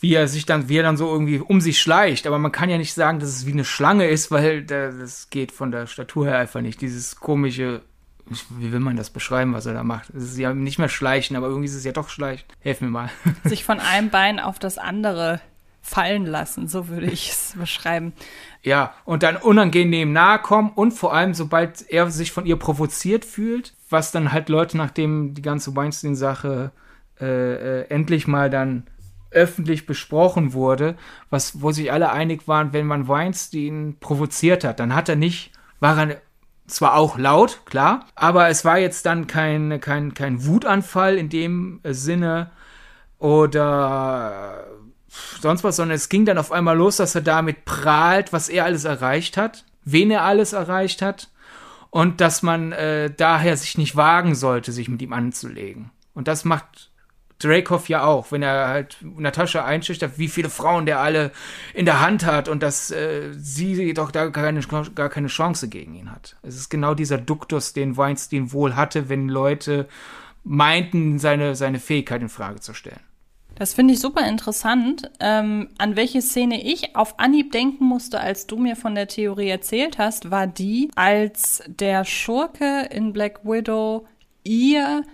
wie 0.00 0.14
er 0.14 0.26
sich 0.28 0.46
dann, 0.46 0.68
wie 0.68 0.78
er 0.78 0.82
dann 0.82 0.96
so 0.96 1.10
irgendwie 1.10 1.38
um 1.38 1.60
sich 1.60 1.80
schleicht. 1.80 2.26
Aber 2.26 2.38
man 2.38 2.52
kann 2.52 2.70
ja 2.70 2.78
nicht 2.78 2.94
sagen, 2.94 3.20
dass 3.20 3.28
es 3.28 3.46
wie 3.46 3.52
eine 3.52 3.64
Schlange 3.64 4.08
ist, 4.08 4.30
weil 4.30 4.64
das 4.64 5.28
geht 5.30 5.52
von 5.52 5.70
der 5.70 5.86
Statur 5.86 6.26
her 6.26 6.38
einfach 6.38 6.62
nicht. 6.62 6.80
Dieses 6.80 7.16
komische, 7.16 7.82
wie 8.50 8.72
will 8.72 8.80
man 8.80 8.96
das 8.96 9.10
beschreiben, 9.10 9.52
was 9.52 9.66
er 9.66 9.74
da 9.74 9.84
macht? 9.84 10.10
Es 10.10 10.24
ist 10.24 10.38
ja 10.38 10.54
nicht 10.54 10.78
mehr 10.78 10.88
Schleichen, 10.88 11.36
aber 11.36 11.48
irgendwie 11.48 11.66
ist 11.66 11.74
es 11.74 11.84
ja 11.84 11.92
doch 11.92 12.08
Schleichen. 12.08 12.46
Helf 12.60 12.80
mir 12.80 12.88
mal. 12.88 13.10
Sich 13.44 13.64
von 13.64 13.78
einem 13.78 14.08
Bein 14.08 14.40
auf 14.40 14.58
das 14.58 14.78
andere 14.78 15.40
fallen 15.82 16.26
lassen, 16.26 16.68
so 16.68 16.88
würde 16.88 17.06
ich 17.06 17.30
es 17.30 17.54
beschreiben. 17.58 18.12
Ja, 18.62 18.94
und 19.04 19.22
dann 19.22 19.36
unangenehm 19.36 20.12
nahe 20.12 20.38
kommen 20.38 20.70
und 20.74 20.92
vor 20.92 21.14
allem, 21.14 21.34
sobald 21.34 21.90
er 21.90 22.10
sich 22.10 22.32
von 22.32 22.44
ihr 22.44 22.56
provoziert 22.56 23.24
fühlt, 23.24 23.74
was 23.88 24.12
dann 24.12 24.32
halt 24.32 24.48
Leute, 24.50 24.76
nachdem 24.76 25.34
die 25.34 25.42
ganze 25.42 25.74
Weinstein-Sache 25.74 26.70
äh, 27.20 27.24
äh, 27.24 27.86
endlich 27.88 28.26
mal 28.26 28.50
dann 28.50 28.84
öffentlich 29.30 29.86
besprochen 29.86 30.52
wurde, 30.52 30.96
was, 31.30 31.62
wo 31.62 31.70
sich 31.72 31.92
alle 31.92 32.10
einig 32.10 32.48
waren, 32.48 32.72
wenn 32.72 32.86
man 32.86 33.08
Weinstein 33.08 33.96
provoziert 34.00 34.64
hat, 34.64 34.80
dann 34.80 34.94
hat 34.94 35.08
er 35.08 35.16
nicht, 35.16 35.52
war 35.78 35.98
er 35.98 36.20
zwar 36.66 36.94
auch 36.94 37.18
laut, 37.18 37.62
klar, 37.66 38.06
aber 38.14 38.48
es 38.48 38.64
war 38.64 38.78
jetzt 38.78 39.06
dann 39.06 39.26
kein, 39.26 39.80
kein, 39.80 40.14
kein 40.14 40.46
Wutanfall 40.46 41.16
in 41.16 41.28
dem 41.28 41.80
Sinne 41.84 42.50
oder 43.18 44.66
sonst 45.40 45.64
was, 45.64 45.76
sondern 45.76 45.96
es 45.96 46.08
ging 46.08 46.24
dann 46.24 46.38
auf 46.38 46.52
einmal 46.52 46.76
los, 46.76 46.96
dass 46.96 47.14
er 47.14 47.20
damit 47.20 47.64
prahlt, 47.64 48.32
was 48.32 48.48
er 48.48 48.64
alles 48.64 48.84
erreicht 48.84 49.36
hat, 49.36 49.64
wen 49.84 50.10
er 50.10 50.22
alles 50.22 50.52
erreicht 50.52 51.02
hat 51.02 51.28
und 51.90 52.20
dass 52.20 52.42
man 52.42 52.72
äh, 52.72 53.12
daher 53.14 53.56
sich 53.56 53.76
nicht 53.76 53.96
wagen 53.96 54.34
sollte, 54.34 54.72
sich 54.72 54.88
mit 54.88 55.02
ihm 55.02 55.12
anzulegen. 55.12 55.90
Und 56.14 56.28
das 56.28 56.44
macht 56.44 56.89
Dreykov 57.40 57.88
ja 57.88 58.04
auch, 58.04 58.30
wenn 58.32 58.42
er 58.42 58.68
halt 58.68 58.98
Natascha 59.02 59.64
einschüchtert, 59.64 60.18
wie 60.18 60.28
viele 60.28 60.50
Frauen 60.50 60.86
der 60.86 61.00
alle 61.00 61.32
in 61.74 61.86
der 61.86 62.00
Hand 62.00 62.24
hat 62.24 62.48
und 62.48 62.62
dass 62.62 62.90
äh, 62.90 63.32
sie 63.32 63.92
doch 63.94 64.10
da 64.10 64.28
keine, 64.30 64.60
gar 64.94 65.08
keine 65.08 65.28
Chance 65.28 65.68
gegen 65.68 65.94
ihn 65.94 66.12
hat. 66.12 66.36
Es 66.42 66.56
ist 66.56 66.68
genau 66.68 66.94
dieser 66.94 67.18
Duktus, 67.18 67.72
den 67.72 67.96
Weinstein 67.96 68.52
wohl 68.52 68.76
hatte, 68.76 69.08
wenn 69.08 69.28
Leute 69.28 69.88
meinten, 70.44 71.18
seine, 71.18 71.54
seine 71.54 71.80
Fähigkeit 71.80 72.22
in 72.22 72.28
Frage 72.28 72.60
zu 72.60 72.74
stellen. 72.74 73.00
Das 73.56 73.74
finde 73.74 73.92
ich 73.92 74.00
super 74.00 74.26
interessant. 74.26 75.10
Ähm, 75.20 75.68
an 75.76 75.94
welche 75.94 76.22
Szene 76.22 76.64
ich 76.64 76.96
auf 76.96 77.18
Anhieb 77.18 77.52
denken 77.52 77.84
musste, 77.84 78.18
als 78.20 78.46
du 78.46 78.56
mir 78.56 78.74
von 78.74 78.94
der 78.94 79.06
Theorie 79.06 79.50
erzählt 79.50 79.98
hast, 79.98 80.30
war 80.30 80.46
die, 80.46 80.90
als 80.96 81.62
der 81.66 82.06
Schurke 82.06 82.88
in 82.90 83.12
Black 83.12 83.44
Widow 83.44 84.06
ihr 84.44 85.04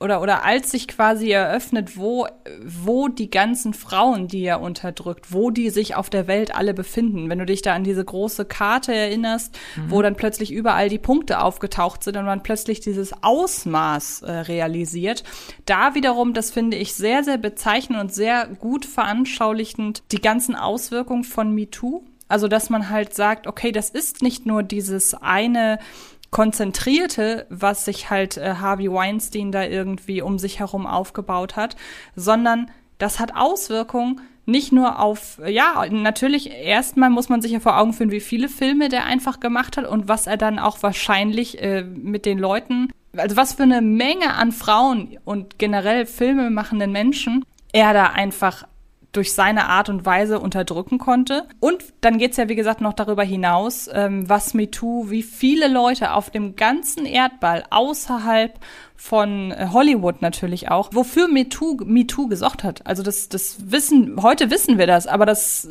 oder, 0.00 0.20
oder 0.20 0.44
als 0.44 0.72
sich 0.72 0.88
quasi 0.88 1.30
eröffnet, 1.30 1.96
wo, 1.96 2.26
wo 2.64 3.08
die 3.08 3.30
ganzen 3.30 3.74
Frauen, 3.74 4.26
die 4.26 4.42
er 4.42 4.60
unterdrückt, 4.60 5.32
wo 5.32 5.50
die 5.50 5.70
sich 5.70 5.94
auf 5.94 6.10
der 6.10 6.26
Welt 6.26 6.54
alle 6.54 6.74
befinden. 6.74 7.30
Wenn 7.30 7.38
du 7.38 7.46
dich 7.46 7.62
da 7.62 7.74
an 7.74 7.84
diese 7.84 8.04
große 8.04 8.44
Karte 8.44 8.92
erinnerst, 8.92 9.56
mhm. 9.76 9.90
wo 9.90 10.02
dann 10.02 10.16
plötzlich 10.16 10.52
überall 10.52 10.88
die 10.88 10.98
Punkte 10.98 11.40
aufgetaucht 11.40 12.02
sind 12.02 12.16
und 12.16 12.26
man 12.26 12.42
plötzlich 12.42 12.80
dieses 12.80 13.12
Ausmaß 13.22 14.22
äh, 14.22 14.32
realisiert. 14.32 15.22
Da 15.64 15.94
wiederum, 15.94 16.34
das 16.34 16.50
finde 16.50 16.76
ich 16.76 16.94
sehr, 16.94 17.22
sehr 17.22 17.38
bezeichnend 17.38 18.00
und 18.00 18.12
sehr 18.12 18.48
gut 18.48 18.84
veranschaulichend, 18.84 20.02
die 20.10 20.20
ganzen 20.20 20.56
Auswirkungen 20.56 21.24
von 21.24 21.54
MeToo. 21.54 22.02
Also, 22.26 22.48
dass 22.48 22.70
man 22.70 22.88
halt 22.88 23.14
sagt, 23.14 23.46
okay, 23.46 23.70
das 23.70 23.90
ist 23.90 24.22
nicht 24.22 24.46
nur 24.46 24.62
dieses 24.62 25.14
eine 25.14 25.78
konzentrierte, 26.34 27.46
was 27.48 27.84
sich 27.84 28.10
halt 28.10 28.38
äh, 28.38 28.56
Harvey 28.56 28.90
Weinstein 28.90 29.52
da 29.52 29.62
irgendwie 29.62 30.20
um 30.20 30.40
sich 30.40 30.58
herum 30.58 30.84
aufgebaut 30.84 31.54
hat, 31.54 31.76
sondern 32.16 32.72
das 32.98 33.20
hat 33.20 33.36
Auswirkungen 33.36 34.20
nicht 34.44 34.72
nur 34.72 34.98
auf, 34.98 35.40
ja, 35.46 35.86
natürlich 35.88 36.50
erstmal 36.50 37.08
muss 37.08 37.28
man 37.28 37.40
sich 37.40 37.52
ja 37.52 37.60
vor 37.60 37.78
Augen 37.78 37.92
führen, 37.92 38.10
wie 38.10 38.18
viele 38.18 38.48
Filme 38.48 38.88
der 38.88 39.04
einfach 39.04 39.38
gemacht 39.38 39.76
hat 39.76 39.86
und 39.86 40.08
was 40.08 40.26
er 40.26 40.36
dann 40.36 40.58
auch 40.58 40.82
wahrscheinlich 40.82 41.62
äh, 41.62 41.82
mit 41.84 42.26
den 42.26 42.40
Leuten, 42.40 42.90
also 43.16 43.36
was 43.36 43.54
für 43.54 43.62
eine 43.62 43.80
Menge 43.80 44.34
an 44.34 44.50
Frauen 44.50 45.16
und 45.24 45.60
generell 45.60 46.04
Filme 46.04 46.50
machenden 46.50 46.90
Menschen 46.90 47.44
er 47.72 47.92
da 47.92 48.06
einfach 48.06 48.66
durch 49.16 49.32
seine 49.32 49.66
Art 49.66 49.88
und 49.88 50.04
Weise 50.04 50.40
unterdrücken 50.40 50.98
konnte. 50.98 51.46
Und 51.60 51.84
dann 52.00 52.18
geht's 52.18 52.36
ja, 52.36 52.48
wie 52.48 52.54
gesagt, 52.54 52.80
noch 52.80 52.92
darüber 52.92 53.24
hinaus, 53.24 53.88
ähm, 53.92 54.28
was 54.28 54.54
MeToo, 54.54 55.10
wie 55.10 55.22
viele 55.22 55.68
Leute 55.68 56.12
auf 56.12 56.30
dem 56.30 56.56
ganzen 56.56 57.06
Erdball 57.06 57.64
außerhalb 57.70 58.58
von 58.96 59.50
äh, 59.50 59.68
Hollywood 59.72 60.22
natürlich 60.22 60.70
auch, 60.70 60.90
wofür 60.92 61.28
MeToo, 61.28 61.76
MeToo 61.84 62.26
gesorgt 62.28 62.64
hat. 62.64 62.86
Also 62.86 63.02
das, 63.02 63.28
das 63.28 63.70
wissen, 63.70 64.22
heute 64.22 64.50
wissen 64.50 64.78
wir 64.78 64.86
das, 64.86 65.06
aber 65.06 65.26
das, 65.26 65.68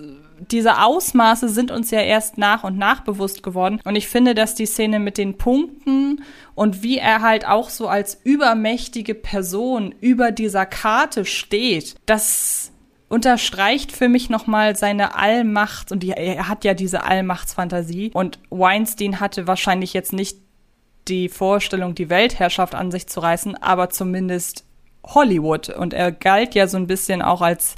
diese 0.51 0.81
Ausmaße 0.81 1.49
sind 1.49 1.71
uns 1.71 1.89
ja 1.91 2.01
erst 2.01 2.37
nach 2.37 2.63
und 2.63 2.77
nach 2.77 3.01
bewusst 3.01 3.41
geworden. 3.41 3.79
Und 3.85 3.95
ich 3.95 4.07
finde, 4.07 4.35
dass 4.35 4.55
die 4.55 4.65
Szene 4.65 4.99
mit 4.99 5.17
den 5.17 5.37
Punkten 5.37 6.21
und 6.55 6.83
wie 6.83 6.97
er 6.97 7.21
halt 7.21 7.47
auch 7.47 7.69
so 7.69 7.87
als 7.87 8.19
übermächtige 8.23 9.15
Person 9.15 9.95
über 9.99 10.31
dieser 10.31 10.65
Karte 10.65 11.25
steht, 11.25 11.95
das 12.05 12.62
unterstreicht 13.13 13.91
für 13.91 14.09
mich 14.09 14.31
nochmal 14.31 14.75
seine 14.75 15.15
Allmacht 15.15 15.91
und 15.91 16.01
die, 16.01 16.09
er 16.09 16.49
hat 16.49 16.65
ja 16.65 16.73
diese 16.73 17.03
Allmachtsfantasie 17.03 18.09
und 18.11 18.39
Weinstein 18.49 19.19
hatte 19.19 19.45
wahrscheinlich 19.45 19.93
jetzt 19.93 20.13
nicht 20.13 20.39
die 21.07 21.29
Vorstellung, 21.29 21.93
die 21.93 22.09
Weltherrschaft 22.09 22.73
an 22.73 22.89
sich 22.89 23.05
zu 23.05 23.19
reißen, 23.19 23.61
aber 23.61 23.91
zumindest 23.91 24.65
Hollywood 25.05 25.69
und 25.69 25.93
er 25.93 26.11
galt 26.11 26.55
ja 26.55 26.65
so 26.65 26.77
ein 26.77 26.87
bisschen 26.87 27.21
auch 27.21 27.41
als 27.41 27.75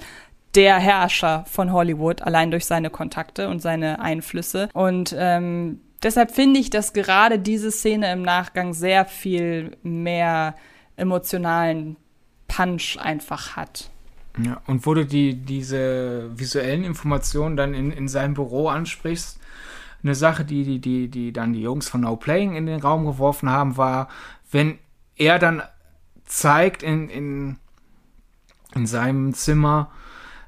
der 0.56 0.78
Herrscher 0.78 1.44
von 1.50 1.74
Hollywood, 1.74 2.22
allein 2.22 2.50
durch 2.50 2.66
seine 2.66 2.90
Kontakte 2.90 3.50
und 3.50 3.62
seine 3.62 4.00
Einflüsse. 4.00 4.70
Und 4.72 5.14
ähm, 5.20 5.82
deshalb 6.02 6.32
finde 6.32 6.62
ich, 6.62 6.70
dass 6.70 6.94
gerade 6.94 7.40
diese 7.40 7.72
Szene 7.72 8.10
im 8.14 8.22
Nachgang 8.22 8.74
sehr 8.74 9.04
viel 9.04 9.76
mehr 9.84 10.56
emotionalen 10.96 11.98
Punch 12.48 12.98
einfach 12.98 13.58
hat. 13.58 13.90
Ja, 14.38 14.62
und 14.68 14.86
wo 14.86 14.94
du 14.94 15.06
die, 15.06 15.34
diese 15.34 16.30
visuellen 16.38 16.84
Informationen 16.84 17.56
dann 17.56 17.74
in, 17.74 17.92
in 17.92 18.08
seinem 18.08 18.34
Büro 18.34 18.68
ansprichst, 18.68 19.40
eine 20.04 20.16
Sache, 20.16 20.46
die, 20.46 20.64
die, 20.64 20.80
die, 20.80 21.08
die 21.08 21.34
dann 21.34 21.54
die 21.54 21.62
Jungs 21.62 21.90
von 21.90 22.02
No 22.02 22.16
Playing 22.16 22.56
in 22.56 22.66
den 22.66 22.82
Raum 22.82 23.06
geworfen 23.06 23.50
haben, 23.50 23.78
war, 23.78 24.10
wenn 24.52 24.78
er 25.16 25.40
dann 25.40 25.64
zeigt 26.26 26.84
in, 26.84 27.10
in, 27.10 27.58
in 28.76 28.86
seinem 28.86 29.34
Zimmer, 29.34 29.92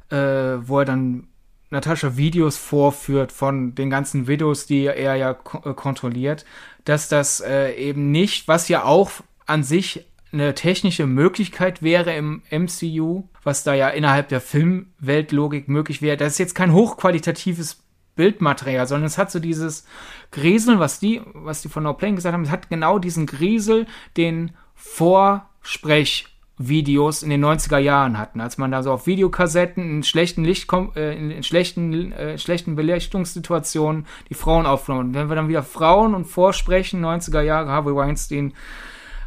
äh, 0.09 0.15
wo 0.15 0.79
er 0.79 0.85
dann 0.85 1.27
Natascha 1.69 2.15
Videos 2.15 2.57
vorführt 2.57 3.31
von 3.31 3.75
den 3.75 3.89
ganzen 3.89 4.27
Videos, 4.27 4.65
die 4.65 4.85
er 4.85 5.15
ja 5.15 5.33
kontrolliert, 5.33 6.45
dass 6.85 7.09
das 7.09 7.41
äh, 7.41 7.73
eben 7.73 8.11
nicht, 8.11 8.47
was 8.47 8.69
ja 8.69 8.83
auch 8.83 9.11
an 9.45 9.63
sich 9.63 10.05
eine 10.39 10.55
technische 10.55 11.07
Möglichkeit 11.07 11.81
wäre 11.81 12.15
im 12.15 12.43
MCU, 12.51 13.23
was 13.43 13.63
da 13.63 13.73
ja 13.73 13.89
innerhalb 13.89 14.29
der 14.29 14.41
Filmweltlogik 14.41 15.67
möglich 15.67 16.01
wäre. 16.01 16.17
Das 16.17 16.33
ist 16.33 16.39
jetzt 16.39 16.55
kein 16.55 16.73
hochqualitatives 16.73 17.83
Bildmaterial, 18.15 18.87
sondern 18.87 19.07
es 19.07 19.17
hat 19.17 19.31
so 19.31 19.39
dieses 19.39 19.85
Griesel, 20.31 20.79
was 20.79 20.99
die, 20.99 21.21
was 21.33 21.61
die 21.61 21.69
von 21.69 21.83
No 21.83 21.93
Playing 21.93 22.17
gesagt 22.17 22.33
haben, 22.33 22.43
es 22.43 22.51
hat 22.51 22.69
genau 22.69 22.99
diesen 22.99 23.25
Griesel, 23.25 23.85
den 24.17 24.51
Vorsprechvideos 24.75 27.23
in 27.23 27.29
den 27.29 27.45
90er 27.45 27.77
Jahren 27.77 28.17
hatten, 28.17 28.41
als 28.41 28.57
man 28.57 28.71
da 28.71 28.83
so 28.83 28.91
auf 28.91 29.07
Videokassetten 29.07 29.89
in 29.89 30.03
schlechten 30.03 30.43
Licht, 30.43 30.67
äh, 30.95 31.17
in 31.17 31.41
schlechten, 31.43 32.11
äh, 32.11 32.37
schlechten 32.37 32.75
Belichtungssituationen 32.75 34.05
die 34.29 34.33
Frauen 34.33 34.65
aufgenommen. 34.65 35.07
Und 35.09 35.13
wenn 35.13 35.29
wir 35.29 35.35
dann 35.35 35.47
wieder 35.47 35.63
Frauen 35.63 36.13
und 36.13 36.25
Vorsprechen, 36.25 37.05
90er 37.05 37.41
Jahre, 37.41 37.69
Harvey 37.69 37.95
Weinstein, 37.95 38.51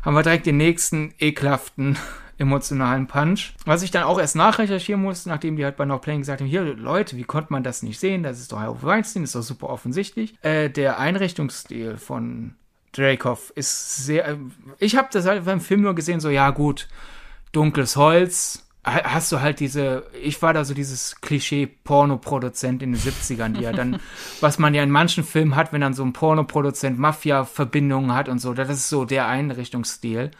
haben 0.02 0.14
wir 0.14 0.22
direkt 0.22 0.46
den 0.46 0.56
nächsten 0.56 1.14
ekelhaften 1.18 1.98
emotionalen 2.38 3.06
Punch. 3.06 3.52
Was 3.66 3.82
ich 3.82 3.90
dann 3.90 4.04
auch 4.04 4.18
erst 4.18 4.36
nachrecherchieren 4.36 5.02
musste, 5.02 5.28
nachdem 5.28 5.56
die 5.56 5.64
halt 5.64 5.76
bei 5.76 5.84
No 5.84 5.98
Playing 5.98 6.20
gesagt 6.20 6.40
haben, 6.40 6.48
hier 6.48 6.62
Leute, 6.62 7.16
wie 7.16 7.24
konnte 7.24 7.52
man 7.52 7.62
das 7.62 7.82
nicht 7.82 8.00
sehen? 8.00 8.22
Das 8.22 8.38
ist 8.38 8.52
doch 8.52 8.60
Harvey 8.60 8.86
Weinstein, 8.86 9.24
ist 9.24 9.34
doch 9.34 9.42
super 9.42 9.68
offensichtlich. 9.68 10.34
Äh, 10.42 10.70
der 10.70 10.98
Einrichtungsstil 10.98 11.98
von 11.98 12.54
Dreykov 12.92 13.52
ist 13.54 14.04
sehr. 14.04 14.26
Äh, 14.26 14.36
ich 14.78 14.96
habe 14.96 15.08
das 15.12 15.26
halt 15.26 15.44
beim 15.44 15.60
Film 15.60 15.82
nur 15.82 15.94
gesehen, 15.94 16.20
so 16.20 16.30
ja 16.30 16.50
gut, 16.50 16.88
dunkles 17.52 17.96
Holz. 17.96 18.66
Hast 18.82 19.30
du 19.30 19.40
halt 19.40 19.60
diese, 19.60 20.04
ich 20.22 20.40
war 20.40 20.54
da 20.54 20.64
so 20.64 20.72
dieses 20.72 21.20
Klischee-Pornoproduzent 21.20 22.82
in 22.82 22.92
den 22.92 23.00
70ern, 23.00 23.52
die 23.52 23.62
ja 23.62 23.72
dann, 23.72 24.00
was 24.40 24.58
man 24.58 24.72
ja 24.72 24.82
in 24.82 24.90
manchen 24.90 25.22
Filmen 25.22 25.54
hat, 25.54 25.72
wenn 25.72 25.82
dann 25.82 25.92
so 25.92 26.02
ein 26.02 26.14
Pornoproduzent 26.14 26.98
Mafia-Verbindungen 26.98 28.14
hat 28.14 28.30
und 28.30 28.38
so, 28.38 28.54
das 28.54 28.70
ist 28.70 28.88
so 28.88 29.04
der 29.04 29.26
Einrichtungsstil. 29.26 30.30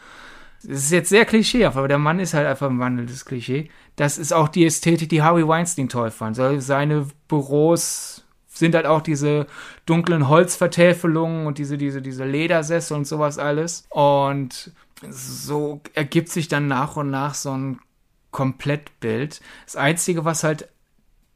Das 0.63 0.77
ist 0.77 0.91
jetzt 0.91 1.09
sehr 1.09 1.25
klischeehaft, 1.25 1.77
aber 1.77 1.87
der 1.87 1.99
Mann 1.99 2.19
ist 2.19 2.33
halt 2.33 2.47
einfach 2.47 2.69
ein 2.69 2.79
wandelndes 2.79 3.25
Klischee. 3.25 3.69
Das 3.95 4.17
ist 4.17 4.33
auch 4.33 4.47
die 4.47 4.65
Ästhetik, 4.65 5.09
die 5.09 5.21
Harvey 5.21 5.47
Weinstein 5.47 5.89
toll 5.89 6.11
fand. 6.11 6.35
Seine 6.35 7.07
Büros 7.27 8.25
sind 8.47 8.75
halt 8.75 8.85
auch 8.85 9.01
diese 9.01 9.47
dunklen 9.85 10.27
Holzvertäfelungen 10.27 11.47
und 11.47 11.57
diese, 11.57 11.77
diese, 11.77 12.01
diese 12.01 12.25
Ledersessel 12.25 12.97
und 12.97 13.05
sowas 13.05 13.37
alles. 13.37 13.85
Und 13.89 14.71
so 15.09 15.81
ergibt 15.93 16.29
sich 16.29 16.47
dann 16.47 16.67
nach 16.67 16.95
und 16.95 17.09
nach 17.09 17.33
so 17.33 17.51
ein 17.51 17.79
Komplettbild. 18.31 19.41
Das 19.65 19.75
Einzige, 19.75 20.25
was 20.25 20.43
halt 20.43 20.69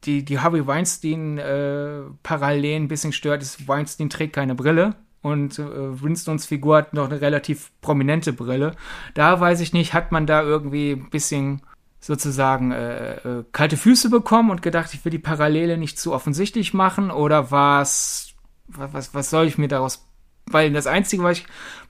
die, 0.04 0.24
die 0.24 0.38
Harvey 0.38 0.66
Weinstein 0.66 1.38
äh, 1.38 2.02
ein 2.28 2.88
bisschen 2.88 3.12
stört, 3.12 3.42
ist, 3.42 3.68
Weinstein 3.68 4.10
trägt 4.10 4.34
keine 4.34 4.54
Brille 4.54 4.96
und 5.22 5.58
äh, 5.58 6.02
Winstons 6.02 6.46
Figur 6.46 6.76
hat 6.76 6.94
noch 6.94 7.06
eine 7.06 7.20
relativ 7.20 7.72
prominente 7.80 8.32
Brille. 8.32 8.72
Da 9.14 9.40
weiß 9.40 9.60
ich 9.60 9.72
nicht, 9.72 9.94
hat 9.94 10.12
man 10.12 10.26
da 10.26 10.42
irgendwie 10.42 10.92
ein 10.92 11.10
bisschen 11.10 11.62
sozusagen 11.98 12.70
äh, 12.70 13.16
äh, 13.16 13.44
kalte 13.50 13.76
Füße 13.76 14.10
bekommen 14.10 14.50
und 14.50 14.62
gedacht, 14.62 14.94
ich 14.94 15.04
will 15.04 15.10
die 15.10 15.18
Parallele 15.18 15.76
nicht 15.76 15.98
zu 15.98 16.12
offensichtlich 16.12 16.72
machen 16.72 17.10
oder 17.10 17.50
was, 17.50 18.34
was, 18.68 19.14
was 19.14 19.30
soll 19.30 19.46
ich 19.46 19.58
mir 19.58 19.68
daraus, 19.68 20.06
weil 20.46 20.72
das 20.72 20.86
Einzige, 20.86 21.24
was 21.24 21.38
ich, 21.38 21.46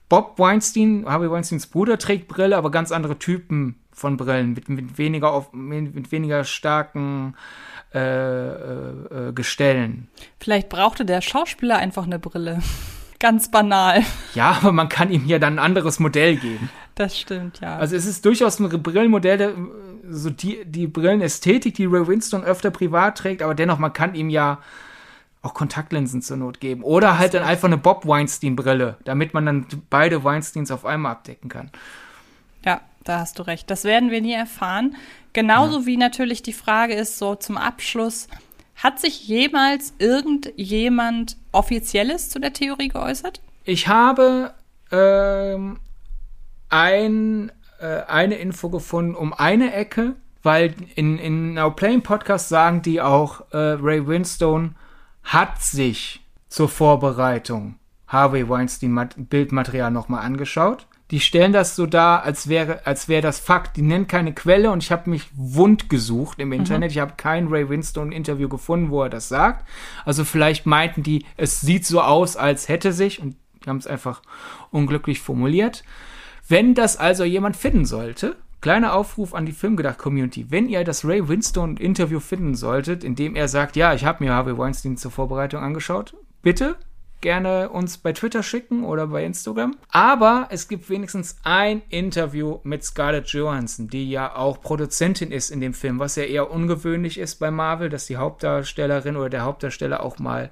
Bob 0.09 0.39
Weinstein, 0.39 1.05
Harvey 1.05 1.29
Weinsteins 1.29 1.67
Bruder 1.67 1.99
trägt 1.99 2.27
Brille, 2.27 2.57
aber 2.57 2.71
ganz 2.71 2.91
andere 2.91 3.19
Typen 3.19 3.75
von 3.97 4.15
Brillen 4.15 4.53
mit, 4.53 4.69
mit 4.69 4.97
weniger, 4.99 5.47
mit 5.51 6.11
weniger 6.11 6.43
starken 6.43 7.35
äh, 7.93 7.99
äh, 7.99 9.29
äh, 9.29 9.33
Gestellen. 9.33 10.07
Vielleicht 10.39 10.69
brauchte 10.69 11.03
der 11.03 11.21
Schauspieler 11.21 11.77
einfach 11.77 12.05
eine 12.05 12.19
Brille. 12.19 12.61
Ganz 13.19 13.49
banal. 13.49 14.03
Ja, 14.35 14.51
aber 14.51 14.71
man 14.71 14.87
kann 14.87 15.09
ihm 15.09 15.25
ja 15.25 15.39
dann 15.39 15.55
ein 15.55 15.65
anderes 15.65 15.99
Modell 15.99 16.35
geben. 16.35 16.69
Das 16.93 17.19
stimmt, 17.19 17.59
ja. 17.61 17.77
Also 17.77 17.95
es 17.95 18.05
ist 18.05 18.23
durchaus 18.23 18.59
ein 18.59 18.69
Brillenmodell, 18.69 19.55
so 20.07 20.29
die, 20.29 20.63
die 20.65 20.85
Brillenästhetik, 20.85 21.73
die 21.73 21.85
Ray 21.85 22.07
Winston 22.07 22.43
öfter 22.43 22.69
privat 22.69 23.17
trägt, 23.17 23.41
aber 23.41 23.55
dennoch, 23.55 23.79
man 23.79 23.93
kann 23.93 24.13
ihm 24.13 24.29
ja 24.29 24.59
auch 25.41 25.55
Kontaktlinsen 25.55 26.21
zur 26.21 26.37
Not 26.37 26.59
geben. 26.59 26.83
Oder 26.83 27.17
halt 27.17 27.33
dann 27.33 27.43
einfach 27.43 27.67
eine 27.67 27.77
Bob 27.77 28.05
Weinstein-Brille, 28.05 28.97
damit 29.05 29.33
man 29.33 29.45
dann 29.47 29.65
beide 29.89 30.23
Weinsteins 30.23 30.69
auf 30.69 30.85
einmal 30.85 31.13
abdecken 31.13 31.49
kann. 31.49 31.71
Ja, 32.63 32.81
da 33.07 33.19
hast 33.19 33.39
du 33.39 33.43
recht. 33.43 33.69
Das 33.69 33.83
werden 33.83 34.11
wir 34.11 34.21
nie 34.21 34.33
erfahren. 34.33 34.95
Genauso 35.33 35.81
ja. 35.81 35.85
wie 35.85 35.97
natürlich 35.97 36.43
die 36.43 36.53
Frage 36.53 36.93
ist, 36.93 37.17
so 37.17 37.35
zum 37.35 37.57
Abschluss, 37.57 38.27
hat 38.75 38.99
sich 38.99 39.27
jemals 39.27 39.93
irgendjemand 39.97 41.37
Offizielles 41.51 42.29
zu 42.29 42.39
der 42.39 42.53
Theorie 42.53 42.89
geäußert? 42.89 43.41
Ich 43.63 43.87
habe 43.87 44.53
ähm, 44.91 45.79
ein, 46.69 47.51
äh, 47.79 48.03
eine 48.07 48.35
Info 48.35 48.69
gefunden 48.69 49.15
um 49.15 49.33
eine 49.33 49.73
Ecke, 49.73 50.15
weil 50.43 50.75
in, 50.95 51.17
in 51.17 51.55
Now 51.55 51.71
Playing 51.71 52.03
Podcast 52.03 52.49
sagen 52.49 52.81
die 52.81 53.01
auch, 53.01 53.41
äh, 53.51 53.57
Ray 53.57 54.07
Winstone 54.07 54.75
hat 55.23 55.61
sich 55.61 56.21
zur 56.47 56.69
Vorbereitung 56.69 57.75
Harvey 58.07 58.47
Weinstein 58.47 59.09
Bildmaterial 59.17 59.91
nochmal 59.91 60.23
angeschaut 60.23 60.87
die 61.11 61.21
stellen 61.21 61.53
das 61.53 61.75
so 61.75 61.85
dar, 61.85 62.23
als 62.23 62.49
wäre, 62.49 62.85
als 62.85 63.07
wäre 63.07 63.21
das 63.21 63.39
Fakt. 63.39 63.77
Die 63.77 63.81
nennen 63.81 64.07
keine 64.07 64.33
Quelle 64.33 64.71
und 64.71 64.83
ich 64.83 64.91
habe 64.91 65.09
mich 65.09 65.29
wund 65.33 65.89
gesucht 65.89 66.39
im 66.39 66.51
Internet. 66.51 66.89
Mhm. 66.89 66.91
Ich 66.91 66.99
habe 66.99 67.13
kein 67.15 67.47
Ray 67.47 67.69
Winstone 67.69 68.13
Interview 68.13 68.49
gefunden, 68.49 68.89
wo 68.89 69.03
er 69.03 69.09
das 69.09 69.29
sagt. 69.29 69.65
Also 70.03 70.25
vielleicht 70.25 70.65
meinten 70.65 71.03
die, 71.03 71.25
es 71.37 71.61
sieht 71.61 71.85
so 71.85 72.01
aus, 72.01 72.35
als 72.35 72.67
hätte 72.67 72.91
sich 72.91 73.21
und 73.21 73.35
die 73.63 73.69
haben 73.69 73.77
es 73.77 73.87
einfach 73.87 74.21
unglücklich 74.71 75.21
formuliert. 75.21 75.83
Wenn 76.47 76.73
das 76.73 76.97
also 76.97 77.23
jemand 77.23 77.55
finden 77.55 77.85
sollte, 77.85 78.35
kleiner 78.59 78.93
Aufruf 78.93 79.33
an 79.33 79.45
die 79.45 79.51
Filmgedacht 79.53 79.97
Community, 79.97 80.47
wenn 80.49 80.67
ihr 80.67 80.83
das 80.83 81.05
Ray 81.05 81.27
Winstone 81.27 81.79
Interview 81.79 82.19
finden 82.19 82.55
solltet, 82.55 83.03
in 83.03 83.15
dem 83.15 83.35
er 83.35 83.47
sagt, 83.47 83.75
ja, 83.77 83.93
ich 83.93 84.03
habe 84.03 84.23
mir 84.23 84.33
Harvey 84.33 84.57
Weinstein 84.57 84.97
zur 84.97 85.11
Vorbereitung 85.11 85.63
angeschaut, 85.63 86.15
bitte 86.41 86.75
gerne 87.21 87.69
uns 87.69 87.97
bei 87.97 88.13
Twitter 88.13 88.43
schicken 88.43 88.83
oder 88.83 89.07
bei 89.07 89.23
Instagram. 89.23 89.75
Aber 89.89 90.47
es 90.51 90.67
gibt 90.67 90.89
wenigstens 90.89 91.37
ein 91.43 91.81
Interview 91.89 92.59
mit 92.63 92.83
Scarlett 92.83 93.27
Johansson, 93.29 93.87
die 93.87 94.09
ja 94.09 94.35
auch 94.35 94.61
Produzentin 94.61 95.31
ist 95.31 95.49
in 95.49 95.61
dem 95.61 95.73
Film, 95.73 95.99
was 95.99 96.15
ja 96.15 96.23
eher 96.23 96.51
ungewöhnlich 96.51 97.17
ist 97.17 97.35
bei 97.35 97.51
Marvel, 97.51 97.89
dass 97.89 98.07
die 98.07 98.17
Hauptdarstellerin 98.17 99.17
oder 99.17 99.29
der 99.29 99.43
Hauptdarsteller 99.43 100.03
auch 100.03 100.19
mal 100.19 100.51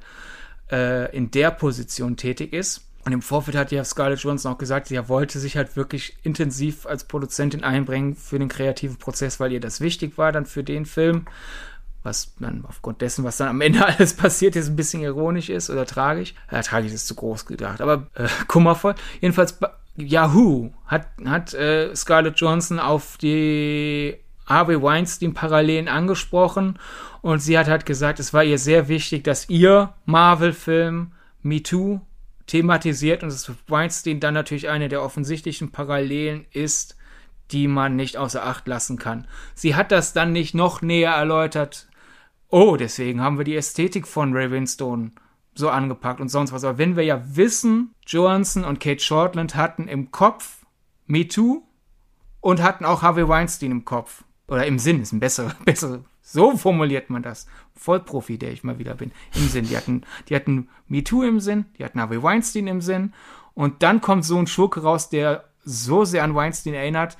äh, 0.72 1.16
in 1.16 1.32
der 1.32 1.52
Position 1.52 2.18
tätig 2.18 2.54
ist. 2.54 2.82
Und 3.06 3.12
im 3.12 3.22
Vorfeld 3.22 3.56
hat 3.56 3.72
ja 3.72 3.84
Scarlett 3.84 4.20
Johansson 4.22 4.54
auch 4.54 4.58
gesagt, 4.58 4.88
sie 4.88 5.08
wollte 5.08 5.38
sich 5.38 5.58
halt 5.58 5.76
wirklich 5.76 6.18
intensiv 6.24 6.88
als 6.88 7.04
Produzentin 7.04 7.64
einbringen 7.64 8.16
für 8.16 8.40
den 8.40 8.50
kreativen 8.50 8.98
Prozess, 8.98 9.40
weil 9.40 9.52
ihr 9.52 9.60
das 9.60 9.80
wichtig 9.80 10.18
war 10.18 10.32
dann 10.32 10.48
für 10.48 10.64
den 10.64 10.88
Film 10.88 11.26
was 12.06 12.36
dann 12.40 12.64
aufgrund 12.68 13.02
dessen, 13.02 13.26
was 13.26 13.38
dann 13.38 13.50
am 13.50 13.62
Ende 13.62 13.86
alles 13.98 14.14
passiert 14.14 14.56
ist, 14.56 14.70
ein 14.70 14.76
bisschen 14.76 15.02
ironisch 15.02 15.50
ist 15.50 15.70
oder 15.70 15.86
tragisch. 15.86 16.34
Ja, 16.52 16.62
tragisch 16.62 16.94
ist 16.94 17.08
zu 17.08 17.16
groß 17.16 17.46
gedacht, 17.46 17.82
aber 17.82 18.08
äh, 18.14 18.28
kummervoll. 18.48 18.96
Jedenfalls, 19.20 19.60
Yahoo 19.98 20.72
hat, 20.86 21.08
hat 21.26 21.54
äh, 21.54 21.96
Scarlett 21.96 22.40
Johansson 22.40 22.80
auf 22.80 23.18
die 23.18 24.18
Harvey 24.46 24.82
Weinstein-Parallelen 24.82 25.88
angesprochen 25.88 26.78
und 27.22 27.40
sie 27.40 27.58
hat 27.58 27.68
halt 27.68 27.86
gesagt, 27.86 28.20
es 28.20 28.34
war 28.34 28.44
ihr 28.44 28.60
sehr 28.60 28.88
wichtig, 28.88 29.24
dass 29.24 29.50
ihr 29.50 29.94
Marvel-Film 30.06 31.12
Me 31.42 31.64
Too 31.64 32.02
thematisiert 32.46 33.24
und 33.24 33.32
dass 33.32 33.52
Weinstein 33.68 34.20
dann 34.20 34.36
natürlich 34.36 34.70
eine 34.70 34.90
der 34.90 35.02
offensichtlichen 35.02 35.72
Parallelen 35.72 36.46
ist, 36.52 36.96
die 37.52 37.68
man 37.68 37.96
nicht 37.96 38.18
außer 38.18 38.46
Acht 38.46 38.68
lassen 38.68 38.98
kann. 38.98 39.28
Sie 39.54 39.76
hat 39.76 39.92
das 39.92 40.14
dann 40.14 40.32
nicht 40.32 40.54
noch 40.54 40.82
näher 40.82 41.14
erläutert, 41.14 41.88
oh, 42.56 42.78
deswegen 42.78 43.20
haben 43.20 43.38
wir 43.38 43.44
die 43.44 43.58
Ästhetik 43.58 44.08
von 44.08 44.32
Ravenstone 44.34 45.12
so 45.56 45.70
angepackt 45.70 46.22
und 46.22 46.30
sonst 46.30 46.54
was. 46.54 46.64
Aber 46.64 46.78
wenn 46.78 46.96
wir 46.96 47.04
ja 47.04 47.22
wissen, 47.36 47.94
Johansson 48.08 48.64
und 48.64 48.80
Kate 48.80 49.04
Shortland 49.04 49.56
hatten 49.56 49.90
im 49.90 50.12
Kopf 50.12 50.66
Me 51.06 51.28
Too 51.28 51.64
und 52.40 52.64
hatten 52.64 52.86
auch 52.86 53.02
Harvey 53.02 53.28
Weinstein 53.28 53.72
im 53.72 53.84
Kopf. 53.84 54.24
Oder 54.48 54.66
im 54.68 54.80
Sinn, 54.80 55.02
ist 55.02 55.12
ein 55.12 55.20
besser, 55.20 55.54
besser, 55.66 56.06
so 56.22 56.56
formuliert 56.56 57.10
man 57.10 57.24
das. 57.24 57.46
Vollprofi, 57.76 58.38
der 58.38 58.54
ich 58.54 58.64
mal 58.64 58.80
wieder 58.80 58.96
bin. 58.96 59.12
Im 59.36 59.50
Sinn. 59.50 59.68
Die 59.68 59.76
hatten, 59.76 60.04
die 60.30 60.36
hatten 60.36 60.70
Me 60.88 61.04
Too 61.04 61.24
im 61.24 61.42
Sinn, 61.42 61.66
die 61.78 61.84
hatten 61.84 62.00
Harvey 62.00 62.24
Weinstein 62.24 62.68
im 62.68 62.80
Sinn. 62.80 63.14
Und 63.54 63.84
dann 63.84 64.00
kommt 64.00 64.24
so 64.24 64.38
ein 64.38 64.48
Schurke 64.48 64.82
raus, 64.82 65.10
der 65.10 65.44
so 65.66 66.06
sehr 66.06 66.24
an 66.24 66.36
Weinstein 66.36 66.74
erinnert. 66.74 67.18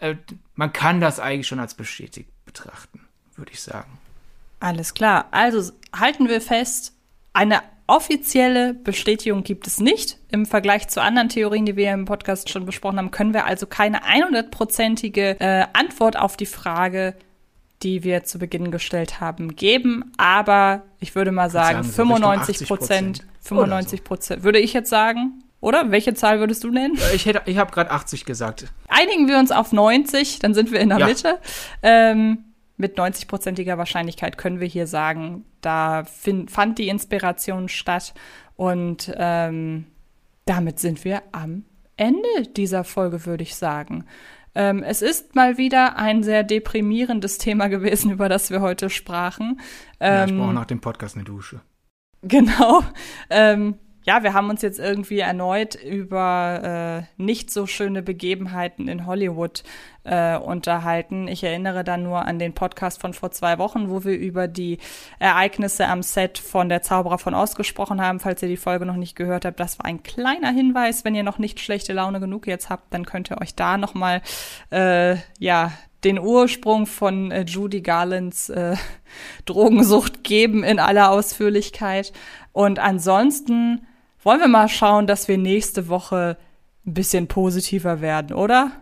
Äh, 0.00 0.16
man 0.54 0.72
kann 0.72 1.02
das 1.02 1.20
eigentlich 1.20 1.46
schon 1.46 1.60
als 1.60 1.74
bestätigt 1.74 2.30
betrachten, 2.46 3.00
würde 3.36 3.52
ich 3.52 3.60
sagen. 3.60 3.98
Alles 4.60 4.94
klar. 4.94 5.26
Also 5.30 5.72
halten 5.94 6.28
wir 6.28 6.40
fest, 6.40 6.94
eine 7.32 7.60
offizielle 7.86 8.74
Bestätigung 8.74 9.44
gibt 9.44 9.66
es 9.66 9.80
nicht. 9.80 10.18
Im 10.30 10.46
Vergleich 10.46 10.88
zu 10.88 11.00
anderen 11.00 11.28
Theorien, 11.28 11.66
die 11.66 11.76
wir 11.76 11.92
im 11.92 12.04
Podcast 12.04 12.50
schon 12.50 12.66
besprochen 12.66 12.98
haben, 12.98 13.10
können 13.10 13.32
wir 13.32 13.46
also 13.46 13.66
keine 13.66 14.02
100-prozentige 14.02 15.40
äh, 15.40 15.66
Antwort 15.72 16.18
auf 16.18 16.36
die 16.36 16.46
Frage, 16.46 17.14
die 17.82 18.02
wir 18.02 18.24
zu 18.24 18.38
Beginn 18.38 18.70
gestellt 18.70 19.20
haben, 19.20 19.54
geben. 19.54 20.12
Aber 20.16 20.82
ich 20.98 21.14
würde 21.14 21.30
mal 21.30 21.50
sagen, 21.50 21.82
sagen 21.84 21.94
95 21.94 22.66
Prozent, 22.66 23.26
95 23.42 24.02
Prozent, 24.04 24.40
so. 24.40 24.44
würde 24.44 24.58
ich 24.58 24.72
jetzt 24.72 24.90
sagen. 24.90 25.42
Oder? 25.60 25.90
Welche 25.90 26.14
Zahl 26.14 26.38
würdest 26.38 26.64
du 26.64 26.70
nennen? 26.70 26.98
Ich, 27.14 27.26
hätte, 27.26 27.42
ich 27.46 27.58
habe 27.58 27.72
gerade 27.72 27.90
80 27.90 28.24
gesagt. 28.24 28.66
einigen 28.88 29.26
wir 29.26 29.38
uns 29.38 29.50
auf 29.50 29.72
90, 29.72 30.38
dann 30.38 30.54
sind 30.54 30.70
wir 30.70 30.80
in 30.80 30.90
der 30.90 30.98
Ja. 30.98 31.06
Mitte. 31.06 31.38
Ähm, 31.82 32.45
mit 32.76 32.98
90-prozentiger 32.98 33.78
Wahrscheinlichkeit 33.78 34.36
können 34.38 34.60
wir 34.60 34.66
hier 34.66 34.86
sagen, 34.86 35.44
da 35.60 36.04
fin- 36.04 36.48
fand 36.48 36.78
die 36.78 36.88
Inspiration 36.88 37.68
statt. 37.68 38.14
Und 38.56 39.12
ähm, 39.16 39.86
damit 40.44 40.78
sind 40.78 41.04
wir 41.04 41.22
am 41.32 41.64
Ende 41.96 42.28
dieser 42.56 42.84
Folge, 42.84 43.24
würde 43.26 43.42
ich 43.42 43.54
sagen. 43.54 44.04
Ähm, 44.54 44.82
es 44.82 45.02
ist 45.02 45.34
mal 45.34 45.58
wieder 45.58 45.96
ein 45.96 46.22
sehr 46.22 46.42
deprimierendes 46.42 47.36
Thema 47.38 47.68
gewesen, 47.68 48.10
über 48.10 48.28
das 48.28 48.50
wir 48.50 48.60
heute 48.62 48.88
sprachen. 48.90 49.60
Ja, 50.00 50.24
ich 50.24 50.30
Ähm, 50.30 50.38
brauche 50.38 50.54
nach 50.54 50.64
dem 50.66 50.80
Podcast 50.80 51.16
eine 51.16 51.24
Dusche. 51.24 51.60
Genau. 52.22 52.82
Ähm, 53.30 53.76
ja, 54.06 54.22
wir 54.22 54.34
haben 54.34 54.50
uns 54.50 54.62
jetzt 54.62 54.78
irgendwie 54.78 55.18
erneut 55.18 55.74
über 55.74 57.06
äh, 57.18 57.22
nicht 57.22 57.50
so 57.50 57.66
schöne 57.66 58.02
Begebenheiten 58.02 58.86
in 58.86 59.04
Hollywood 59.04 59.64
äh, 60.04 60.36
unterhalten. 60.36 61.26
Ich 61.26 61.42
erinnere 61.42 61.82
da 61.82 61.96
nur 61.96 62.24
an 62.24 62.38
den 62.38 62.52
Podcast 62.52 63.00
von 63.00 63.14
vor 63.14 63.32
zwei 63.32 63.58
Wochen, 63.58 63.90
wo 63.90 64.04
wir 64.04 64.16
über 64.16 64.46
die 64.46 64.78
Ereignisse 65.18 65.88
am 65.88 66.04
Set 66.04 66.38
von 66.38 66.68
Der 66.68 66.82
Zauberer 66.82 67.18
von 67.18 67.34
Oz 67.34 67.56
gesprochen 67.56 68.00
haben. 68.00 68.20
Falls 68.20 68.40
ihr 68.42 68.48
die 68.48 68.56
Folge 68.56 68.86
noch 68.86 68.94
nicht 68.94 69.16
gehört 69.16 69.44
habt, 69.44 69.58
das 69.58 69.80
war 69.80 69.86
ein 69.86 70.04
kleiner 70.04 70.52
Hinweis. 70.52 71.04
Wenn 71.04 71.16
ihr 71.16 71.24
noch 71.24 71.38
nicht 71.38 71.58
schlechte 71.58 71.92
Laune 71.92 72.20
genug 72.20 72.46
jetzt 72.46 72.70
habt, 72.70 72.94
dann 72.94 73.06
könnt 73.06 73.32
ihr 73.32 73.40
euch 73.40 73.56
da 73.56 73.76
noch 73.76 73.94
mal 73.94 74.22
äh, 74.70 75.16
ja 75.40 75.72
den 76.04 76.20
Ursprung 76.20 76.86
von 76.86 77.32
äh, 77.32 77.42
Judy 77.42 77.80
Garlands 77.80 78.50
äh, 78.50 78.76
Drogensucht 79.46 80.22
geben 80.22 80.62
in 80.62 80.78
aller 80.78 81.10
Ausführlichkeit. 81.10 82.12
Und 82.52 82.78
ansonsten 82.78 83.84
wollen 84.26 84.40
wir 84.40 84.48
mal 84.48 84.68
schauen, 84.68 85.06
dass 85.06 85.28
wir 85.28 85.38
nächste 85.38 85.88
Woche 85.88 86.36
ein 86.84 86.94
bisschen 86.94 87.28
positiver 87.28 88.00
werden, 88.00 88.36
oder? 88.36 88.72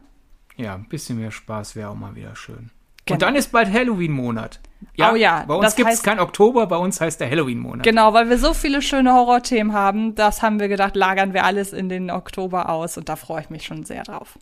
Ja, 0.57 0.75
ein 0.75 0.89
bisschen 0.89 1.19
mehr 1.21 1.31
Spaß 1.31 1.77
wäre 1.77 1.91
auch 1.91 1.95
mal 1.95 2.15
wieder 2.17 2.35
schön. 2.35 2.71
Genau. 3.07 3.17
Und 3.17 3.23
dann 3.23 3.37
ist 3.37 3.53
bald 3.53 3.71
Halloween-Monat. 3.71 4.61
Oh 4.99 5.15
ja, 5.15 5.45
Bei 5.47 5.55
uns 5.55 5.77
gibt 5.77 5.91
es 5.91 6.01
heißt- 6.01 6.05
kein 6.05 6.21
Oktober, 6.21 6.67
bei 6.67 6.77
uns 6.77 7.01
heißt 7.01 7.21
der 7.21 7.31
Halloween-Monat. 7.31 7.83
Genau, 7.85 8.13
weil 8.15 8.31
wir 8.31 8.39
so 8.39 8.55
viele 8.55 8.81
schöne 8.81 9.13
Horrorthemen 9.13 9.73
haben, 9.75 10.15
das 10.15 10.41
haben 10.43 10.59
wir 10.61 10.69
gedacht, 10.69 10.97
lagern 10.97 11.35
wir 11.35 11.45
alles 11.45 11.73
in 11.75 11.89
den 11.91 12.11
Oktober 12.11 12.69
aus 12.71 12.97
und 12.97 13.09
da 13.11 13.17
freue 13.17 13.43
ich 13.43 13.51
mich 13.51 13.65
schon 13.67 13.85
sehr 13.85 14.03
drauf. 14.05 14.39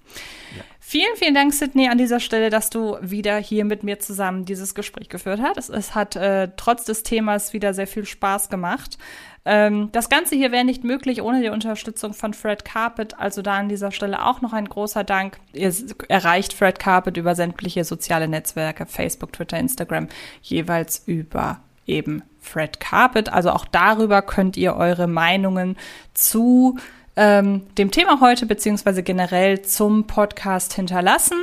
Vielen, 0.93 1.17
vielen 1.17 1.33
Dank, 1.33 1.55
Sydney, 1.55 1.89
an 1.89 1.97
dieser 1.97 2.21
Stelle, 2.21 2.51
dass 2.51 2.69
du 2.69 2.99
wieder 3.01 3.39
hier 3.39 3.65
mit 3.65 3.83
mir 3.83 3.99
zusammen 3.99 4.45
dieses 4.45 4.75
Gespräch 4.75 5.09
geführt 5.09 5.41
hast. 5.43 5.71
Es, 5.71 5.95
hat 5.95 6.17
äh, 6.17 6.51
trotz 6.59 6.85
des 6.85 7.03
Themas 7.03 7.55
wieder 7.55 7.73
sehr 7.73 7.87
viel 7.87 8.05
Spaß 8.05 8.51
gemacht. 8.51 8.99
Ähm, 9.47 9.89
das 9.93 10.11
Ganze 10.11 10.35
hier 10.37 10.53
wäre 10.53 10.67
nicht 10.67 10.85
möglich 10.85 11.23
ohne 11.23 11.41
die 11.41 11.49
Unterstützung 11.49 12.13
von 12.13 12.35
Fred 12.35 12.67
Carpet. 12.67 13.19
Also 13.19 13.41
da 13.41 13.57
an 13.57 13.71
dieser 13.71 13.91
Stelle 13.91 14.23
auch 14.27 14.43
noch 14.43 14.53
ein 14.53 14.69
großer 14.69 15.03
Dank. 15.03 15.39
Ihr 15.55 15.73
erreicht 16.09 16.53
Fred 16.53 16.79
Carpet 16.79 17.17
über 17.17 17.35
sämtliche 17.35 17.85
soziale 17.85 18.29
Netzwerke, 18.29 18.85
Facebook, 18.85 19.33
Twitter, 19.33 19.59
Instagram, 19.59 20.09
jeweils 20.43 21.05
über 21.07 21.61
eben 21.87 22.23
Fred 22.39 22.81
Carpet. 22.81 23.33
Also 23.33 23.49
auch 23.53 23.65
darüber 23.65 24.21
könnt 24.21 24.59
ihr 24.59 24.77
eure 24.77 25.07
Meinungen 25.07 25.79
zu 26.13 26.77
ähm, 27.17 27.67
dem 27.77 27.91
Thema 27.91 28.21
heute 28.21 28.47
beziehungsweise 28.47 29.03
generell 29.03 29.63
zum 29.63 30.07
Podcast 30.07 30.75
hinterlassen. 30.75 31.39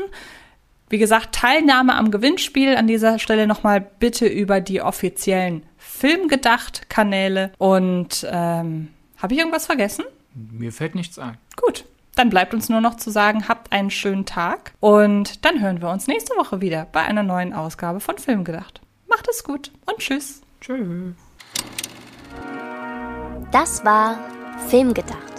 Wie 0.89 0.97
gesagt, 0.97 1.35
Teilnahme 1.35 1.95
am 1.95 2.09
Gewinnspiel 2.09 2.75
an 2.75 2.87
dieser 2.87 3.19
Stelle 3.19 3.45
nochmal 3.45 3.79
bitte 3.79 4.25
über 4.25 4.59
die 4.59 4.81
offiziellen 4.81 5.63
Filmgedacht-Kanäle. 5.77 7.51
Und 7.59 8.27
ähm, 8.29 8.89
habe 9.17 9.33
ich 9.33 9.39
irgendwas 9.39 9.67
vergessen? 9.67 10.05
Mir 10.33 10.71
fällt 10.71 10.95
nichts 10.95 11.19
ein. 11.19 11.37
Gut, 11.55 11.85
dann 12.15 12.29
bleibt 12.29 12.53
uns 12.53 12.69
nur 12.69 12.81
noch 12.81 12.95
zu 12.95 13.11
sagen, 13.11 13.47
habt 13.47 13.71
einen 13.71 13.91
schönen 13.91 14.25
Tag 14.25 14.73
und 14.79 15.45
dann 15.45 15.61
hören 15.61 15.81
wir 15.81 15.89
uns 15.89 16.07
nächste 16.07 16.35
Woche 16.35 16.61
wieder 16.61 16.87
bei 16.91 17.01
einer 17.01 17.23
neuen 17.23 17.53
Ausgabe 17.53 17.99
von 17.99 18.17
Filmgedacht. 18.17 18.81
Macht 19.07 19.27
es 19.29 19.43
gut 19.43 19.71
und 19.85 19.99
tschüss. 19.99 20.41
Tschüss. 20.61 21.13
Das 23.51 23.83
war 23.85 24.19
Filmgedacht, 24.67 25.38